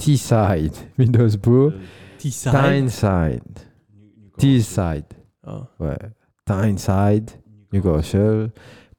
[0.00, 1.80] Teesside, Middlesbrough.
[2.18, 2.52] Teesside.
[2.52, 3.60] Tyneside.
[4.38, 5.04] Teesside.
[5.44, 5.66] Ah.
[5.78, 5.96] Ouais.
[6.46, 7.32] Tyneside,
[7.72, 8.50] Newcastle,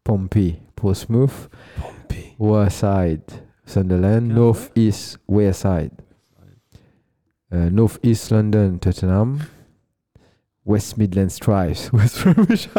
[0.03, 2.35] Pompey, Portsmouth, Pompey.
[2.37, 3.23] Warside,
[3.65, 5.91] Sunderland, North East, Wareside,
[7.51, 9.41] uh, North East London, Tottenham,
[10.65, 12.69] West Midlands Tribes, West Bromwich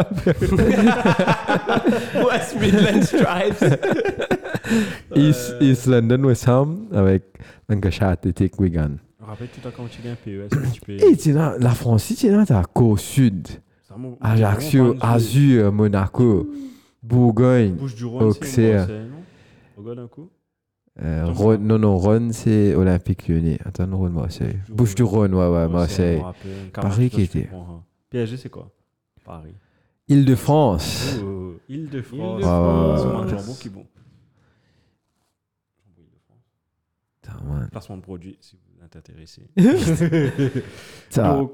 [2.25, 3.63] West Midlands Stripes.
[5.17, 7.25] East, East London, West Ham, avec
[7.69, 8.99] Lancashire Athletic, Wigan.
[9.21, 10.93] Rappelle-tu t'as quand tu gagnes PES, tu peux.
[10.93, 13.49] Et tu la France, tu t'as Côte Sud,
[14.21, 16.49] Ajaccio, Azur, Monaco,
[17.03, 17.77] Bourgogne,
[18.21, 18.89] Auxerre.
[19.77, 20.29] Regarde un coup.
[21.01, 23.59] Euh, Rhône- non, non, Rhône, c'est Olympique Lyonnais.
[23.65, 24.59] Attends, Rhône, Marseille.
[24.69, 26.21] Bouche du Rhône, ouais, ouais, Marseille.
[26.75, 27.45] Paris qui était.
[27.45, 27.85] comprends, hein.
[28.11, 28.71] PSG, c'est quoi?
[29.25, 29.55] Paris.
[30.09, 31.17] Île-de-France.
[31.25, 32.41] Oh, Île-de-France.
[32.41, 32.43] Île-de-France.
[32.45, 33.87] Ah, ouais, C'est ouais, un qui est bon.
[37.71, 39.49] Placement de produit, si vous êtes intéressé.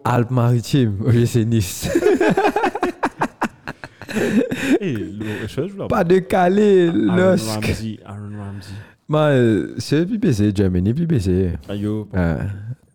[0.05, 1.89] Alpes-Maritimes, OGC Nice.
[4.81, 7.47] Voulais Pas de Calais, Aaron Lusk.
[7.47, 8.01] Ramsey.
[8.05, 8.75] Aaron Ramsey.
[9.09, 11.53] Man, euh, c'est plus baissé, Germany, plus baissé.
[11.69, 12.43] Ayo, Euh,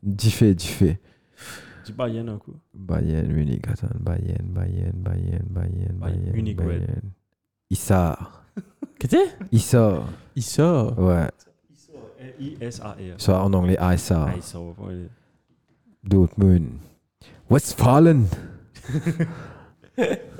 [0.03, 0.99] Diffé, diffé.
[1.85, 2.53] dis Bayern un coup.
[2.73, 6.31] Bayern, Munich, attends, Bayern, Bayern, Bayern, Bayern, Bayern.
[6.33, 6.57] Munich.
[6.57, 7.01] Bayern.
[7.69, 8.43] Issar.
[8.99, 9.15] Qu'est-ce
[9.51, 10.07] Issar.
[10.37, 10.99] Sort.
[10.99, 11.29] Ouais.
[12.39, 13.15] I-S-A-R.
[13.17, 14.29] Ça en anglais, Issar.
[14.29, 15.07] Ah, ouais.
[16.03, 16.67] Dortmund.
[17.49, 18.25] Westfalen.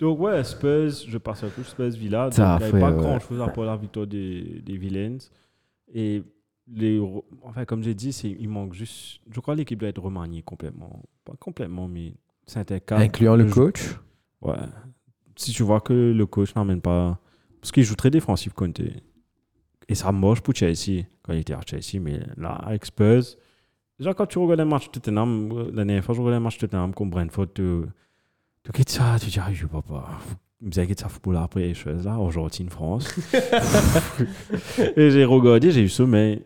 [0.00, 2.24] Donc, ouais, Spurs, je passe un coup, Spurs Villa.
[2.24, 2.98] Donc, Ça, il n'y avait pas ouais.
[3.02, 5.18] grand chose à part la victoire des, des Villains.
[5.92, 6.22] Et
[6.72, 7.00] les,
[7.42, 9.20] enfin, comme j'ai dit, il manque juste.
[9.30, 11.02] Je crois que l'équipe doit être remaniée complètement.
[11.24, 12.14] Pas complètement, mais
[12.46, 12.96] c'est un cas.
[12.98, 13.82] Incluant le coach?
[14.40, 14.54] Ouais.
[15.36, 17.18] Si tu vois que le coach n'emmène pas.
[17.60, 18.80] Parce qu'il joue très défensif, Conte.
[19.88, 22.00] Et ça marche pour Chelsea, quand il était à Chelsea.
[22.00, 23.24] Mais là, avec Spurs,
[23.98, 26.40] déjà quand tu regardes un match de Tottenham, euh, la dernière fois, je regardais un
[26.40, 27.48] match de Tottenham comme Brentford,
[28.64, 30.20] tu, tu quittes ça, tu dis, ah, je peux pas.
[30.62, 33.08] Vous avez ça football après les choses là, Argentine, France.
[34.96, 36.44] et j'ai regardé, j'ai eu sommeil.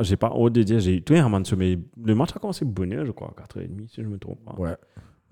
[0.00, 1.78] J'ai pas honte de dire, j'ai eu tout un moment de sommeil.
[2.02, 4.54] Le match a commencé bonne je crois, 4h30, si je me trompe pas.
[4.58, 4.76] Ouais.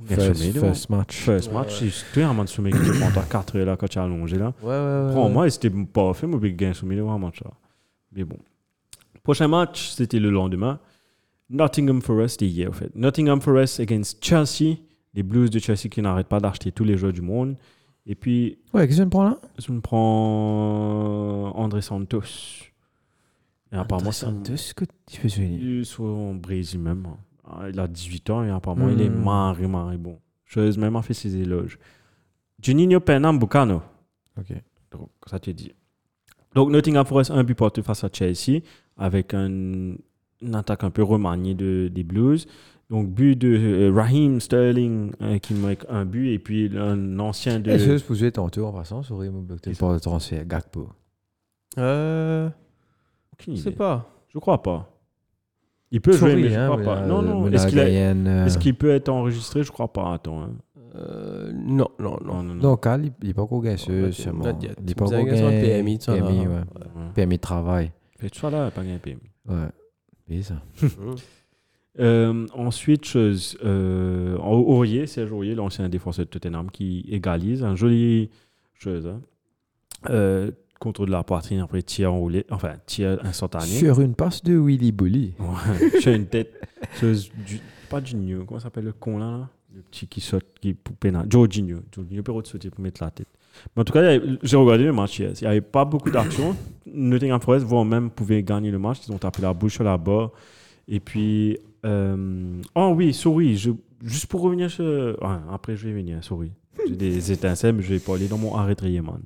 [0.04, 1.14] First, sommeil, first match.
[1.14, 3.76] First match, j'ai tout un moment de sommeil qui te prend à 4 heures là
[3.76, 4.52] quand tu es allongé là.
[4.62, 7.50] Ouais, ouais, Pour moi, c'était pas fait, mais j'ai gagné sommeil devant un match là.
[8.12, 8.38] Mais bon.
[9.22, 10.80] Prochain match, c'était le lendemain.
[11.48, 12.94] Nottingham Forest, c'était hier en fait.
[12.94, 14.76] Nottingham Forest against Chelsea.
[15.14, 17.56] Les Blues de Chelsea qui n'arrêtent pas d'acheter tous les joueurs du monde.
[18.06, 19.38] Et puis, Ouais, qu'est-ce que tu me prends là?
[19.58, 22.22] je me prends André Santos.
[23.72, 27.06] Et apparemment, un- ce que tu il soit en Brésil même.
[27.44, 29.22] Ah, Il a 18 ans et apparemment il est Hmm.
[29.24, 30.18] marré, marré bon.
[30.44, 31.78] Chose même a fait ses éloges.
[32.62, 33.82] Juninho Pernambucano.
[34.38, 34.52] Ok.
[34.90, 35.72] Donc, ça te dit.
[36.54, 38.60] Donc Nottingham Forest, un but porté face à Chelsea
[38.98, 42.46] avec un, une attaque un peu remaniée de, des Blues.
[42.92, 47.58] Donc, but de euh, Raheem Sterling euh, qui marque un but et puis un ancien
[47.58, 47.70] de.
[47.70, 50.90] Est-ce que je peux jouer tantôt en passant sur Raymond Blocktail pour le transfert Gakpo
[51.78, 52.50] Euh,
[53.48, 54.08] je sais pas.
[54.28, 54.90] Je crois pas.
[55.90, 57.06] Il peut jouer, mais je hein, crois pas.
[57.06, 57.48] Non, non.
[57.50, 59.62] Est-ce qu'il a- euh, est-ce qu'il peut être enregistré?
[59.62, 60.12] Je crois pas.
[60.12, 60.42] Attends.
[60.42, 60.50] hein.
[60.94, 62.42] Euh, non, non, non.
[62.42, 64.44] Non, non, Cal, il n'est pas encore gagné, Oh, c'est sûrement.
[64.44, 64.74] yet.
[64.78, 65.42] Il n'est pas Tu encore gagné.
[65.42, 66.14] un PMI, là.
[66.14, 66.60] PMI, ouais.
[67.14, 67.90] PMI de travail.
[68.18, 69.30] Fait ça là, pas gagné PMI.
[69.48, 69.68] Ouais.
[70.28, 70.56] Et ça.
[72.00, 77.62] Euh, ensuite, chose, euh, Aurier, Serge Aurier, l'ancien défenseur de Tottenham, qui égalise.
[77.62, 78.30] Un joli
[78.74, 79.06] chose.
[79.06, 79.20] Hein.
[80.10, 83.66] Euh, contre de la poitrine, après tir enroulé, enfin tir instantané.
[83.66, 85.34] Sur une passe de Willy Bully.
[85.38, 86.52] Ouais, j'ai une tête.
[87.00, 89.48] chose du, pas Junior, comment ça s'appelle le con là, là?
[89.74, 91.26] Le petit qui saute, qui pour pénal.
[91.30, 91.78] Jorginho.
[91.94, 93.28] Jorginho peut sauter pour mettre la tête.
[93.74, 95.32] Mais en tout cas, j'ai regardé le match hier.
[95.40, 96.56] Il n'y avait pas beaucoup d'action.
[96.86, 98.98] Nottingham Forest, voire même, pouvait gagner le match.
[99.06, 100.30] Ils ont tapé la bouche sur la barre.
[100.88, 101.58] Et puis.
[101.84, 102.60] Euh...
[102.74, 103.56] Oh oui, souris.
[103.56, 103.70] Je...
[104.02, 104.84] Juste pour revenir sur.
[104.84, 106.52] Ouais, après, je vais venir, souris.
[106.88, 109.22] J'ai des étincelles, mais je vais pas aller dans mon arrêt man.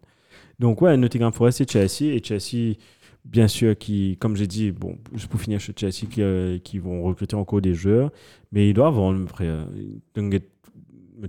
[0.58, 2.14] Donc, ouais, Nottingham Forest et Chelsea.
[2.14, 2.76] Et Chelsea,
[3.24, 6.78] bien sûr, qui, comme j'ai dit, bon, juste pour finir chez Chelsea, qui, euh, qui
[6.78, 8.10] vont recruter encore des joueurs.
[8.52, 9.66] Mais ils doivent vendre, frère.
[10.14, 10.34] Donc,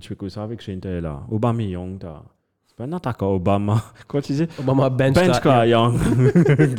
[0.00, 1.22] tu fais que ça avec Inter là?
[1.30, 2.22] Aubameyang, t'as.
[2.66, 3.82] C'est pas un attaquant, Obama.
[4.06, 4.48] Comment tu disais?
[4.58, 5.98] Obama bench, Bench quoi, Young.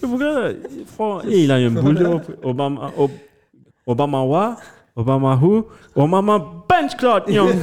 [0.00, 2.06] C'est pourquoi et il a une boule de
[2.44, 3.10] Obama Ob-
[3.88, 4.58] Obama what?
[4.94, 5.66] Obama who?
[5.96, 7.60] Obama bench clot Young.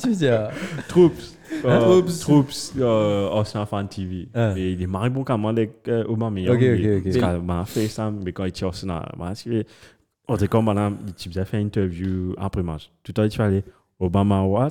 [0.00, 0.50] tu veux dire?
[0.88, 1.38] Troops.
[1.64, 2.20] Euh, Troops.
[2.20, 2.72] Troops.
[2.78, 4.28] Euh, Arsenal Fan TV.
[4.34, 4.52] Ah.
[4.54, 6.40] Mais il est marré bon quand même avec euh, Obama.
[6.42, 7.04] Ok, ok, ok.
[7.04, 9.64] Parce que m'a fait ça, mais quand il tire suivi.
[10.26, 12.90] On était comme madame, tu faisais une interview après match.
[13.02, 13.64] Tout à l'heure, tu allais
[14.00, 14.70] Obama what?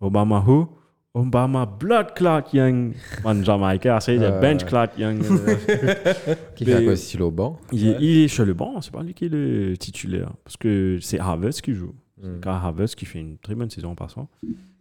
[0.00, 0.68] Obama who?
[1.14, 2.94] Obama blood clot young.
[3.24, 4.40] Man, Jamaïcain, c'est le Euh.
[4.40, 5.20] bench clot young.
[6.54, 7.58] Qui fait quoi style au banc?
[7.72, 10.32] il, est, il est chez le banc, c'est pas lui qui est le titulaire.
[10.44, 11.94] Parce que c'est Havertz qui joue.
[12.22, 14.28] C'est Kai Havertz qui fait une très bonne saison en passant.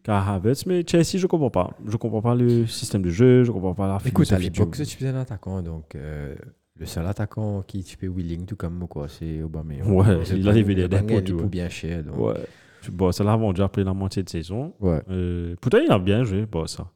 [0.04, 1.72] Kai Havertz, mais Chelsea, je comprends pas.
[1.88, 4.86] Je comprends pas le système de jeu, je comprends pas la Écoute, à l'époque, tu
[4.86, 6.36] faisais un attaquant, donc euh,
[6.78, 9.74] le seul attaquant qui tu peux willing, tout comme moi, quoi, c'est Obama.
[9.86, 11.48] Ouais, il a révélé des pour ouais.
[11.48, 12.04] bien cher.
[12.04, 12.18] Donc.
[12.20, 12.34] Ouais.
[12.92, 14.74] Bon, ça l'a vendu après la moitié de saison.
[14.80, 15.02] Ouais.
[15.10, 16.90] Euh, pourtant, il a bien joué, bon, ça.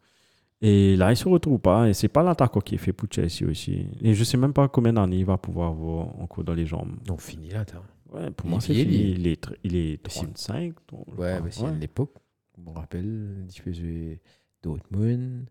[0.62, 1.90] Et là, il se retrouve pas.
[1.90, 3.86] Et c'est pas l'attaquant qui est fait pour Chelsea aussi.
[4.02, 6.96] Et je sais même pas combien d'années il va pouvoir avoir encore dans les jambes.
[7.06, 7.84] Donc fini là, attends.
[8.14, 9.12] Ouais, pour Il moi, est c'est fini.
[9.12, 10.74] Il est, il est Si- 35.
[10.92, 11.76] donc, Ouais, mais c'est Ouais.
[11.80, 12.14] l'époque.
[12.58, 14.22] Me rappelle, tu peux jouer
[14.62, 15.48] Dortmund.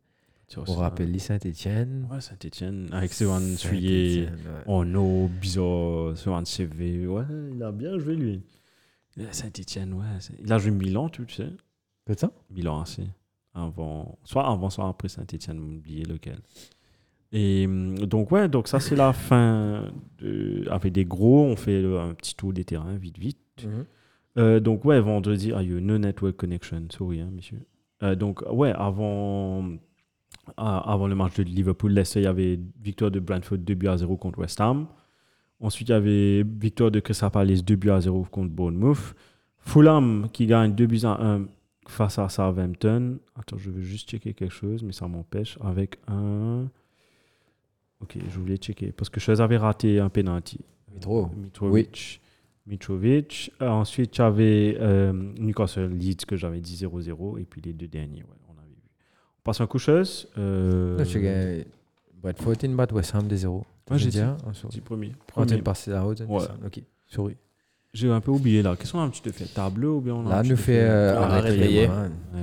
[0.69, 2.07] On rappelle Saint-Etienne.
[2.11, 4.29] Ouais, Saint-Etienne, avec Sevan Suyer,
[4.67, 7.07] en eau, bizarre, Sevan CV.
[7.07, 7.25] Ouais,
[7.55, 8.43] il a bien joué, lui.
[9.19, 10.05] Et Saint-Etienne, ouais.
[10.21, 11.49] c'est- Il a joué Milan, tu sais.
[12.07, 12.31] Que ça?
[12.51, 13.01] Milan AC.
[13.55, 16.39] Avant, soit avant, soit après Saint-Etienne, oublié lequel.
[17.33, 19.91] Et hum, donc, ouais, donc ça, c'est la fin.
[20.19, 23.39] De, avec des gros, on fait un petit tour des terrains, vite, vite.
[24.39, 27.61] Euh, donc, ouais, vendredi, ah, il y a no network connection, sorry, hein, monsieur.
[28.03, 29.65] Euh, donc, ouais, avant,
[30.57, 33.97] ah, avant le match de Liverpool-Leicester, il y avait victoire de Brentford 2 buts à
[33.99, 34.87] 0 contre West Ham.
[35.63, 39.15] Ensuite, il y avait victoire de Crystal Palace 2 buts à 0 contre Bournemouth.
[39.59, 41.47] Fulham qui gagne 2 buts à 1
[41.87, 43.19] face à Southampton.
[43.37, 45.57] Attends, je veux juste checker quelque chose, mais ça m'empêche.
[45.63, 46.65] Avec un.
[48.01, 50.59] Ok, je voulais checker parce que je les avais raté un penalty.
[50.93, 51.31] Mitro.
[51.37, 52.21] Mitrovic.
[52.21, 53.53] Euh, Mitrovic.
[53.63, 58.23] Euh, ensuite, j'avais euh, Newcastle Leeds que j'avais dit 0-0 et puis les deux derniers,
[58.23, 58.91] ouais, on avait vu.
[59.39, 60.29] On passe en coucheuse.
[60.39, 60.99] Euh...
[62.93, 63.63] West Ham 2-0.
[63.89, 65.13] Moi, j'ai dit hein, un premier.
[65.21, 65.63] Ah, premier.
[65.87, 66.03] La
[67.93, 68.77] J'ai un peu oublié là.
[68.77, 69.45] Qu'est-ce qu'on a un petit effet?
[69.47, 70.83] Table bleu ou bien on a Là, nous fait,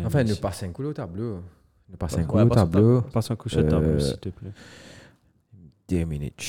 [0.06, 1.42] enfin, ne passe un couloir tableau.
[1.90, 3.02] Ne passe un couloir tableau.
[3.02, 4.52] Passe un couche à tableau, euh, s'il te plaît.
[5.88, 6.46] Deux minutes.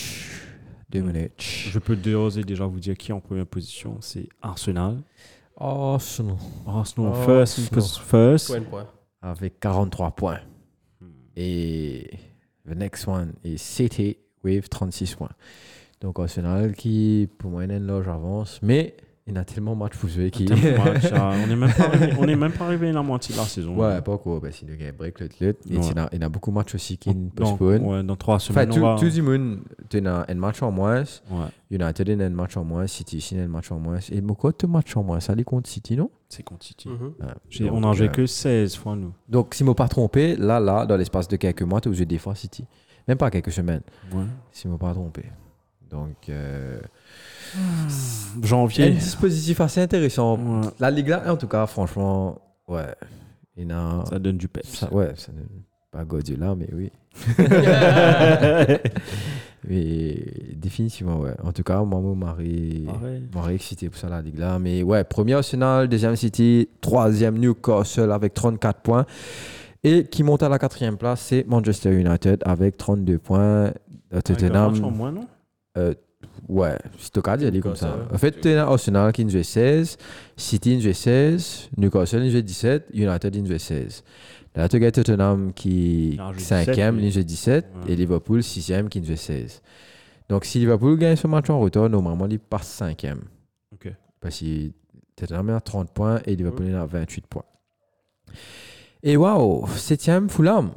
[0.91, 1.41] Deux minutes.
[1.41, 3.97] Je peux d'oser déjà vous dire qui est en première position.
[4.01, 4.99] C'est Arsenal.
[5.57, 6.37] Arsenal.
[6.67, 8.53] Arsenal, first, first.
[9.23, 10.41] Avec 43 points.
[11.01, 11.07] Hmm.
[11.37, 12.11] Et
[12.67, 15.29] the next one is City with 36 points.
[16.01, 18.59] Donc Arsenal qui, pour moi, a une large avance.
[18.63, 18.95] Mais
[19.27, 20.45] il y a tellement de matchs pour jouer qui.
[20.49, 23.39] Match, on n'est même pas arrivé- on n'est même pas arrivé à la moitié de
[23.39, 23.77] la saison.
[23.77, 24.41] Ouais, pas quoi.
[24.51, 25.21] Qu'il y a un break.
[25.21, 25.55] Et Ouais.
[25.69, 27.85] il y, en a- il a beaucoup de matchs aussi qui postponent.
[27.87, 28.97] ouais, dans trois Enfin, semaines, va...
[28.99, 31.03] tout le monde, tu as un match en moins.
[31.31, 32.87] Ouais, United a un match en moins.
[32.89, 33.99] City ici a un match en moins.
[34.11, 36.11] Et pourquoi tu match en moins Ça les compte City, non?
[36.29, 36.89] C'est contre City.
[36.89, 37.13] Mhm.
[37.21, 37.27] Ouais.
[37.51, 39.13] J'ai- Donc, on n'en joué euh, que 16 fois, nous.
[39.29, 41.93] Donc, si je ne pas trompé, là, là, dans l'espace de quelques mois, tu as
[41.93, 42.65] joué des fois City.
[43.09, 43.83] Même pas quelques semaines,
[44.13, 44.25] Ouais.
[44.53, 45.25] si je ne pas trompé.
[45.91, 46.79] Donc, euh,
[47.55, 48.85] il y a Janvier.
[48.87, 50.37] un dispositif assez intéressant.
[50.37, 52.39] Ouais, La Ligue là, en tout cas, franchement,
[52.69, 52.95] ouais.
[53.57, 54.05] Il a.
[54.09, 54.69] ça donne du peps.
[54.69, 55.41] ça- ouais, ça ne
[55.91, 56.93] pas Guardiola, mais oui.
[59.69, 60.17] Mais
[60.57, 61.35] définitivement, ouais.
[61.43, 62.87] En tout cas, moi, mon mari,
[63.35, 64.59] mari excité pour ça, la ligue là.
[64.59, 69.05] Mais ouais, premier Arsenal, deuxième City, troisième Newcastle avec 34 points.
[69.83, 73.73] Et qui monte à la quatrième place, c'est Manchester United avec 32 points.
[74.13, 75.27] Euh, Tottenham, Franchement, moins, non?
[75.79, 75.95] euh,
[76.49, 77.97] ouais, c'est au cas d'y aller comme ça.
[78.13, 79.97] En fait, Tottenham, Arsenal qui nous fait 16,
[80.37, 84.03] City nous fait 16, Newcastle nous fait 17, United nous fait 16.
[84.57, 87.93] Là, tu as Tottenham qui en joue 5e, 17, nous fait 17, Ouais.
[87.93, 89.63] et Liverpool 6e qui nous fait 16.
[90.29, 93.19] Donc, si Liverpool gagne ce match en retour, normalement, il passe 5e.
[93.73, 93.93] Ok.
[94.21, 94.71] Parce que
[95.17, 97.45] Tottenham est à 30 points et Liverpool est à 28 points.
[99.03, 100.73] Et waouh, 7e Fulham.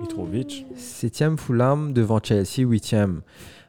[0.00, 0.66] Mitrovic.
[0.76, 3.22] 7e Fulham devant Chelsea, 8e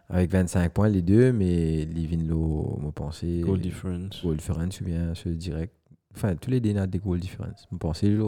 [0.10, 3.40] avec 25 points les deux, mais Livinlo, me pensais.
[3.40, 4.22] Goal difference.
[4.24, 5.74] Goal difference ou bien ce direct.
[6.16, 7.68] Enfin, tous les dénats des goal difference.
[7.72, 8.24] Me pensais le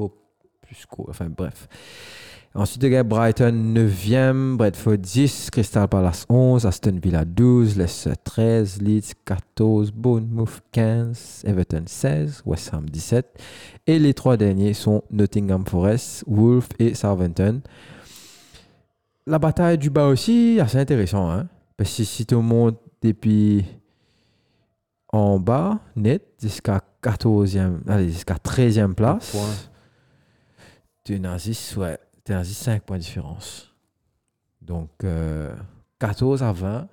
[0.63, 0.85] plus.
[1.07, 1.67] Enfin, bref.
[2.57, 8.13] Ensuite, il y a Brighton 9e, Bradford 10, Crystal Palace 11, Aston Villa 12, Leicester
[8.23, 13.25] 13, Leeds 14, Bournemouth 15, Everton 16, West Ham 17.
[13.87, 17.59] Et les trois derniers sont Nottingham Forest, Wolves et Southampton.
[19.27, 21.29] La bataille du bas aussi, assez intéressant.
[21.29, 21.49] Hein?
[21.75, 23.65] Parce que si tu montes depuis
[25.11, 29.35] en bas, net, jusqu'à 14e, allez, jusqu'à 13e place,
[31.03, 31.99] tu 10, ouais,
[32.33, 33.71] as 5 points de différence.
[34.61, 35.55] Donc, euh,
[35.99, 36.87] 14 à 20,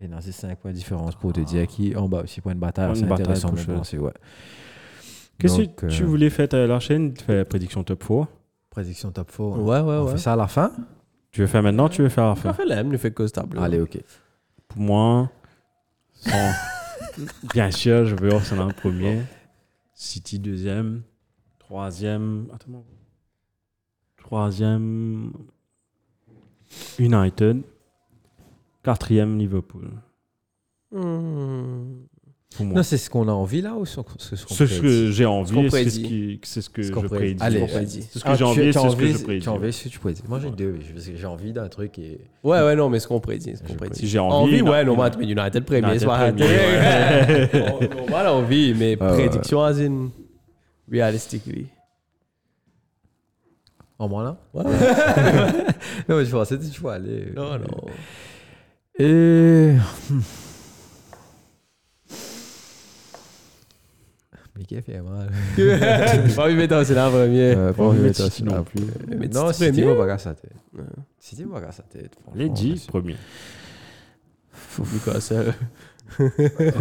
[0.00, 2.60] et dans 5 points de différence pour te dire qui en bas aussi point de
[2.60, 2.94] bataille.
[2.96, 4.12] C'est bataille intéressant pour penser, ouais.
[5.38, 7.14] Qu'est-ce que euh, tu voulais faire à la chaîne?
[7.14, 8.28] Tu fais la prédiction top 4.
[8.70, 9.40] Prédiction top 4.
[9.58, 10.12] Ouais, ouais, On ouais.
[10.12, 10.72] fait ça à la fin?
[11.30, 12.52] Tu veux faire maintenant Tu veux faire à la On fin?
[12.52, 13.58] fait l'aime, nous fait cause table.
[13.60, 13.98] Allez, ok.
[14.66, 15.30] Pour moi,
[16.12, 16.52] sans-
[17.52, 19.22] bien sûr, je veux Arsenal premier,
[19.94, 21.02] City deuxième,
[21.58, 22.84] troisième, attends,
[24.28, 25.32] troisième,
[26.98, 27.62] United,
[28.82, 29.88] quatrième Liverpool.
[32.60, 35.10] Non, c'est ce qu'on a envie là ou ce qu'on ce qu'on C'est ce que
[35.12, 37.42] j'ai envie, c'est ce, qui- c'est ce que Ce je prédis.
[37.42, 37.66] Allez.
[37.68, 39.42] C'est ce que j'ai envie, c'est ce que je prédis.
[39.42, 40.22] Tu as envie ce que tu prédis.
[40.28, 40.76] Moi, j'ai deux.
[41.14, 42.20] J'ai envie d'un truc et.
[42.44, 43.56] Ouais, ouais, non, mais ce qu'on prédit.
[43.56, 43.98] Ce qu'on prédit.
[44.00, 44.94] Si j'ai envie, ouais, non.
[44.94, 46.44] mais United premier, United c'est pas premier,
[47.46, 47.88] raté.
[47.96, 50.10] Normal, envie, mais prédiction, as in,
[50.92, 51.68] realistically.
[53.98, 54.64] En moi là Ouais.
[56.08, 57.32] Non, mais je pensais que tu vas aller.
[57.34, 57.86] non, non.
[58.98, 59.74] Et.
[64.56, 65.30] Mais qui a fait mal
[66.34, 67.54] Pas envie de mettre c'est là premier.
[67.54, 68.82] Euh, Pas envie de mettre c'est non plus.
[69.06, 69.82] Mais Non, premier.
[69.82, 70.50] va pas sa tête.
[70.76, 70.82] Ouais.
[71.20, 72.12] City va pas sa tête.
[72.34, 72.86] Les franchement, 10 merci.
[72.88, 73.16] premiers.
[74.78, 75.54] Newcastle.
[76.20, 76.28] En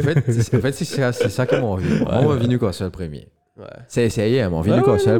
[0.02, 2.00] fait, c'est en fait, c'est ça, c'est ça qui m'a envie.
[2.00, 3.28] Moi, on m'a vu Newcastle premier.
[3.58, 3.66] Ouais.
[3.88, 5.20] C'est essayé, hein, m'a envie Ouais, Newcastle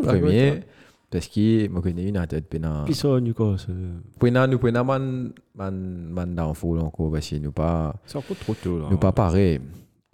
[1.14, 1.22] ouais, ouais, premier.
[1.22, 1.22] ouais.
[1.22, 2.46] Parce qu'il me connaît United.
[2.46, 3.74] Pena, Qui ça, Newcastle
[4.20, 5.74] pena, nous pena man, man,
[6.10, 7.12] man downfall encore.
[7.12, 8.88] Parce que nous pas, C'est encore trop tôt, là.
[8.92, 9.60] nous pas pareil.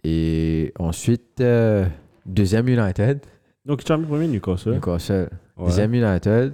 [0.04, 1.86] Et ensuite, euh,
[2.26, 3.20] deuxième United.
[3.66, 4.72] Donc, tu as mis premier Newcastle.
[4.74, 5.30] Newcastle.
[5.58, 5.66] Ouais.
[5.68, 6.54] Deuxième United.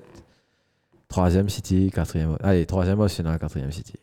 [1.08, 2.38] Troisième City, quatrième.
[2.42, 3.94] Allez, troisième Arsenal, quatrième City.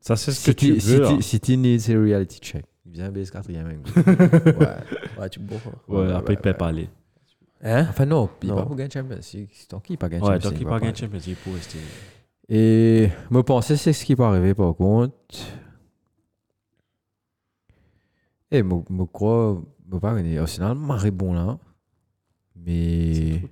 [0.00, 1.04] Ça, c'est ce que tu City, veux.
[1.06, 1.10] hein.
[1.16, 1.20] là.
[1.20, 2.64] City, City needs a reality check.
[2.86, 4.52] Il vient base quatrième ouais.
[5.18, 5.56] Ouais, tu bon.
[5.56, 5.70] hein.
[5.88, 6.88] Ouais, Ouais, après, il peut parler.
[7.62, 7.86] Hein?
[7.90, 9.50] Enfin, non, il va pas gagner Champions League.
[9.68, 11.54] Tant qu'il pas gagner Ouais, Champions donc League, il va pas gagner Champions League pour
[11.54, 11.78] rester.
[12.48, 15.14] Et me penser, c'est ce qui peut arriver par contre.
[18.50, 20.38] Et me, me crois, me pas gagner.
[20.38, 21.58] Arsenal, marre bon là.
[22.56, 23.42] Mais C'est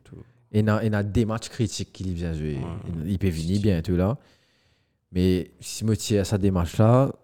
[0.51, 2.57] il y a, il des matchs critiques qu'il vient jouer.
[2.57, 2.63] Ouais.
[3.05, 4.19] Il, il peut venir bientôt là.
[5.13, 7.15] Mais si me tire à ça des matchs là,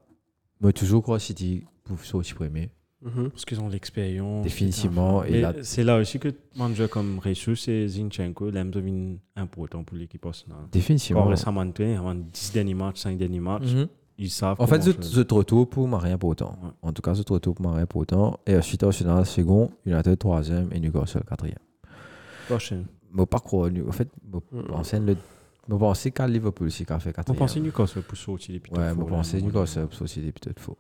[0.61, 2.71] me toujours crois City pour sortir premier.
[3.05, 3.31] Mhm.
[3.31, 4.43] Parce qu'ils ont l'expérience.
[4.45, 9.85] Définitivement, et là- C'est là aussi que manager comme Jesus et Zinchenko, l'aime devient important
[9.85, 10.57] pour l'équipe Arsenal.
[10.73, 11.23] Définitivement.
[11.25, 13.89] Quand récemment, avant 10 derniers matchs, 5 derniers matchs, Mhm.
[14.17, 14.57] ils savent.
[14.59, 16.59] En fait, je, je te retourne pour Marien pour autant.
[16.63, 16.71] Ouais.
[16.81, 18.39] En tout cas, je te retourne pour Marien pour autant.
[18.47, 21.59] Et ensuite, Arsenal, second, United, troisième et Newcastle, quatrième.
[22.49, 22.87] Prochaine.
[23.17, 23.71] Je pas croire.
[23.87, 24.65] En fait, je Mhm.
[24.67, 25.17] pensais le.
[25.69, 27.39] Je pensais qu'à Liverpool, c'est qu'à fait Vous quatrième.
[27.39, 29.87] pensez Newcastle pour sortir les pitons Ouais, je faux, là, pensais à un moment Newcastle
[29.89, 30.77] pour aussi des peut-être faux.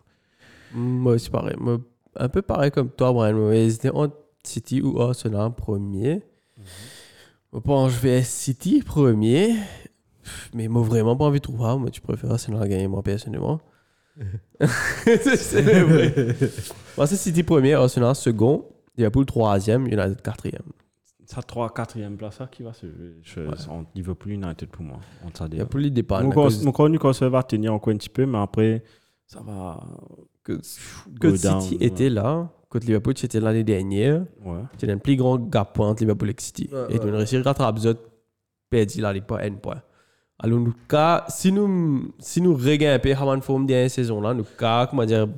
[0.74, 1.54] Moi aussi pareil.
[1.58, 1.78] Moi,
[2.16, 3.34] un peu pareil comme toi, Brian.
[3.34, 6.22] Moi, hésité entre City ou Arsenal en premier.
[7.64, 9.54] Pense que je vais City premier.
[10.54, 11.76] Mais moi, vraiment pas envie de trouver.
[11.78, 13.60] Moi, tu préfères Arsenal gagner, moi, personnellement.
[14.60, 16.36] c'est vrai.
[16.96, 18.66] Moi, c'est City premier, Arsenal second.
[18.96, 20.62] Liverpool troisième, United quatrième.
[21.26, 23.14] Ça, 3 4 place, ça qui va se jouer.
[23.22, 24.98] Je- Entre Liverpool et United pour moi.
[25.48, 26.22] Des- Liverpool, il dépend.
[26.64, 28.84] Mon corps Newcastle va tenir encore un petit peu, mais après,
[29.26, 29.80] ça va.
[30.44, 30.60] Que,
[31.20, 31.86] que down, City ouais.
[31.86, 32.48] était là.
[32.68, 34.24] Quand Liverpool, c'était l'année dernière.
[34.44, 34.58] Ouais.
[34.78, 36.68] C'est un plus grand gap entre Liverpool et City.
[36.72, 37.94] Ouais, et ouais, de réussir à rattraper ça,
[38.68, 39.80] perdu la Ligue pas N point.
[40.40, 44.42] Alors, nous, cas, si nous, si nous regagnons un peu forme dernière saison là, nous,
[44.58, 45.28] cas, comment dire,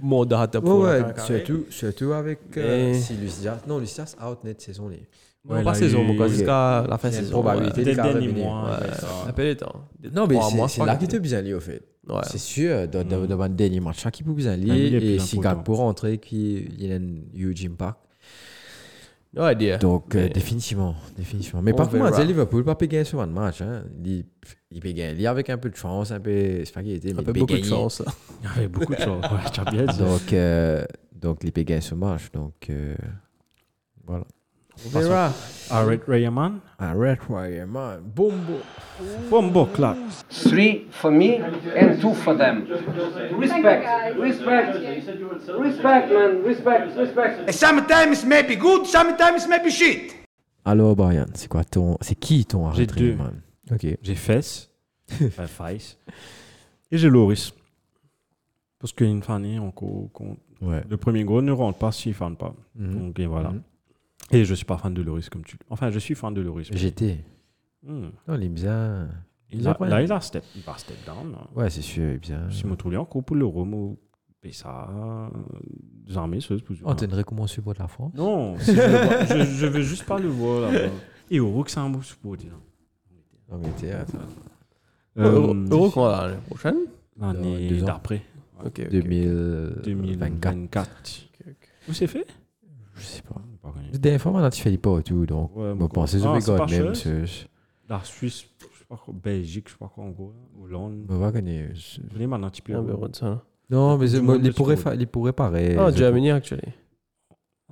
[0.00, 3.58] mode de hâte pour Ouais, ouais, surtout, surtout avec euh, si Lucias.
[3.66, 4.88] Non, Lucias out net saison.
[4.88, 5.08] les-
[5.44, 7.32] Non, Ouais, pas là, saison, mais jusqu'à la fin de saison.
[7.32, 7.84] probabilité ouais.
[7.84, 8.70] De le dernier mois.
[8.70, 9.88] Ouais, un peu de temps.
[10.14, 10.38] Non, mais
[10.68, 11.82] c'est là qui que- te bien lié, au fait.
[12.08, 12.20] Ouais.
[12.24, 15.38] C'est sûr, dans, dans, dans le dernier match, qui peut plus Et si.
[15.38, 17.98] Gakpo rentrer, qui il y a un huge impact.
[19.36, 19.78] Ouais, dire.
[19.78, 21.60] Donc, euh, Mais- définitivement, définitivement.
[21.62, 23.62] Mais On par contre, Liverpool pas peut gagner sur un match.
[23.62, 23.82] Hein.
[24.04, 24.24] Il,
[24.70, 26.64] il peut gagner avec un peu de chance, un peu.
[26.64, 28.00] C'est pas qu'il était, Un mais peu beaucoup de chance.
[28.00, 28.12] là.
[28.42, 29.22] Il y avait beaucoup de choses.
[29.22, 29.98] Ouais, bien dit.
[29.98, 30.84] Donc, euh,
[31.20, 32.30] donc, il peut gagner ce match.
[32.32, 32.94] Donc, euh,
[34.06, 34.24] voilà.
[34.86, 35.32] On verra.
[35.70, 36.60] Alright, Rayaman.
[36.78, 38.00] Arrête, ouais, man.
[38.02, 38.60] Bombo.
[39.30, 39.96] Bombo, clap.
[40.28, 42.66] three for me and two for them.
[43.38, 43.86] Respect,
[44.18, 44.74] respect,
[45.58, 47.52] respect, man, respect, respect.
[47.52, 50.14] Sometimes maybe good, sometimes maybe shit.
[50.66, 51.96] Alors, Brian, c'est quoi ton.
[52.02, 53.14] C'est qui ton J'ai arrêt deux.
[53.16, 53.40] man?
[53.72, 53.86] Ok.
[54.02, 54.70] J'ai Fess,
[55.26, 55.96] enfin Faiz,
[56.90, 57.52] et j'ai Loris.
[58.78, 60.82] Parce qu'une fanny, on, co- qu'on- Ouais.
[60.88, 62.54] le premier goal ne rentre pas s'il ne fan pas.
[62.76, 62.98] Mhm.
[62.98, 63.50] Donc et voilà.
[63.50, 63.62] Mhm.
[64.30, 65.56] Et je suis pas fan de Loris comme tu.
[65.70, 66.70] Enfin, je suis fan de Loris.
[66.70, 67.24] mais- J'étais.
[67.82, 68.08] Hmm.
[68.26, 69.08] Non, il est bien.
[69.50, 71.36] Il a, là, il a step, il va step down.
[71.54, 72.50] Ouais, c'est sûr, il est bien.
[72.50, 73.96] Si je me trouve encore pour le Rome,
[74.42, 75.30] et ça,
[76.06, 78.12] jamais ce pour Oh, t'aimerais comment support la France?
[78.14, 80.92] Non, si je, le vois- je, je veux juste pas le voir là-bas.
[81.30, 82.52] Et au Luxembourg, c'est pour dire.
[83.50, 84.18] Non, mais t'es- attends.
[85.16, 86.76] Euro Euh, Euro quand l'année prochaine?
[87.20, 87.86] L'année Deux ans.
[87.86, 88.22] d'après,
[88.64, 88.80] Ok.
[88.80, 88.88] ok.
[88.90, 89.82] 2024.
[89.84, 91.28] 2024.
[91.88, 92.26] Où c'est fait?
[92.96, 93.40] Je sais pas.
[93.64, 93.98] Pas connu.
[93.98, 95.56] Dernière fois, maintenant, tu fais les pas et tout, donc.
[95.56, 96.92] Ouais, Bon, pensez ah, pas même.
[97.88, 100.32] La Suisse, je sais pas quoi, Belgique, je sais pas quoi en gros,
[100.62, 101.04] Hollande.
[101.08, 101.68] On va gagner.
[102.12, 102.74] Venez maintenant un petit peu.
[102.74, 103.42] Un euro de ça.
[103.70, 104.92] Non, mais les de pourraient sport.
[104.92, 105.76] fa- les pourraient pareil.
[105.78, 106.62] Ah, Germany, actually.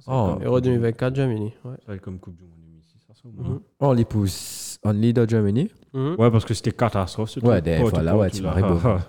[0.06, 1.52] Oh, Euro 2024, Germany.
[1.64, 1.76] Ouais.
[1.80, 3.54] Ça va être comme Coupe du Monde 2006, ça, ça, au moins.
[3.54, 3.60] Mhm.
[3.80, 5.70] on les pousse en leader Germany.
[5.92, 6.16] Mhm.
[6.18, 7.30] Ouais, parce que c'était catastrophe.
[7.30, 7.64] ce Ouais, truc.
[7.64, 8.66] des Oh, fois, tu là, peux- ouais, tu tu m'arrives.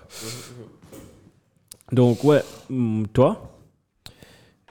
[1.92, 3.53] Donc, ouais, hum, toi?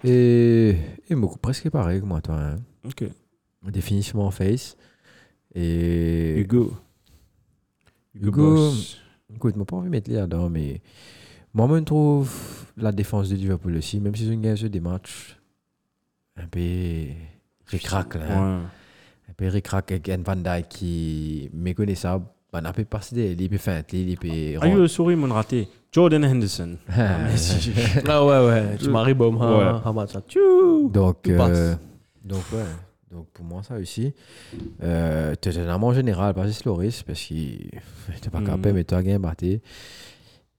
[0.04, 0.76] Et,
[1.10, 2.36] et beaucoup, presque pareil que moi, toi.
[2.40, 2.56] Hein.
[2.86, 3.04] Ok.
[3.72, 4.76] Définitivement face.
[5.56, 6.36] Et.
[6.40, 6.74] Hugo.
[8.16, 8.98] Hugo, Boss.
[9.36, 10.82] écoute, moi pas envie de mettre les là-dedans, mais
[11.54, 12.32] moi, je trouve
[12.78, 15.40] la défense de Liverpool aussi, même si ils ont gagné des matchs
[16.36, 17.08] un peu
[17.68, 18.38] ricrac, là.
[18.38, 18.60] hein.
[18.62, 18.66] Ouais.
[19.30, 22.26] Un peu ricrac avec Van Dijk qui est méconnaissable.
[22.62, 24.28] Des il peut faire, il peut
[24.62, 25.68] Ah, yo, sorry, mon raté.
[25.92, 26.78] Jordan Henderson.
[26.90, 27.28] Ah.
[28.08, 28.78] Ah ouais, ouais.
[28.80, 31.76] Tu m'arrives, bon, un un match Donc, euh,
[32.24, 32.64] donc ouais.
[33.12, 34.14] Donc pour moi, ça aussi.
[34.82, 37.70] Euh, Tottenham en général, pas juste Loris, parce qu'il
[38.10, 38.46] n'était pas Mhm.
[38.46, 39.60] capable, mais tu as gagné battu.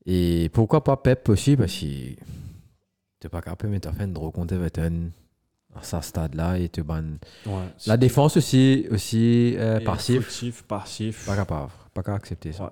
[0.06, 4.12] Et pourquoi pas Pep aussi, parce qu'il n'était pas capable, mais tu as fait une
[4.12, 5.10] draw contre Everton
[5.74, 7.18] à ce stade-là, et tu bannes.
[7.46, 7.52] Ouais.
[7.86, 11.26] La défense aussi, aussi euh, passif, Fautif, passif.
[11.26, 12.64] pas capable, pas capable d'accepter ça.
[12.64, 12.70] Ouais.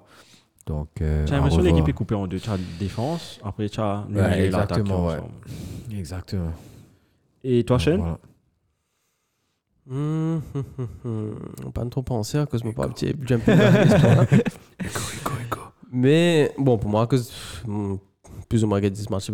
[0.67, 2.39] Donc, euh, J'ai à l'impression que l'équipe est coupée en deux.
[2.39, 5.15] Tu as la défense, après tu as le Ouais, exactement, ouais.
[5.15, 5.33] ensemble.
[5.93, 6.53] Exactement.
[7.43, 8.19] Et toi, Shane Voilà.
[9.91, 10.41] Hum,
[11.05, 11.35] hum.
[11.75, 13.57] Pas trop penser à cause de mon pas petit jumping.
[15.91, 17.33] Mais bon, pour moi, à cause
[17.67, 17.99] hum,
[18.49, 19.31] plus ou moins gagné ce match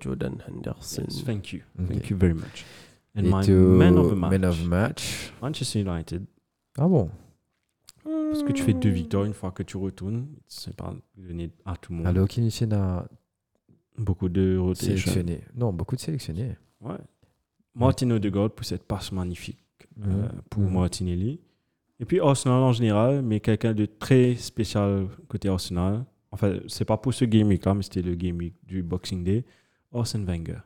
[0.00, 1.02] Jordan Henderson.
[1.08, 1.60] Yes, thank you.
[1.78, 1.88] Ok.
[1.88, 2.64] Thank you very much.
[3.16, 5.32] And Et my tu- man of the match, Man of match.
[5.42, 6.24] Manchester United.
[6.78, 7.10] Ah bon?
[8.04, 10.26] Parce que tu fais deux victoires une fois que tu retournes.
[10.46, 12.06] C'est pas donné à tout le monde.
[12.06, 13.06] Alors, qui nous a
[13.98, 14.86] Beaucoup de rotation.
[14.96, 16.56] sélectionné Non, beaucoup de sélectionnés.
[16.80, 16.96] Ouais.
[17.74, 19.58] Martin Odegaard pour cette passe magnifique
[20.06, 20.72] euh, pour Mhm.
[20.72, 21.40] Martinelli.
[21.98, 26.04] Et puis Arsenal en général, mais quelqu'un de très spécial côté Arsenal.
[26.30, 29.22] Enfin, c'est pas pour ce game week là, mais c'était le game week du Boxing
[29.22, 29.44] Day.
[29.92, 30.60] Arsène Wenger.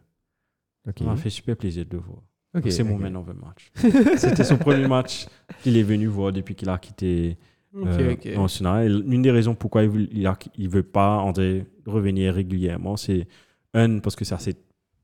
[0.87, 0.99] Ok.
[0.99, 2.23] Ça m'a fait super plaisir de le voir.
[2.55, 3.01] Ok, c'est mon ok.
[3.03, 3.73] man of the match.
[4.17, 5.27] c'était son premier match
[5.63, 7.37] qu'il est venu voir depuis qu'il a quitté
[7.77, 7.89] Ok,
[8.27, 10.09] euh, l'une des raisons pourquoi il
[10.57, 13.27] il veut pas André, revenir régulièrement, c'est
[13.75, 14.55] un, parce que ça s'est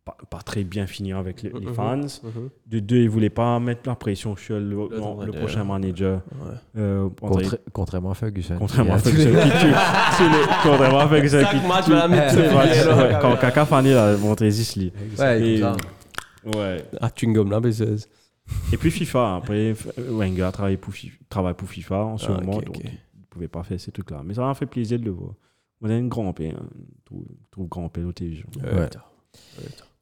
[0.04, 1.74] pas, pas très bien fini avec les, les Mhm.
[1.74, 1.96] fans.
[1.96, 2.48] Mhm.
[2.68, 6.20] De deux, il voulait pas mettre la pression sur le, non, le prochain manager.
[6.40, 6.54] Ouais.
[6.78, 8.54] Euh, André- Contra- contrairement à Ferguson.
[8.58, 9.74] contrairement à Ferguson qui tue.
[10.62, 13.20] Contrairement à Ferguson qui match, tue le.
[13.20, 14.92] Quand Kaka Fanny a montré Zisli.
[15.18, 15.60] Ouais.
[16.44, 16.84] Ouais.
[17.00, 18.06] Ah, chewing-gum là, baiseuse.
[18.72, 22.58] Et puis FIFA, après, Wenger travaille pour, FIFA, travaille pour FIFA en ce Ah, moment,
[22.60, 22.90] donc il
[23.20, 24.22] ne pouvait pas faire ces trucs-là.
[24.24, 25.34] Mais ça m'a fait plaisir de le voir.
[25.82, 26.62] On a une grand paix, hein.
[26.98, 28.46] Je trouve, trouve grand paix au télévision.
[28.56, 28.88] Ouais.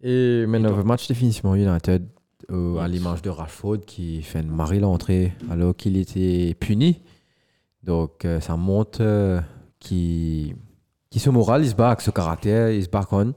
[0.02, 2.06] Et toi the match, définitivement United,
[2.50, 7.02] euh, à l'image de Rashford qui fait une marée l'entrée alors qu'il était puni.
[7.82, 9.40] Donc, euh, ça montre euh,
[9.78, 10.54] qu'il
[11.10, 13.32] qui se moral, il se bat avec ce caractère, il se bat on.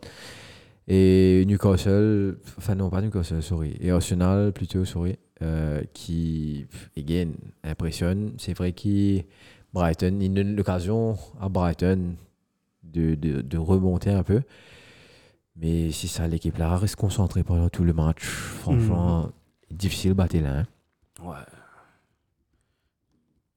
[0.93, 7.29] Et Newcastle, enfin non, pas Newcastle, sorry, et Arsenal plutôt, sorry, euh, qui, again,
[7.63, 8.33] impressionne.
[8.37, 9.23] C'est vrai qu'il
[9.71, 10.17] Brighton.
[10.19, 12.15] Il donne l'occasion à Brighton
[12.83, 14.41] de, de, de remonter un peu.
[15.55, 18.23] Mais si ça, l'équipe là reste concentrée pendant tout le match.
[18.25, 19.31] Franchement,
[19.69, 20.59] difficile de battre là.
[20.59, 20.65] hein.
[21.23, 21.45] Ouais.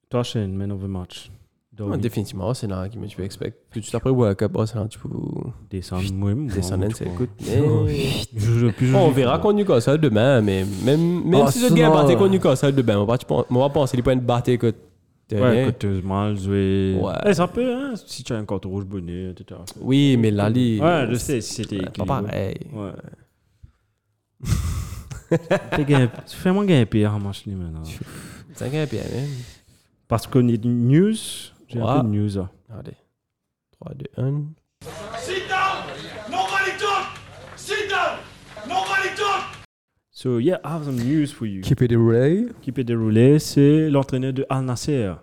[0.08, 1.32] Toi, Shane, man of the match.
[1.80, 3.52] Ouais, définitivement, c'est là qui me tu peux expect.
[3.72, 5.08] Tout de suite après Cup, oh, c'est là tu peux
[5.70, 6.46] Descendre moi-même.
[6.46, 7.30] descendre, c'est écoute.
[8.94, 9.50] On verra quoi.
[9.50, 12.72] contre Newcastle demain, mais même, même Ah, si je sinon, gagne battre euh, contre Newcastle
[12.74, 14.72] demain, on va penser les points de battre que
[15.32, 16.96] Ouais, coûteusement, jouer.
[17.00, 17.12] Ouais.
[17.26, 19.58] Eh, ça peut, hein, si tu as un compte rouge bonnet, etc.
[19.80, 21.90] Oui, mais là, les- Ouais, je sais, si c'était Ouais.
[21.98, 22.56] Pas pareil.
[22.72, 22.90] Ouais.
[25.76, 27.82] T'es gagné- Tu fais moins gagner pire en match lui maintenant.
[28.52, 29.28] C'est un bien, même.
[30.06, 31.14] Parce qu'on est news.
[31.68, 32.38] J'ai un peu de news.
[32.70, 32.96] Allez.
[33.80, 34.44] 3, 2, 1.
[35.18, 35.84] Sit down!
[36.30, 37.18] Nobody talk!
[37.56, 38.18] Sit down!
[38.68, 39.44] Nobody talk!
[40.10, 41.60] So, yeah, I have some news for you.
[41.62, 42.46] Keep it away.
[42.62, 45.14] Qui peut dérouler, c'est l'entraîneur de Al Nasser.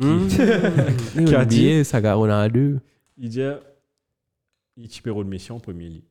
[0.00, 0.06] Qui
[1.24, 2.78] Qui a dit- ça, Ronaldo.
[3.18, 3.42] Il dit
[4.76, 4.88] il
[5.24, 6.04] de mission en premier lit.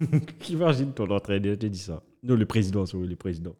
[0.50, 2.02] Imagine ton entraîneur te dit ça.
[2.22, 3.54] Non, le président, sorry, le président.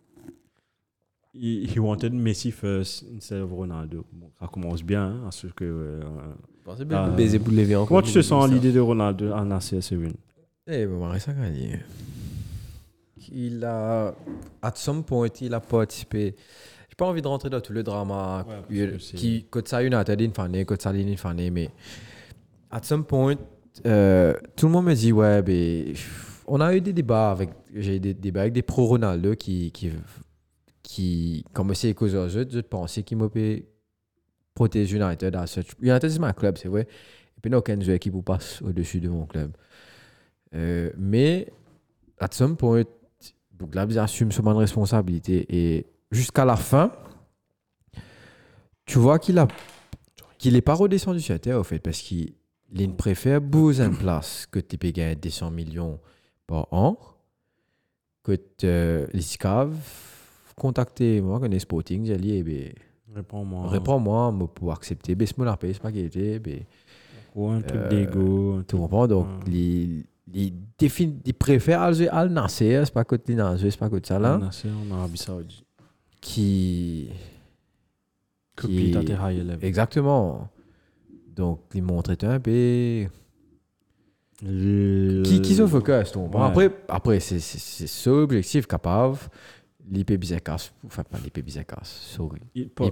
[1.32, 4.04] He, he wanted Messi first instead of Ronaldo.
[4.12, 5.64] Bon, ça commence bien, hein, à ce que.
[5.64, 6.00] euh,
[6.64, 7.88] Pensez bien le baiser pour lever encore.
[7.88, 10.14] Comment tu te sens à l'idée de Ronaldo à Nasser, Séville
[10.66, 11.78] Eh, bon, Marissa gagné.
[13.32, 14.14] Il a,
[14.60, 16.34] at some point, il a participé.
[16.88, 20.32] J'ai pas envie de rentrer dans tout le drama Ouais, qui, côté ça, United, il
[20.32, 21.70] fallait, côté ça, il fallait, mais
[22.70, 23.36] at some point,
[23.86, 25.94] euh, tout le monde me dit, ouais, ben,
[26.48, 29.90] on a eu des débats avec, j'ai eu des débats avec des pro-Ronaldo qui, qui,
[30.90, 33.30] qui, comme c'est cause aux autres, je pensais qu'ils m'ont
[34.54, 35.68] protéger United à such.
[35.80, 36.82] United, c'est ma club, c'est vrai.
[36.82, 39.52] Et puis, il n'y a aucune équipe qui passe au-dessus de mon club.
[40.52, 41.52] Euh, mais,
[42.18, 42.82] at some point,
[43.52, 45.46] Bouglab assume son responsabilité.
[45.48, 46.90] Et jusqu'à la fin,
[48.84, 49.46] tu vois qu'il a
[50.38, 52.32] qu'il n'est pas redescendu sur terre, au fait, parce qu'il
[52.72, 56.00] il préfère bouger en place que tu peux gagner 200 millions
[56.46, 56.98] par an,
[58.24, 60.09] que tu SCAV
[60.60, 62.72] contacter moi, quand Sporting, j'ai dit, eh ben,
[63.14, 63.66] Réponds-moi.
[63.68, 66.60] réponds-moi, moi, pour accepter, ben, c'est appel, c'est pas qu'il était, ben,
[67.34, 68.62] Ou un truc Euh, d'ego.
[68.68, 69.06] tu comprends?
[69.08, 69.52] Donc, Ouais.
[69.52, 70.04] il,
[70.34, 74.18] il, définit, il préfère Al Al Nasser, c'est pas côté Nasser, c'est pas côté ça
[74.18, 75.64] là, Nasser en Arabie Saoudite.
[76.20, 77.08] qui.
[79.44, 79.58] Level.
[79.64, 80.48] Exactement.
[81.34, 83.06] Donc, il montre un peu.
[84.42, 86.14] Qui, qui se focus?
[86.16, 86.28] Ouais.
[86.40, 89.18] Après, après c'est c'est- c'est ça objectif capable.
[89.90, 92.40] L'IP Bizakas, enfin pas l'IP Bizakas, sorry.
[92.74, 92.90] Pour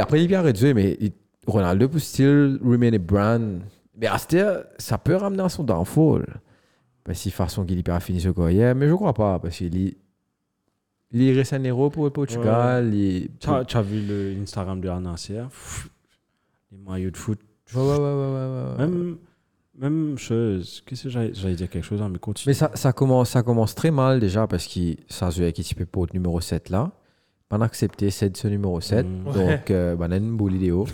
[0.00, 1.12] après, il de jouer, mais il-
[1.46, 3.62] Ronaldo peut still remain a brand.
[3.96, 6.26] Mais stade, ça peut ramener à son downfall.
[7.04, 9.76] Parce que de façon qu'il peut finir ce carrière, mais je crois pas, parce qu'il
[9.86, 9.96] est.
[11.10, 12.90] Il reste un héros pour le Portugal.
[13.40, 15.42] Tu as, vu le Instagram de Anasser
[16.70, 17.40] Les maillots de foot.
[17.74, 18.76] Ouais, ouais, ouais, ouais.
[18.78, 19.16] Même,
[19.78, 20.82] même chose.
[20.86, 22.50] Qu'est-ce que j'allais j'allais dire quelque chose, hein, mais continue.
[22.50, 25.84] Mais ça, ça, commence, ça commence très mal déjà parce que ça joue avec équipe
[25.84, 26.90] pour le numéro 7 là.
[27.48, 29.06] Pas accepté, c'est ce numéro 7.
[29.06, 29.24] Mm.
[29.32, 30.86] Donc, euh, bah, on a une beau vidéo.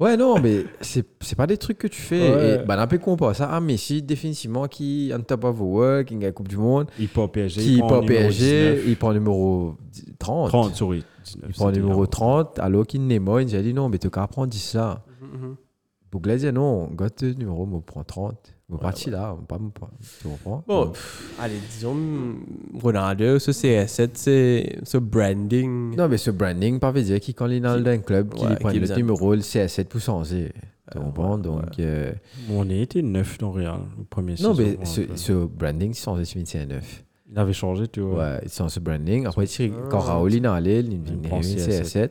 [0.00, 2.34] ouais, non, mais c'est c'est pas des trucs que tu fais.
[2.34, 2.54] Ouais.
[2.62, 6.06] Et bah, on peut comparer ça à Messi, définitivement, qui on top of the world,
[6.06, 7.60] qui gagne la Coupe du Monde, il part au PSG.
[7.60, 8.84] qui prend pas au numéro PSG, 19.
[8.86, 9.74] il prend numéro
[10.18, 10.48] 30.
[10.48, 11.04] 30, sorry.
[11.24, 12.06] 19, Il prend numéro avant.
[12.06, 13.42] 30, alors qu'il n'est pas.
[13.42, 15.02] Il a dit non, mais tu qu'à prendre 10 là.
[15.20, 15.56] Mhm,
[16.12, 18.54] Bougla dit non, gote le numéro, me prend 30.
[18.68, 19.58] Me parti là, on pas.
[20.22, 20.62] Tu comprends?
[20.68, 20.96] Bon, Donc,
[21.40, 21.96] allez, disons,
[22.80, 25.96] Ronaldo, ce CS7, c'est ce branding.
[25.96, 28.46] Non, mais ce branding, pas veut dire qu'il, quand il est dans un club, qu'il
[28.48, 30.52] Ouais, prend le numéro, le CS7 pour changer.
[30.92, 31.36] Tu Euh, comprends?
[31.36, 32.12] ouais, Donc, euh,
[32.52, 36.04] On était neuf dans Real, le premier non, saison, mais ouais, ce, ce branding, c'est
[36.04, 37.04] changé sur 29.
[37.32, 38.18] Il avait changé, tu vois.
[38.34, 39.26] Ouais, c'est ce branding.
[39.26, 41.82] Après, Ah, quand Raoul est allé, il Il il prend a eu CS7.
[41.82, 42.10] CS7.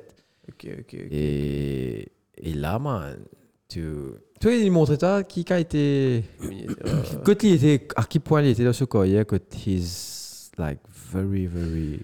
[0.50, 0.94] Ok, ok, ok.
[1.12, 2.08] Et,
[2.38, 3.18] et là, man,
[3.70, 3.82] tu.
[4.42, 6.24] Tu vois, il montrait ça qui a été.
[6.44, 7.88] Oui, euh, Quand il était.
[7.96, 9.36] À quel point il était dans ce carrière, que
[9.66, 10.80] he's like
[11.14, 12.00] very, very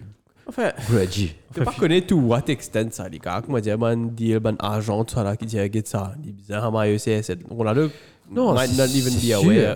[0.48, 1.34] Enfin, grudgy.
[1.56, 3.42] je pas connaître to what extent ça, les gars.
[3.44, 6.14] Comment dire, ban deal, argent, tout ça là, qui dit, get ça.
[6.24, 7.38] Il bizarre, ma CS7.
[7.50, 7.90] Ronaldo
[8.30, 9.12] Non, might c'est not even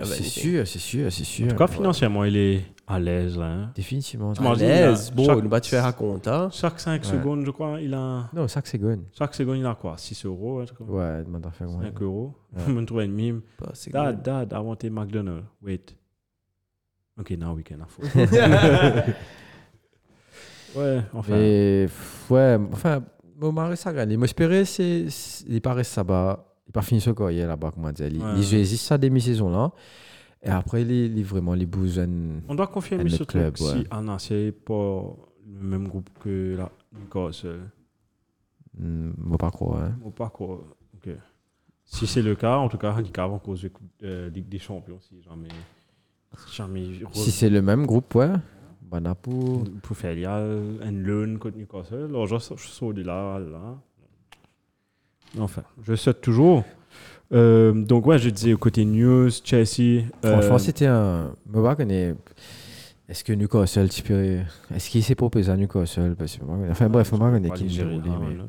[0.05, 1.47] c'est sûr, c'est sûr, c'est sûr.
[1.47, 2.61] En tout cas, financièrement, il est
[2.91, 3.47] à l'aise, là.
[3.47, 3.73] hein.
[3.75, 4.33] Définitivement.
[4.33, 5.09] Tu À l'aise.
[5.13, 6.31] il Bon, chaque- on va te faire raconter.
[6.31, 6.49] hein.
[6.53, 7.09] Chaque 5 Ouais.
[7.09, 8.29] secondes, je crois, il a.
[8.35, 9.01] Non, ça que c'est good.
[9.17, 9.95] Chaque seconde, il a quoi?
[9.97, 10.93] 6 euros, comme ça.
[10.93, 11.83] Ouais, à faire moi.
[11.83, 12.35] 5 euros.
[12.67, 13.41] Je me trouve une mime.
[13.61, 15.45] Bah, Dad, dad, I want a McDonald's.
[15.63, 15.97] Wait.
[17.19, 18.07] Okay, now we can afford.
[20.77, 21.33] ouais, enfin.
[21.37, 21.87] Mais,
[22.31, 23.03] ouais, enfin,
[23.41, 24.17] mon mari, ça gagne.
[24.17, 25.07] Moi, j'espérais, c'est.
[25.49, 26.47] Il paraît ça va.
[26.67, 28.07] Il pas fini ce carrière là-bas, comment dire.
[28.07, 29.73] Il, il juste ça demi-saison là.
[30.43, 31.99] Et après, il, il vraiment, bouge.
[31.99, 33.81] un- On doit confirmer ce truc club, ouais.
[33.83, 35.03] si Anna, c'est pas
[35.47, 37.61] le même groupe que la Newcastle.
[38.79, 39.83] Moi, pas croire.
[39.83, 40.11] Hein.
[40.17, 40.65] Pas quoi.
[40.95, 41.11] Ok.
[41.85, 43.71] Si c'est le cas, en tout cas, handicap en cause de
[44.05, 45.49] euh, Ligue des Champions, si jamais.
[46.37, 46.87] Si jamais.
[47.13, 48.33] Si c'est le même groupe, ouais.
[48.83, 49.65] Bon, pour.
[49.83, 52.07] pour faire il y a un loan contre Newcastle.
[52.09, 53.79] Alors, je, saute de là, là.
[55.39, 56.65] Enfin, je saute toujours.
[57.33, 60.05] Euh, donc, ouais, je disais côté news, Chelsea.
[60.25, 61.33] euh, Franchement, c'était un.
[63.09, 64.39] Est-ce que Newcastle, tu peux.
[64.75, 66.15] Est-ce qu'il s'est proposé à Newcastle?
[66.19, 68.49] Parce que Enfin bref, moi, connaît pas qui hein.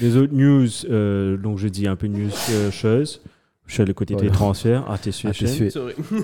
[0.00, 3.22] Les autres news, euh, donc je dis un peu news euh, choses.
[3.66, 4.84] Je suis le côté des transferts.
[4.88, 5.30] Ah, t'es sûr.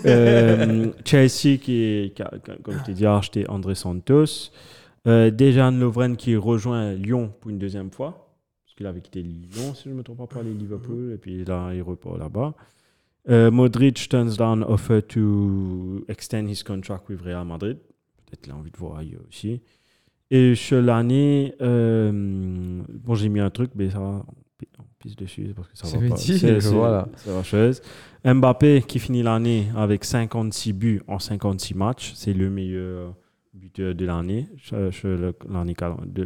[0.05, 2.31] Euh, Chelsea qui, est- qui a,
[2.63, 4.51] comme je t'ai dit, a acheté André Santos.
[5.07, 8.30] Euh, Dejan Lovren qui rejoint Lyon pour une deuxième fois.
[8.81, 11.13] Qu'il avait quitté Lyon, si je ne me trompe pas, pour aller Liverpool.
[11.13, 12.55] Et puis là, il repart là-bas.
[13.29, 17.77] Euh, Modric turns down offer to extend his contract with Real Madrid.
[18.25, 19.61] Peut-être qu'il a envie de voir ailleurs aussi.
[20.31, 24.25] Et l'année, euh, bon, j'ai mis un truc, mais ça va,
[24.79, 26.15] on pisse dessus parce que ça va pas.
[26.15, 26.47] petit, C'est-
[27.27, 27.83] la chose.
[28.25, 32.13] Mbappé qui finit l'année avec 56 buts en 56 matchs.
[32.15, 33.15] C'est le meilleur
[33.53, 35.75] buteur de l'année, le- l'année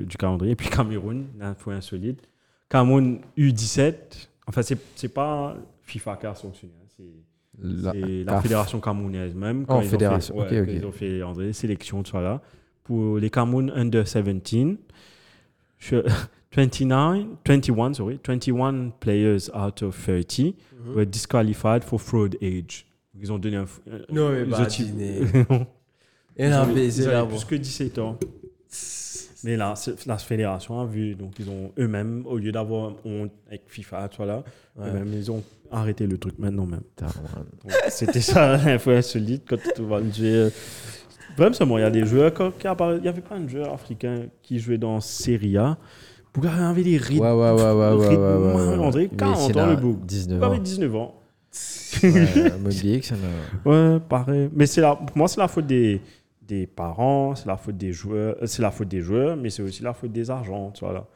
[0.05, 0.53] du calendrier.
[0.53, 2.21] Et puis Cameroun, l'info insolite.
[2.69, 3.95] Cameroun U17.
[4.47, 6.73] Enfin, c'est c'est pas FIFA qui a sanctionné.
[6.83, 9.63] hein, C'est La, fédération camerounaise même.
[9.63, 10.67] Oh, quand ils ont fait- ouais, ok, ok.
[10.67, 12.43] quand Ils ont fait André, sélection, tout ça là.
[12.83, 14.79] Pour les Cameroun under 17,
[15.79, 15.97] je-
[16.57, 20.55] 29, 21, sorry, 21 players out of 30
[20.87, 20.95] Mhm.
[20.95, 22.87] were disqualified for fraud age.
[23.21, 23.65] Ils ont donné un.
[24.11, 25.21] Non, mais ils bah, ont Disney.
[26.37, 28.19] Ils Et là, avaient- baiser ils là, plus que 17 ans.
[29.45, 29.75] Mais là,
[30.07, 34.17] la fédération a vu, donc ils ont eux-mêmes, au lieu d'avoir honte avec FIFA, tu
[34.17, 34.43] vois là,
[34.77, 34.89] Ouais.
[34.89, 36.81] eux-mêmes, ils ont arrêté le truc maintenant même.
[37.89, 40.49] C'était ça l'info insolite quand tu vas le jouer.
[41.37, 43.73] Vraiment, seulement, il y a des joueurs qui apparaissent- Il n'y avait pas un joueur
[43.75, 45.77] africain qui jouait dans Serie A.
[46.33, 47.23] Bouga avait des rythmes.
[47.25, 48.79] Ouais, ouais, ouais, ouais, rythmes- ouais, ouais, ouais.
[48.79, 50.05] André, Mais 40 c'est ans le bouc.
[50.07, 50.51] 19 Bouga ans.
[50.53, 51.15] avait 19 ans.
[52.03, 53.13] Ouais, Moby X,
[53.65, 54.49] Ouais, pareil.
[54.55, 56.01] Mais c'est la, pour moi, c'est la faute des,
[56.47, 59.63] des parents, c'est la faute des joueurs, euh, c'est la faute des joueurs, mais c'est
[59.63, 61.07] aussi la faute des agents, tu vois là.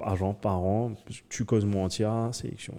[0.00, 0.92] Agents, parents,
[1.28, 2.74] tu causes entière, sélection.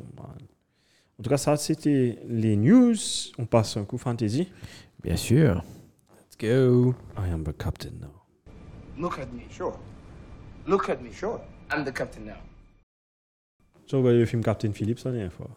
[1.20, 2.96] En tout cas, ça, c'était les news.
[3.38, 4.50] On passe un coup fantasy.
[5.04, 5.62] Bien sûr.
[6.16, 6.96] Let's go.
[7.18, 8.08] I am the captain now.
[8.98, 9.78] Look at me, sure.
[10.66, 11.42] Look at me, sure.
[11.72, 12.40] I'm the captain now.
[13.86, 15.50] J'ai regardé le film Captain Phillips la dernière fois?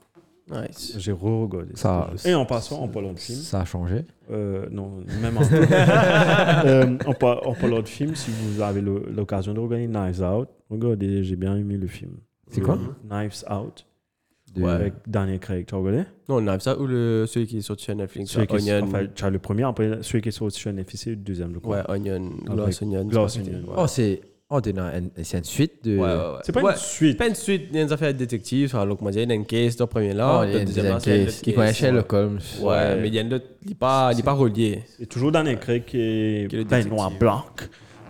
[0.51, 0.95] Nice.
[0.99, 1.71] J'ai re-regardé.
[1.75, 4.05] Ça, Et en passant, en parlant de film, Ça a changé.
[4.31, 5.43] euh, non, même en,
[6.67, 11.25] euh, en, en parlant de film, si vous avez l'occasion de regarder Knives Out, regardez,
[11.25, 12.13] j'ai bien aimé le film.
[12.51, 12.79] C'est quoi?
[13.09, 13.87] Knives Out,
[14.55, 16.03] De- avec Daniel Craig, tu as regardé?
[16.29, 18.33] Non, on a ça ou le, celui qui est sorti sur Netflix.
[18.33, 18.87] Celui qui est- Onion.
[18.89, 21.55] enfin, tu as le premier, après celui qui est sorti sur Netflix, c'est le deuxième,
[21.55, 21.79] je crois.
[21.79, 22.31] Ouais, Onion.
[22.45, 23.01] Glass Onion.
[23.09, 23.63] Onion.
[23.77, 24.21] Oh, c'est.
[24.55, 25.97] Oh, dans une- c'est une suite de.
[25.97, 26.39] Ouais, ouais, ouais.
[26.43, 26.73] C'est pas Ouais.
[26.73, 27.17] une suite.
[27.19, 28.73] pas une suite, il y a une affaire de détective.
[28.73, 30.41] Donc, moi, il y a une case, le premier là.
[30.41, 31.41] Oh, le il y a une deuxième case.
[31.41, 31.73] Qui connaît.
[31.73, 32.39] Sherlock Holmes.
[32.61, 34.83] Ouais, mais il y a une autre, il n'est pas, il est pas relié.
[34.99, 37.19] C'est toujours Daniel Craig qui est, Benoît détective.
[37.19, 37.45] Blanc.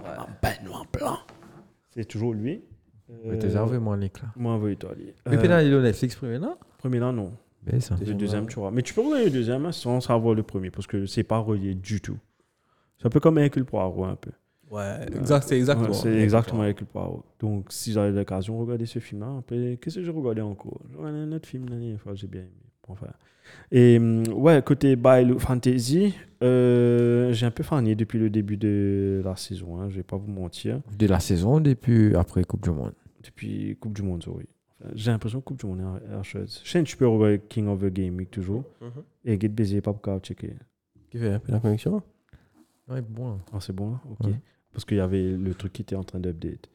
[0.05, 1.19] Ah, Benoît Blanc.
[1.95, 2.63] C'est toujours lui.
[3.25, 4.29] Mais t'es envoyé link là.
[4.37, 5.13] Moi, envoyé-toi lui.
[5.27, 7.31] Mais Euh, puis là, il est au Netflix premier là Premier là, non.
[7.65, 7.95] Mais ça.
[8.05, 8.71] Le deuxième, tu vois.
[8.73, 11.39] Mais tu peux regarder le deuxième hein, sans savoir le premier parce que c'est pas
[11.39, 12.19] relié du tout.
[12.99, 14.31] C'est un peu comme Hercule Poirot, un peu.
[14.73, 15.89] Ouais, exact, c'est exactement.
[15.89, 17.23] Ouais, c'est exactement Hercule Poirot.
[17.39, 19.37] Donc, si j'avais l'occasion, regardez ce film-là.
[19.41, 22.41] Après, qu'est-ce que j'ai regardé encore J'ai regardé un autre film l'année fois, j'ai bien
[22.41, 22.51] aimé.
[22.89, 23.09] Enfin.
[23.71, 29.21] Et hum, ouais, côté Bail Fantasy, euh, j'ai un peu fané depuis le début de
[29.23, 30.81] la saison, hein, je vais pas vous mentir.
[30.97, 32.95] De la saison depuis après Coupe du Monde.
[33.23, 34.45] Depuis Coupe du Monde, oui.
[34.81, 36.63] Enfin, J'ai l'impression que Coupe du Monde est à chose.
[36.65, 38.65] Que tu peux regarder King of the Game Week toujours.
[38.81, 39.03] Mhm.
[39.27, 40.55] Et Get Busy, pas pour checker.
[41.11, 42.03] Qui fait un peu la connexion?
[42.89, 43.39] Ouais, bon.
[43.53, 44.27] Ah, c'est bon, là Ok.
[44.29, 44.41] Ouais.
[44.73, 46.69] Parce qu'il y avait le truc qui était en train d'update.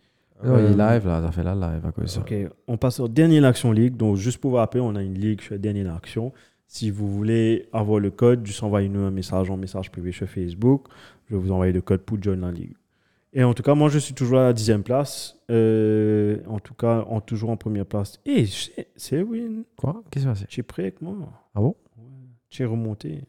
[0.43, 2.23] Il est Euh, live là, ça fait la live à cause ça?
[2.67, 3.97] On passe au dernier Action League.
[3.97, 6.31] Donc, juste pour vous rappeler, on a une ligue sur dernière action.
[6.67, 10.85] Si vous voulez avoir le code, juste envoyez-nous un message en message privé sur Facebook.
[11.29, 12.73] Je vais vous envoyer le code pour join la ligue.
[13.33, 15.35] Et en tout cas, moi, je suis toujours à la dixième place.
[15.49, 18.19] Euh, en tout cas, en, toujours en première place.
[18.25, 19.63] Et c'est- win.
[19.75, 20.03] Quoi?
[20.11, 21.15] Qu'est-ce qui s'est passé Tu es prêt avec moi
[21.55, 21.75] Ah bon?
[22.49, 23.23] Tu es remonté.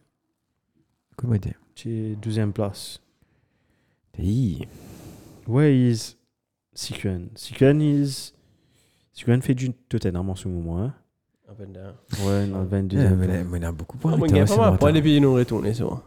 [1.17, 1.35] Comment
[1.75, 3.01] Tu es douzième place.
[4.19, 4.67] Hey.
[5.47, 6.17] Where is
[6.75, 8.33] Sikuen Sikuen is...
[9.13, 10.79] Sikuen fait du Tottenham en ce moment.
[10.83, 10.95] Hein?
[11.49, 11.95] Up and down.
[12.27, 13.27] Ouais, dans le 22 Eh, mais
[13.59, 13.99] il y a- a beaucoup.
[14.05, 14.93] Ah, il y a mal bon, de points attends.
[14.93, 16.01] depuis nous retourner, c'est bon.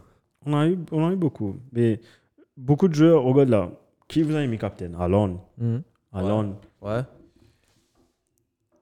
[0.46, 1.56] On a eu, on a eu beaucoup.
[1.72, 2.00] Mais
[2.56, 3.70] beaucoup de joueurs, regarde là.
[4.08, 4.94] Qui vous a mis capitaine?
[4.98, 5.40] Alon.
[5.58, 5.82] Mhm.
[6.12, 6.56] Alon.
[6.80, 7.00] Ouais.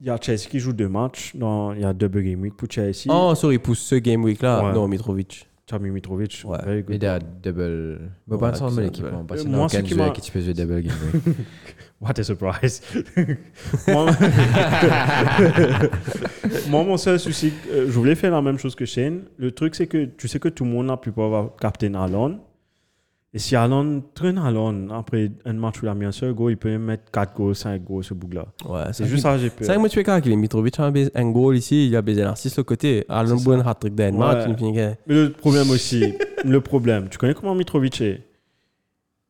[0.00, 1.34] Il y a Chelsea qui joue deux matchs.
[1.34, 3.06] Non, il y a double game week pour Chelsea.
[3.08, 4.72] Oh, sorry, pour ce game week là, Ouais.
[4.72, 5.46] non, Mitrovic.
[5.78, 6.42] Mis Mitrovic.
[6.44, 6.58] Ouais.
[6.64, 6.96] very good.
[6.96, 8.00] Il a double.
[8.26, 9.04] Mais Ouais, pas ensemble l'équipe.
[9.06, 10.92] hein, Euh, moi, ce qui m'a- qui tu double game.
[12.00, 12.80] What a surprise.
[13.88, 14.06] moi,
[16.68, 19.22] moi, mon seul souci, euh, je voulais faire la même chose que Shane.
[19.36, 21.94] Le truc, c'est que tu sais que tout le monde n'a pu pas avoir Captain
[21.94, 22.38] Allen.
[23.32, 26.56] Et si Allen traîne Allen, après un match où il a mis un seul il
[26.56, 28.46] peut mettre 4 goals, 5 goals, ce bouc-là.
[28.68, 29.58] Ouais, C'est juste ça j'ai peur.
[29.60, 30.00] C'est vrai que moi, tu
[30.32, 33.04] est Mitrovic a un goal ici, il a baisé l'artiste le côté.
[33.08, 36.12] Alain Bouen hat-trick d'un match, Mais le problème aussi,
[36.44, 38.26] le problème, tu connais comment Mitrovic est?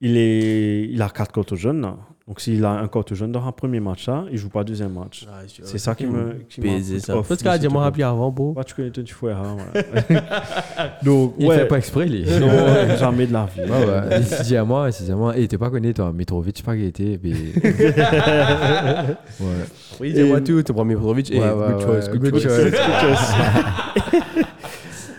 [0.00, 1.82] Il, est, il a 4 cartes jaunes.
[1.82, 1.98] là.
[2.28, 4.92] Donc s'il a un carte jaune dans un premier match, là, il joue pas deuxième
[4.92, 5.26] match.
[5.64, 6.34] C'est ça qui me.
[6.48, 7.14] Qui Baiser ça.
[7.14, 8.54] Parce qu'il a dit, moi, rappelé avant, beau.
[8.56, 10.98] Ouais, tu connais ton frère, hein, voilà.
[11.02, 11.56] Donc, Il ouais.
[11.58, 12.24] fait pas exprès, lui.
[12.24, 13.62] Non, ouais, jamais de la vie.
[13.62, 14.18] Ouais, ouais.
[14.18, 16.12] Il se dit à moi, il se dit à moi, et t'es pas connu, toi,
[16.12, 17.18] Mitrovic, pas qu'il était.
[17.18, 17.32] Puis...
[17.64, 19.56] ouais.
[20.00, 21.30] Oui, dis-moi tout, tu prends Mitrovic.
[21.32, 22.70] Et Ouais, ouais, good choice, good good choice.
[22.70, 23.34] choice.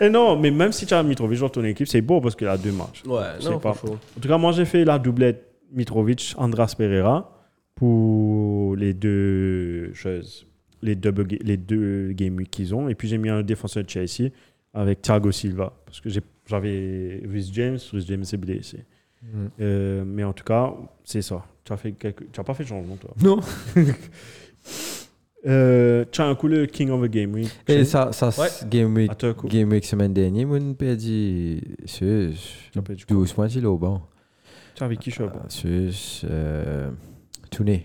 [0.00, 2.48] Et non, mais même si tu as Mitrovic dans ton équipe, c'est beau parce qu'il
[2.48, 3.02] a deux matchs.
[3.06, 3.70] Ouais, non, pas.
[3.70, 7.38] En tout cas, moi, j'ai fait la doublette Mitrovic, Andras Pereira
[7.74, 10.46] pour les deux choses,
[10.82, 12.88] les, double ga- les deux game week qu'ils ont.
[12.88, 14.30] Et puis, j'ai mis un défenseur de Chelsea
[14.74, 16.08] avec Thiago Silva parce que
[16.46, 18.84] j'avais Rhys James, Rhys James est blessé.
[19.22, 19.46] Mm.
[19.60, 20.72] Euh, mais en tout cas,
[21.04, 21.44] c'est ça.
[21.64, 22.24] Tu as, fait quelque...
[22.32, 23.14] tu as pas fait de changement, toi?
[23.22, 23.40] Non.
[25.44, 27.50] Euh, tu as un coup le King of the Game Week.
[27.66, 28.48] Et ça, ça Ouais.
[28.70, 29.10] Game Week.
[29.46, 32.30] Game Week semaine dernière, mon père dit, c'est
[32.70, 33.16] Tu as perdu quoi?
[33.16, 34.02] 12 points, il est au banc.
[34.74, 35.28] Tu as avec qui, Euh,
[36.24, 36.90] euh,
[37.50, 37.72] Tony.
[37.72, 37.82] Ivan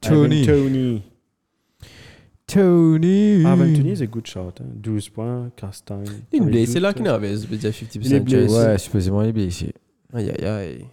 [0.00, 0.46] Tony.
[0.46, 1.02] Tony.
[2.46, 3.40] Tony.
[3.42, 4.54] Ivan Tony is a good shot.
[4.60, 4.64] Hein.
[4.76, 6.04] 12 points, Castagne.
[6.32, 6.96] Il est Avec blessé 12 là, points.
[6.96, 8.48] qui n'avait déjà 50% Il est blessé.
[8.48, 8.66] chance.
[8.66, 9.74] Ouais, supposément, il est blessé.
[10.14, 10.84] Aïe, aïe, aïe.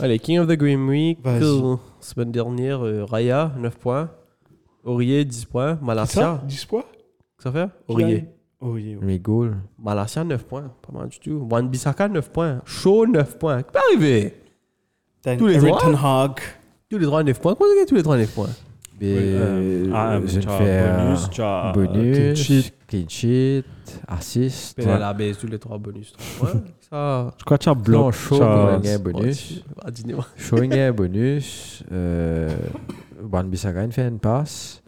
[0.00, 1.18] Allez, King of the Green Week.
[1.22, 1.42] Vas-y.
[1.42, 4.10] euh, Semaine dernière, euh, Raya, 9 points.
[4.84, 5.78] Aurier, 10 points.
[5.82, 6.84] Malasia, ça 10 points
[7.38, 8.24] ça fait Aurier.
[8.64, 8.96] Aurier.
[8.96, 9.06] ouais.
[9.06, 9.56] Les goals.
[9.78, 10.72] Malasia, 9 points.
[10.86, 11.46] Pas mal du tout.
[11.50, 12.62] Wan Bissaka, 9 points.
[12.64, 13.62] Shaw, 9 points.
[13.62, 14.34] Qu'est-ce qui peut arriver?
[15.38, 16.22] Tous les droits?
[16.24, 16.32] Hag.
[16.90, 17.54] Tous les 3 9 points.
[17.54, 18.48] Comment c'est tous les 3 9 points?
[19.00, 22.72] Mais Euh, ah, je euh, bonus, tu as clean bonus, sheet.
[22.86, 23.64] clean sheet,
[24.06, 24.76] assist.
[24.78, 26.12] Ben, la baisse, tous les 3 bonus.
[26.38, 26.60] 3 points.
[26.90, 27.34] Ça.
[27.38, 28.38] Je crois que tu as bloqué.
[28.38, 29.64] gagné un bonus.
[30.36, 31.82] Showing un bonus.
[31.90, 32.54] Euh,
[33.32, 34.80] Wan Bissaka il fait une passe.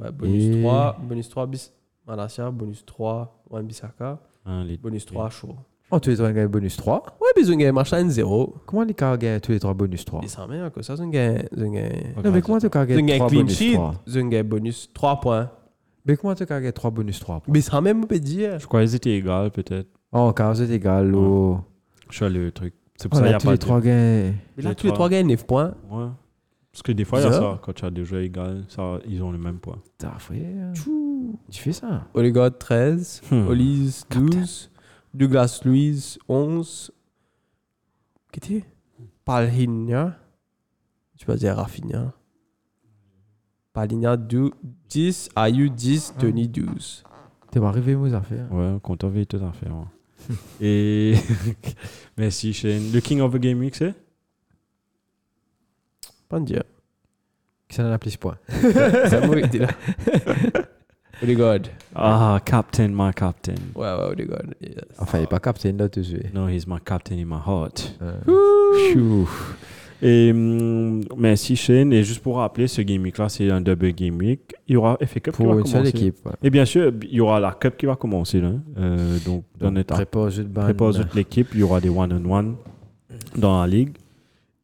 [0.00, 0.96] Ouais, bonus Et- 3.
[1.02, 1.72] Bonus 3, bis.
[2.08, 3.42] Malasia, bonus 3.
[3.50, 4.18] Wan Bissaka.
[4.66, 5.54] Les- Bonus 3, Shaw.
[5.90, 7.02] Oh, tous les trois, on gagne bonus 3.
[7.20, 8.54] Ouais, besoin de gagner machin 0.
[8.66, 10.96] Comment les gars gagnent tous les trois bonus 3 Ils s'en mettent que ça.
[10.96, 11.36] C'est un gain.
[11.56, 13.74] Non, mais comment tu gagnes gain 3 clean bonus sheet.
[13.74, 15.50] 3 C'est un gain bonus 3 points.
[16.06, 18.58] Mais comment tu gagnes 3 bonus 3 Mais sans même me dire.
[18.58, 19.88] Je crois qu'ils étaient égales, peut-être.
[20.12, 21.58] Oh, quand vous êtes égal, au.
[22.10, 22.74] Je suis allé le truc.
[22.96, 23.62] C'est Oh, pour ça qu'il n'y a tous pas les de...
[23.62, 24.32] 3 gains.
[24.56, 25.06] Mais là, Les tous les trois.
[25.06, 25.74] 3 gagnent 9 points.
[25.90, 26.06] Ouais.
[26.72, 27.58] Parce que des fois, il y a ça.
[27.62, 29.78] Quand tu as des jeux égales, ça, ils ont le même poids.
[29.98, 30.72] T'as frère.
[31.50, 32.06] Tu fais ça?
[32.14, 33.22] Oligod 13.
[33.30, 33.48] Hmm.
[33.48, 34.70] Olise 12.
[35.14, 36.90] Douglas Louise 11.
[38.32, 38.64] Qu'est-ce que
[39.24, 40.16] Palhinha.
[41.16, 42.12] Tu vas dire Rafinha.
[43.72, 44.52] Palhinha 12,
[44.88, 45.28] 10.
[45.36, 46.14] Ayu 10.
[46.18, 47.04] Tony 12.
[47.50, 48.52] T'es arrivé aux affaires.
[48.52, 49.74] Ouais, content de tout à faire.
[49.74, 50.36] ouais.
[50.60, 51.14] Et.
[52.16, 52.92] Merci, Shane.
[52.92, 53.94] Le King of the Game Week, c'est?
[56.28, 56.64] Pas de dire.
[57.68, 59.68] Qui s'en a plus points Ça m'a là.
[61.22, 61.68] Oligod.
[61.94, 63.54] Ah, Captain, my Captain.
[63.74, 64.54] Ouais, ouais, Oligod.
[64.60, 64.74] Yes.
[64.98, 66.30] Enfin, il n'est pas capitaine là, tu sais.
[66.34, 67.98] No, he's my Captain in my heart.
[68.92, 69.28] Chou.
[70.00, 71.92] Et hum, merci Shane.
[71.92, 74.40] Et juste pour rappeler, ce Game Week là, c'est un double Game Week.
[74.68, 75.88] Il y aura FA Cup qui Pour une seule commencer.
[75.98, 76.24] équipe.
[76.24, 76.32] ouais.
[76.42, 78.40] Et bien sûr, il y aura la Cup qui va commencer.
[78.40, 78.52] Là.
[78.78, 82.54] Euh, donc, dans notre de prépare toute l'équipe, il y aura des one-on-one
[83.36, 83.96] dans la ligue.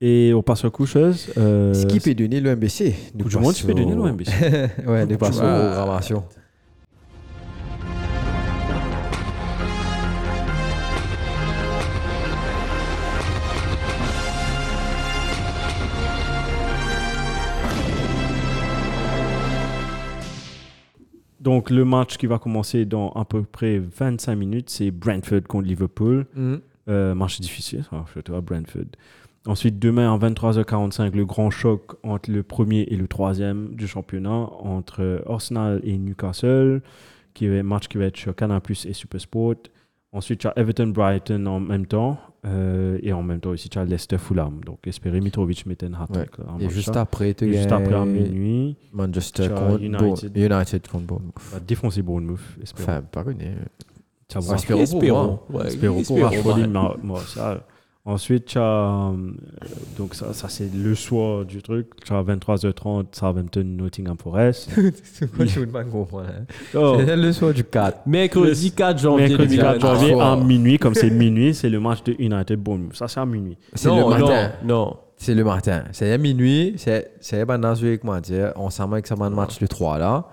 [0.01, 1.33] Et on passe aux coucheuses.
[1.39, 2.95] Euh, Ce qui peut donner le MBC.
[3.17, 4.31] Nous Tout le monde, tu peux donner le MBC.
[4.87, 6.23] ouais, nous passons aux ramations.
[21.45, 25.67] Donc, le match qui va commencer dans à peu près 25 minutes, c'est Brentford contre
[25.67, 26.25] Liverpool.
[26.89, 28.87] Euh, match difficile, ça, surtout à Brentford.
[29.47, 34.49] Ensuite, demain à 23h45, le grand choc entre le premier et le troisième du championnat,
[34.59, 36.81] entre Arsenal et Newcastle,
[37.35, 39.57] qui est un match qui va être sur Canal Plus et Supersport.
[40.13, 43.85] Ensuite, tu as Everton-Brighton en même temps, euh, et en même temps aussi, tu as
[43.85, 44.61] Leicester-Fulham.
[44.65, 46.31] Donc, espérer Mitrovic mette un hat-trick.
[46.47, 50.07] en Et juste après, tu juste après, à minuit, Manchester contre United.
[50.07, 50.37] United.
[50.37, 51.35] United contre Bournemouth.
[51.53, 52.41] va défoncer Bournemouth.
[52.63, 52.83] Espérons.
[52.91, 53.45] Enfin, pas connu.
[54.29, 56.03] Espérons Espérons pour espérons,
[58.07, 58.63] Ensuite, tu as.
[58.63, 59.31] euh,
[59.97, 61.87] donc, ça, ça c'est le soir du truc.
[62.05, 64.69] Tu as 23h30, Southampton, Nottingham Forest.
[65.05, 66.27] C'est quoi, je ne pas comprendre.
[66.29, 66.45] hein.
[66.75, 68.07] Oh, C'est le soir du 4.
[68.07, 69.29] Mercredi 4 janvier.
[69.29, 69.95] mercredi 4 2023.
[69.95, 72.95] janvier à minuit, comme c'est minuit, c'est le match de United Bournemouth.
[72.95, 73.57] Ça, c'est à minuit.
[73.73, 74.53] C'est le matin.
[74.63, 74.97] Non, non.
[75.17, 75.85] C'est le matin.
[75.93, 76.75] C'est à minuit.
[76.77, 80.27] C'est c'est pendant ce comment dire, ensemble avec ça match le 3 là.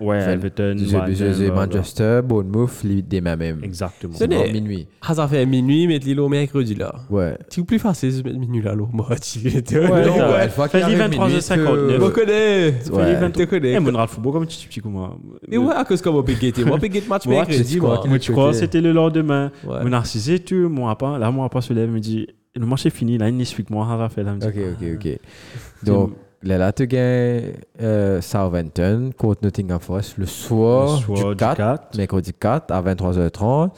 [0.00, 1.54] Ouais, Fait- Everton, blablabla.
[1.54, 3.60] Manchester, Bournemouth, les demain même.
[3.62, 4.12] Exactement.
[4.14, 4.86] Ce C'est bon, minuit.
[5.02, 6.94] Ah, ça fait minuit, mettre l'îlot mercredi là.
[7.10, 7.36] Ouais.
[7.48, 8.88] C'est plus facile de mettre minuit là, l'eau.
[8.92, 9.60] Moi, tu Ouais,
[10.06, 10.48] Non, ouais.
[10.86, 11.90] minuit, 23h59.
[11.92, 12.74] Je que- connais.
[12.84, 13.72] Je connais.
[13.74, 15.16] Eh, mon le football comme petit comme moi.
[15.48, 16.64] Mais ouais, à cause comme on peut guetter.
[16.64, 18.02] Moi, on peut guetter match Moi, tu mercredi, dis moi.
[18.06, 19.50] Moi, tu crois, c'était le lendemain.
[19.64, 22.26] Mon narcisse et tu, mon papa, là, mon papa se lève, me dit,
[22.56, 24.26] le match est fini, là, il explique-moi, Raphaël.
[24.28, 25.18] Elle me dit, Ok, ok, ok.
[25.86, 31.30] Donc, là, là, tu gagnes euh, Southampton contre Nottingham Forest le soir, Le soir du
[31.30, 31.96] du 4, 4.
[31.98, 33.70] mercredi 4 à 23h30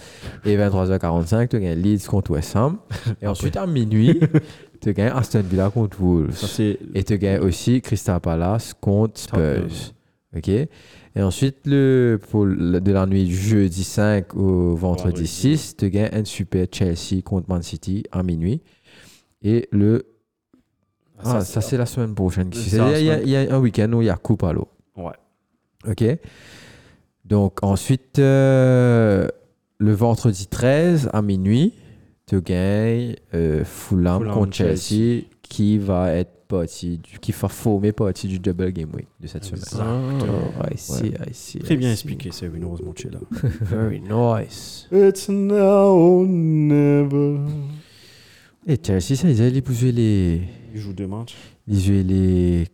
[0.45, 2.79] et 23h45, tu gagnes Leeds contre West Ham.
[3.23, 4.21] Et ensuite, à minuit,
[4.81, 6.35] tu gagnes Aston Villa contre Wolves.
[6.37, 6.63] Ça.
[6.95, 9.93] Et tu gagnes aussi Crystal Palace contre Spurs.
[10.37, 10.49] OK?
[10.49, 15.27] Et ensuite, le, pour le- de la nuit du jeudi 5 au vendredi Vendredi.
[15.27, 18.63] 6, tu gagnes un super Chelsea contre Man City à minuit.
[19.43, 20.07] Et le.
[21.25, 22.51] Ah, ça, c'est la semaine prochaine.
[22.55, 24.69] Il y, a- il y un week-end où il y a coupe à l'eau.
[24.97, 25.13] Ouais.
[25.89, 26.05] OK?
[27.25, 29.29] Donc, ensuite, euh,
[29.79, 31.75] le vendredi 13 à minuit,
[32.27, 35.23] tu gagnes euh, Fulham, Fulham, contre Chelsea, Chelsea.
[35.43, 39.45] qui va être partie du, qui va former partie du double game week de cette
[39.45, 39.63] semaine.
[40.61, 41.59] Ah, I see, I see.
[41.61, 41.93] Très I bien see.
[41.93, 43.21] expliqué, c'est une es là.
[43.63, 44.89] Very nice.
[44.93, 47.39] It's now or never.
[48.67, 50.43] Et Chelsea, ça, ils allaient jouer les,
[50.75, 51.35] Il joue deux matchs.
[51.67, 52.67] ils jouaient les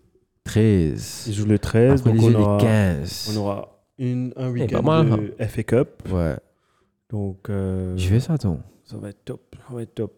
[0.44, 1.24] 13.
[1.28, 3.30] Il joue le 13, Après, donc ils on jouaient les aura, 15.
[3.32, 5.88] on aura une, un pas week-end mal, de FA Cup.
[6.10, 6.36] Ouais.
[7.10, 8.60] Donc, euh, Je fais ça, ton.
[8.84, 9.54] ça va être top.
[9.68, 10.12] Ça va être top.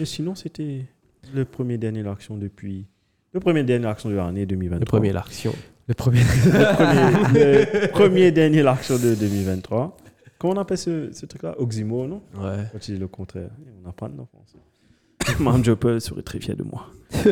[0.00, 0.84] Et sinon, c'était
[1.32, 2.86] le premier dernier de l'action depuis.
[3.32, 4.80] Le premier dernier action de l'année 2023.
[4.80, 5.54] Le premier, l'action.
[5.86, 6.20] Le premier.
[6.44, 9.96] Le premier, le premier dernier l'action de 2023.
[10.38, 11.54] Comment on appelle ce, ce truc-là?
[11.58, 12.22] Oxymo, non?
[12.36, 12.64] Ouais.
[12.72, 13.50] Quand tu dis le contraire.
[13.84, 14.58] On apprend en français.
[15.64, 16.86] Jopper serait très fier de moi.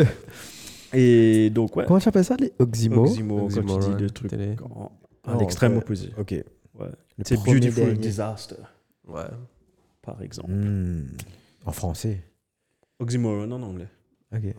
[0.94, 1.85] Et donc, ouais.
[1.86, 3.02] Comment tu appelles ça, les Oxymo?
[3.05, 4.56] Oxymo, quand tu Oxymoron, dis le truc télé.
[4.62, 4.93] en-
[5.24, 5.78] Oh, l'extrême ouais.
[5.78, 6.10] opposé.
[6.19, 6.32] Ok.
[6.32, 6.86] Ouais.
[7.24, 7.94] C'est Beautiful dernier.
[7.94, 8.56] Disaster,
[9.06, 9.23] Ouais.
[10.02, 10.51] par exemple.
[10.51, 11.06] Hmm.
[11.64, 12.24] En français.
[12.98, 13.89] Oxymoron en anglais.
[14.35, 14.43] Ok.
[14.43, 14.55] ouais.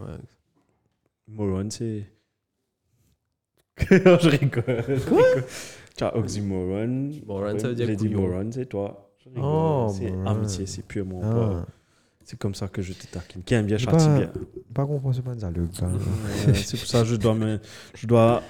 [1.28, 2.06] Moron, c'est.
[3.90, 4.64] je rigole.
[4.88, 5.44] rigole.
[5.98, 7.12] Tu as oxymoron.
[7.26, 9.12] Moron, ça veut dire moron, c'est toi.
[9.20, 9.44] Je rigole.
[9.46, 11.66] Oh, c'est amitié, c'est purement pas- Ah.
[12.26, 13.44] C'est comme ça que je te taquine.
[13.44, 14.32] Qui aime bien châtie pas- bien.
[14.74, 16.54] Pas comprendre ce pas ça, le gars.
[16.56, 17.60] C'est pour ça que je dois, me,
[17.96, 18.42] je dois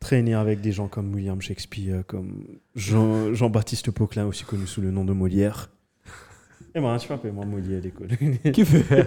[0.00, 2.44] traîner avec des gens comme William Shakespeare, comme
[2.74, 5.70] Jean- Jean-Baptiste Poquelin, aussi connu sous le nom de Molière.
[6.72, 8.06] Et moi, tu m'appelles moi Molière, l'école.
[8.52, 9.06] Qui fait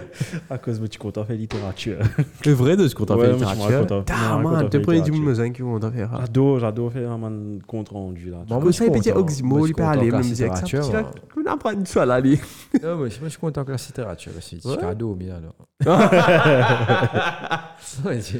[0.50, 1.96] à cause de tu comptes en fait littérature.
[2.44, 2.94] Le vrai de ce
[3.30, 3.64] je littérature.
[3.78, 5.24] raconte en- je me Ah, en man, t'es prêt du littérature.
[5.28, 6.10] mousin qui vont t'en faire.
[6.20, 7.18] J'adore, j'adore faire un
[7.66, 8.38] compte rendu là.
[8.46, 9.16] Moi, Comme ça, il peut je suis dire.
[9.16, 11.86] Oxymo, je il suis peut aller, même dire que ça, littérature, là, qu'on apprend une
[11.86, 12.38] seule allée.
[12.82, 14.32] Non, mais moi, je suis content que la littérature.
[14.40, 15.54] C'est cadeau, bien alors.
[18.04, 18.38] Ouais, c'est-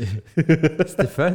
[0.86, 1.32] C'était fun.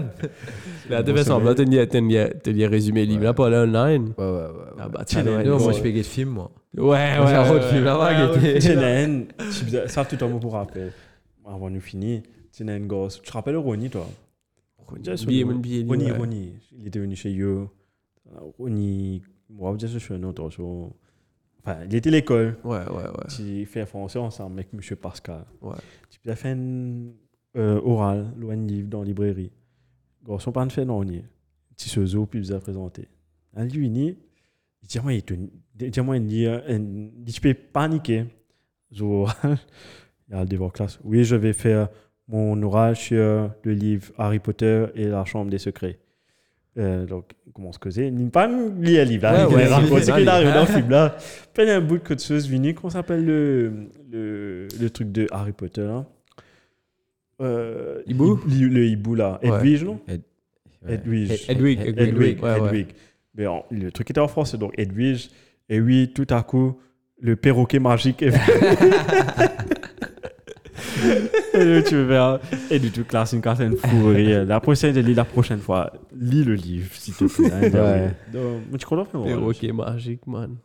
[0.90, 4.14] Là, tu fais semblant de lire résumé livre là, pas là online.
[4.18, 4.50] Ouais, ouais, ouais.
[4.80, 6.52] Ah bah, tiens, moi, je fais des films, moi.
[6.78, 7.20] Ouais, ouais.
[7.20, 9.26] ouais, autre film là-bas qui était- Tienen,
[9.88, 10.92] ça tout un mot pour rappel.
[11.46, 12.22] Avant nous finir,
[12.52, 13.22] Tienen gosse.
[13.22, 14.08] Tu te rappelles Ronnie toi?
[14.88, 16.12] Ronnie.
[16.12, 16.54] Ronnie.
[16.78, 17.68] Il était venu chez eux.
[18.58, 20.44] Ronnie, moi, je suis un autre.
[21.62, 22.58] Enfin, il était à l'école.
[22.64, 23.28] Ouais, ouais, ouais.
[23.36, 24.96] Tu fais français ensemble avec M.
[24.96, 25.46] Pascal.
[25.62, 25.76] Ouais.
[26.10, 27.08] Tu as fait un
[27.58, 29.52] euh, oral, loin de livre dans la librairie.
[30.28, 31.24] Garçon, pas de fait non, ni.
[31.76, 33.08] Petit sozo, puis vous a présenté.
[33.56, 33.92] Un lui, il
[34.88, 35.34] dit, moi, il te,
[35.82, 38.26] euh, il dit, tu peux paniquer.
[38.94, 39.58] Zo oral.
[40.28, 41.00] Il y a le devant classe.
[41.04, 41.90] Oui, je vais faire
[42.28, 45.98] mon oral sur le livre Harry Potter et la Chambre des secrets.
[46.78, 48.12] Euh, donc, il commence à causer.
[48.12, 49.48] N'est pas lire le livre, là.
[49.48, 51.18] Ouais, ouais, raconte il ce est qu'il dans arrive le- dans le film, là.
[51.54, 52.74] Puis il y a un bout de code sauce venu.
[52.74, 53.74] Comment s'appelle le,
[54.12, 56.06] le, le truc de Harry Potter, là
[57.42, 58.40] euh, Hibou?
[58.48, 59.40] Hi- Le hibou, là.
[59.42, 59.50] Ouais.
[59.50, 60.00] Edwige, non?
[60.88, 61.32] Edwige.
[61.50, 62.42] Ed- Edwig.
[62.44, 62.68] ouais, ouais.
[62.68, 62.88] Edwig.
[63.36, 65.30] Mais en- le truc était en français, donc Edwige.
[65.70, 66.80] Et oui, tout à coup,
[67.22, 68.32] le perroquet magique est
[71.54, 72.40] Et là, tu veux faire.
[72.72, 74.46] Et du tout, classe une carte, une fourrure.
[74.46, 75.92] La prochaine, je lis la prochaine fois.
[76.16, 77.52] Lis le livre, s'il te plaît.
[77.52, 78.14] hein, Ouais.
[78.32, 80.56] Donc, mais tu comprends vraiment Perroquet magique, man.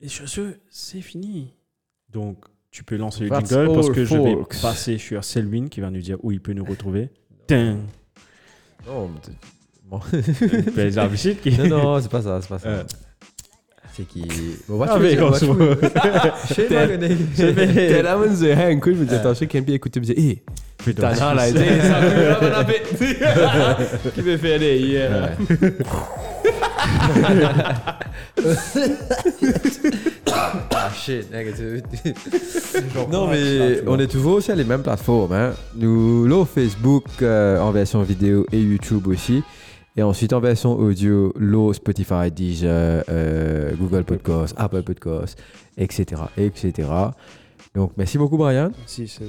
[0.00, 1.54] Et sur ce, c'est fini.
[2.12, 5.80] Donc, tu peux lancer le That's jingle parce que je vais passer sur Selwyn qui
[5.80, 7.10] va nous dire où il peut nous retrouver.
[7.46, 7.78] Tin.
[8.86, 9.20] Non, mais
[9.84, 10.00] bon.
[10.94, 12.68] La visite qui- non, non, c'est pas ça, c'est pas ça.
[12.68, 12.84] Euh.
[13.96, 14.26] C'est qui.
[14.68, 15.18] Ah, man,
[16.50, 16.68] c'est
[20.00, 20.42] me dis, hé,
[20.76, 23.16] putain, non, là, tu sais, ça appétit.
[24.14, 25.36] Qui me fait aller hier?
[30.78, 31.82] Ah shit, négatif.
[33.10, 35.32] non mais on est toujours sur les mêmes plateformes.
[35.32, 35.52] Hein.
[35.74, 39.42] Nous, là, Facebook euh, en version vidéo et YouTube aussi.
[39.96, 45.38] Et ensuite en version audio, l'eau Spotify, Deezer, euh, Google Podcast, Apple Podcast,
[45.78, 46.88] etc., etc.
[47.74, 48.72] Donc merci beaucoup Brian.
[48.86, 49.24] Si, c'est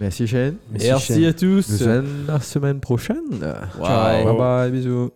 [0.00, 0.56] Merci Shane.
[0.70, 1.68] Merci à tous.
[1.70, 3.40] Nous sommes la semaine prochaine.
[3.40, 4.24] Ciao.
[4.24, 5.10] Bye bye, bisous.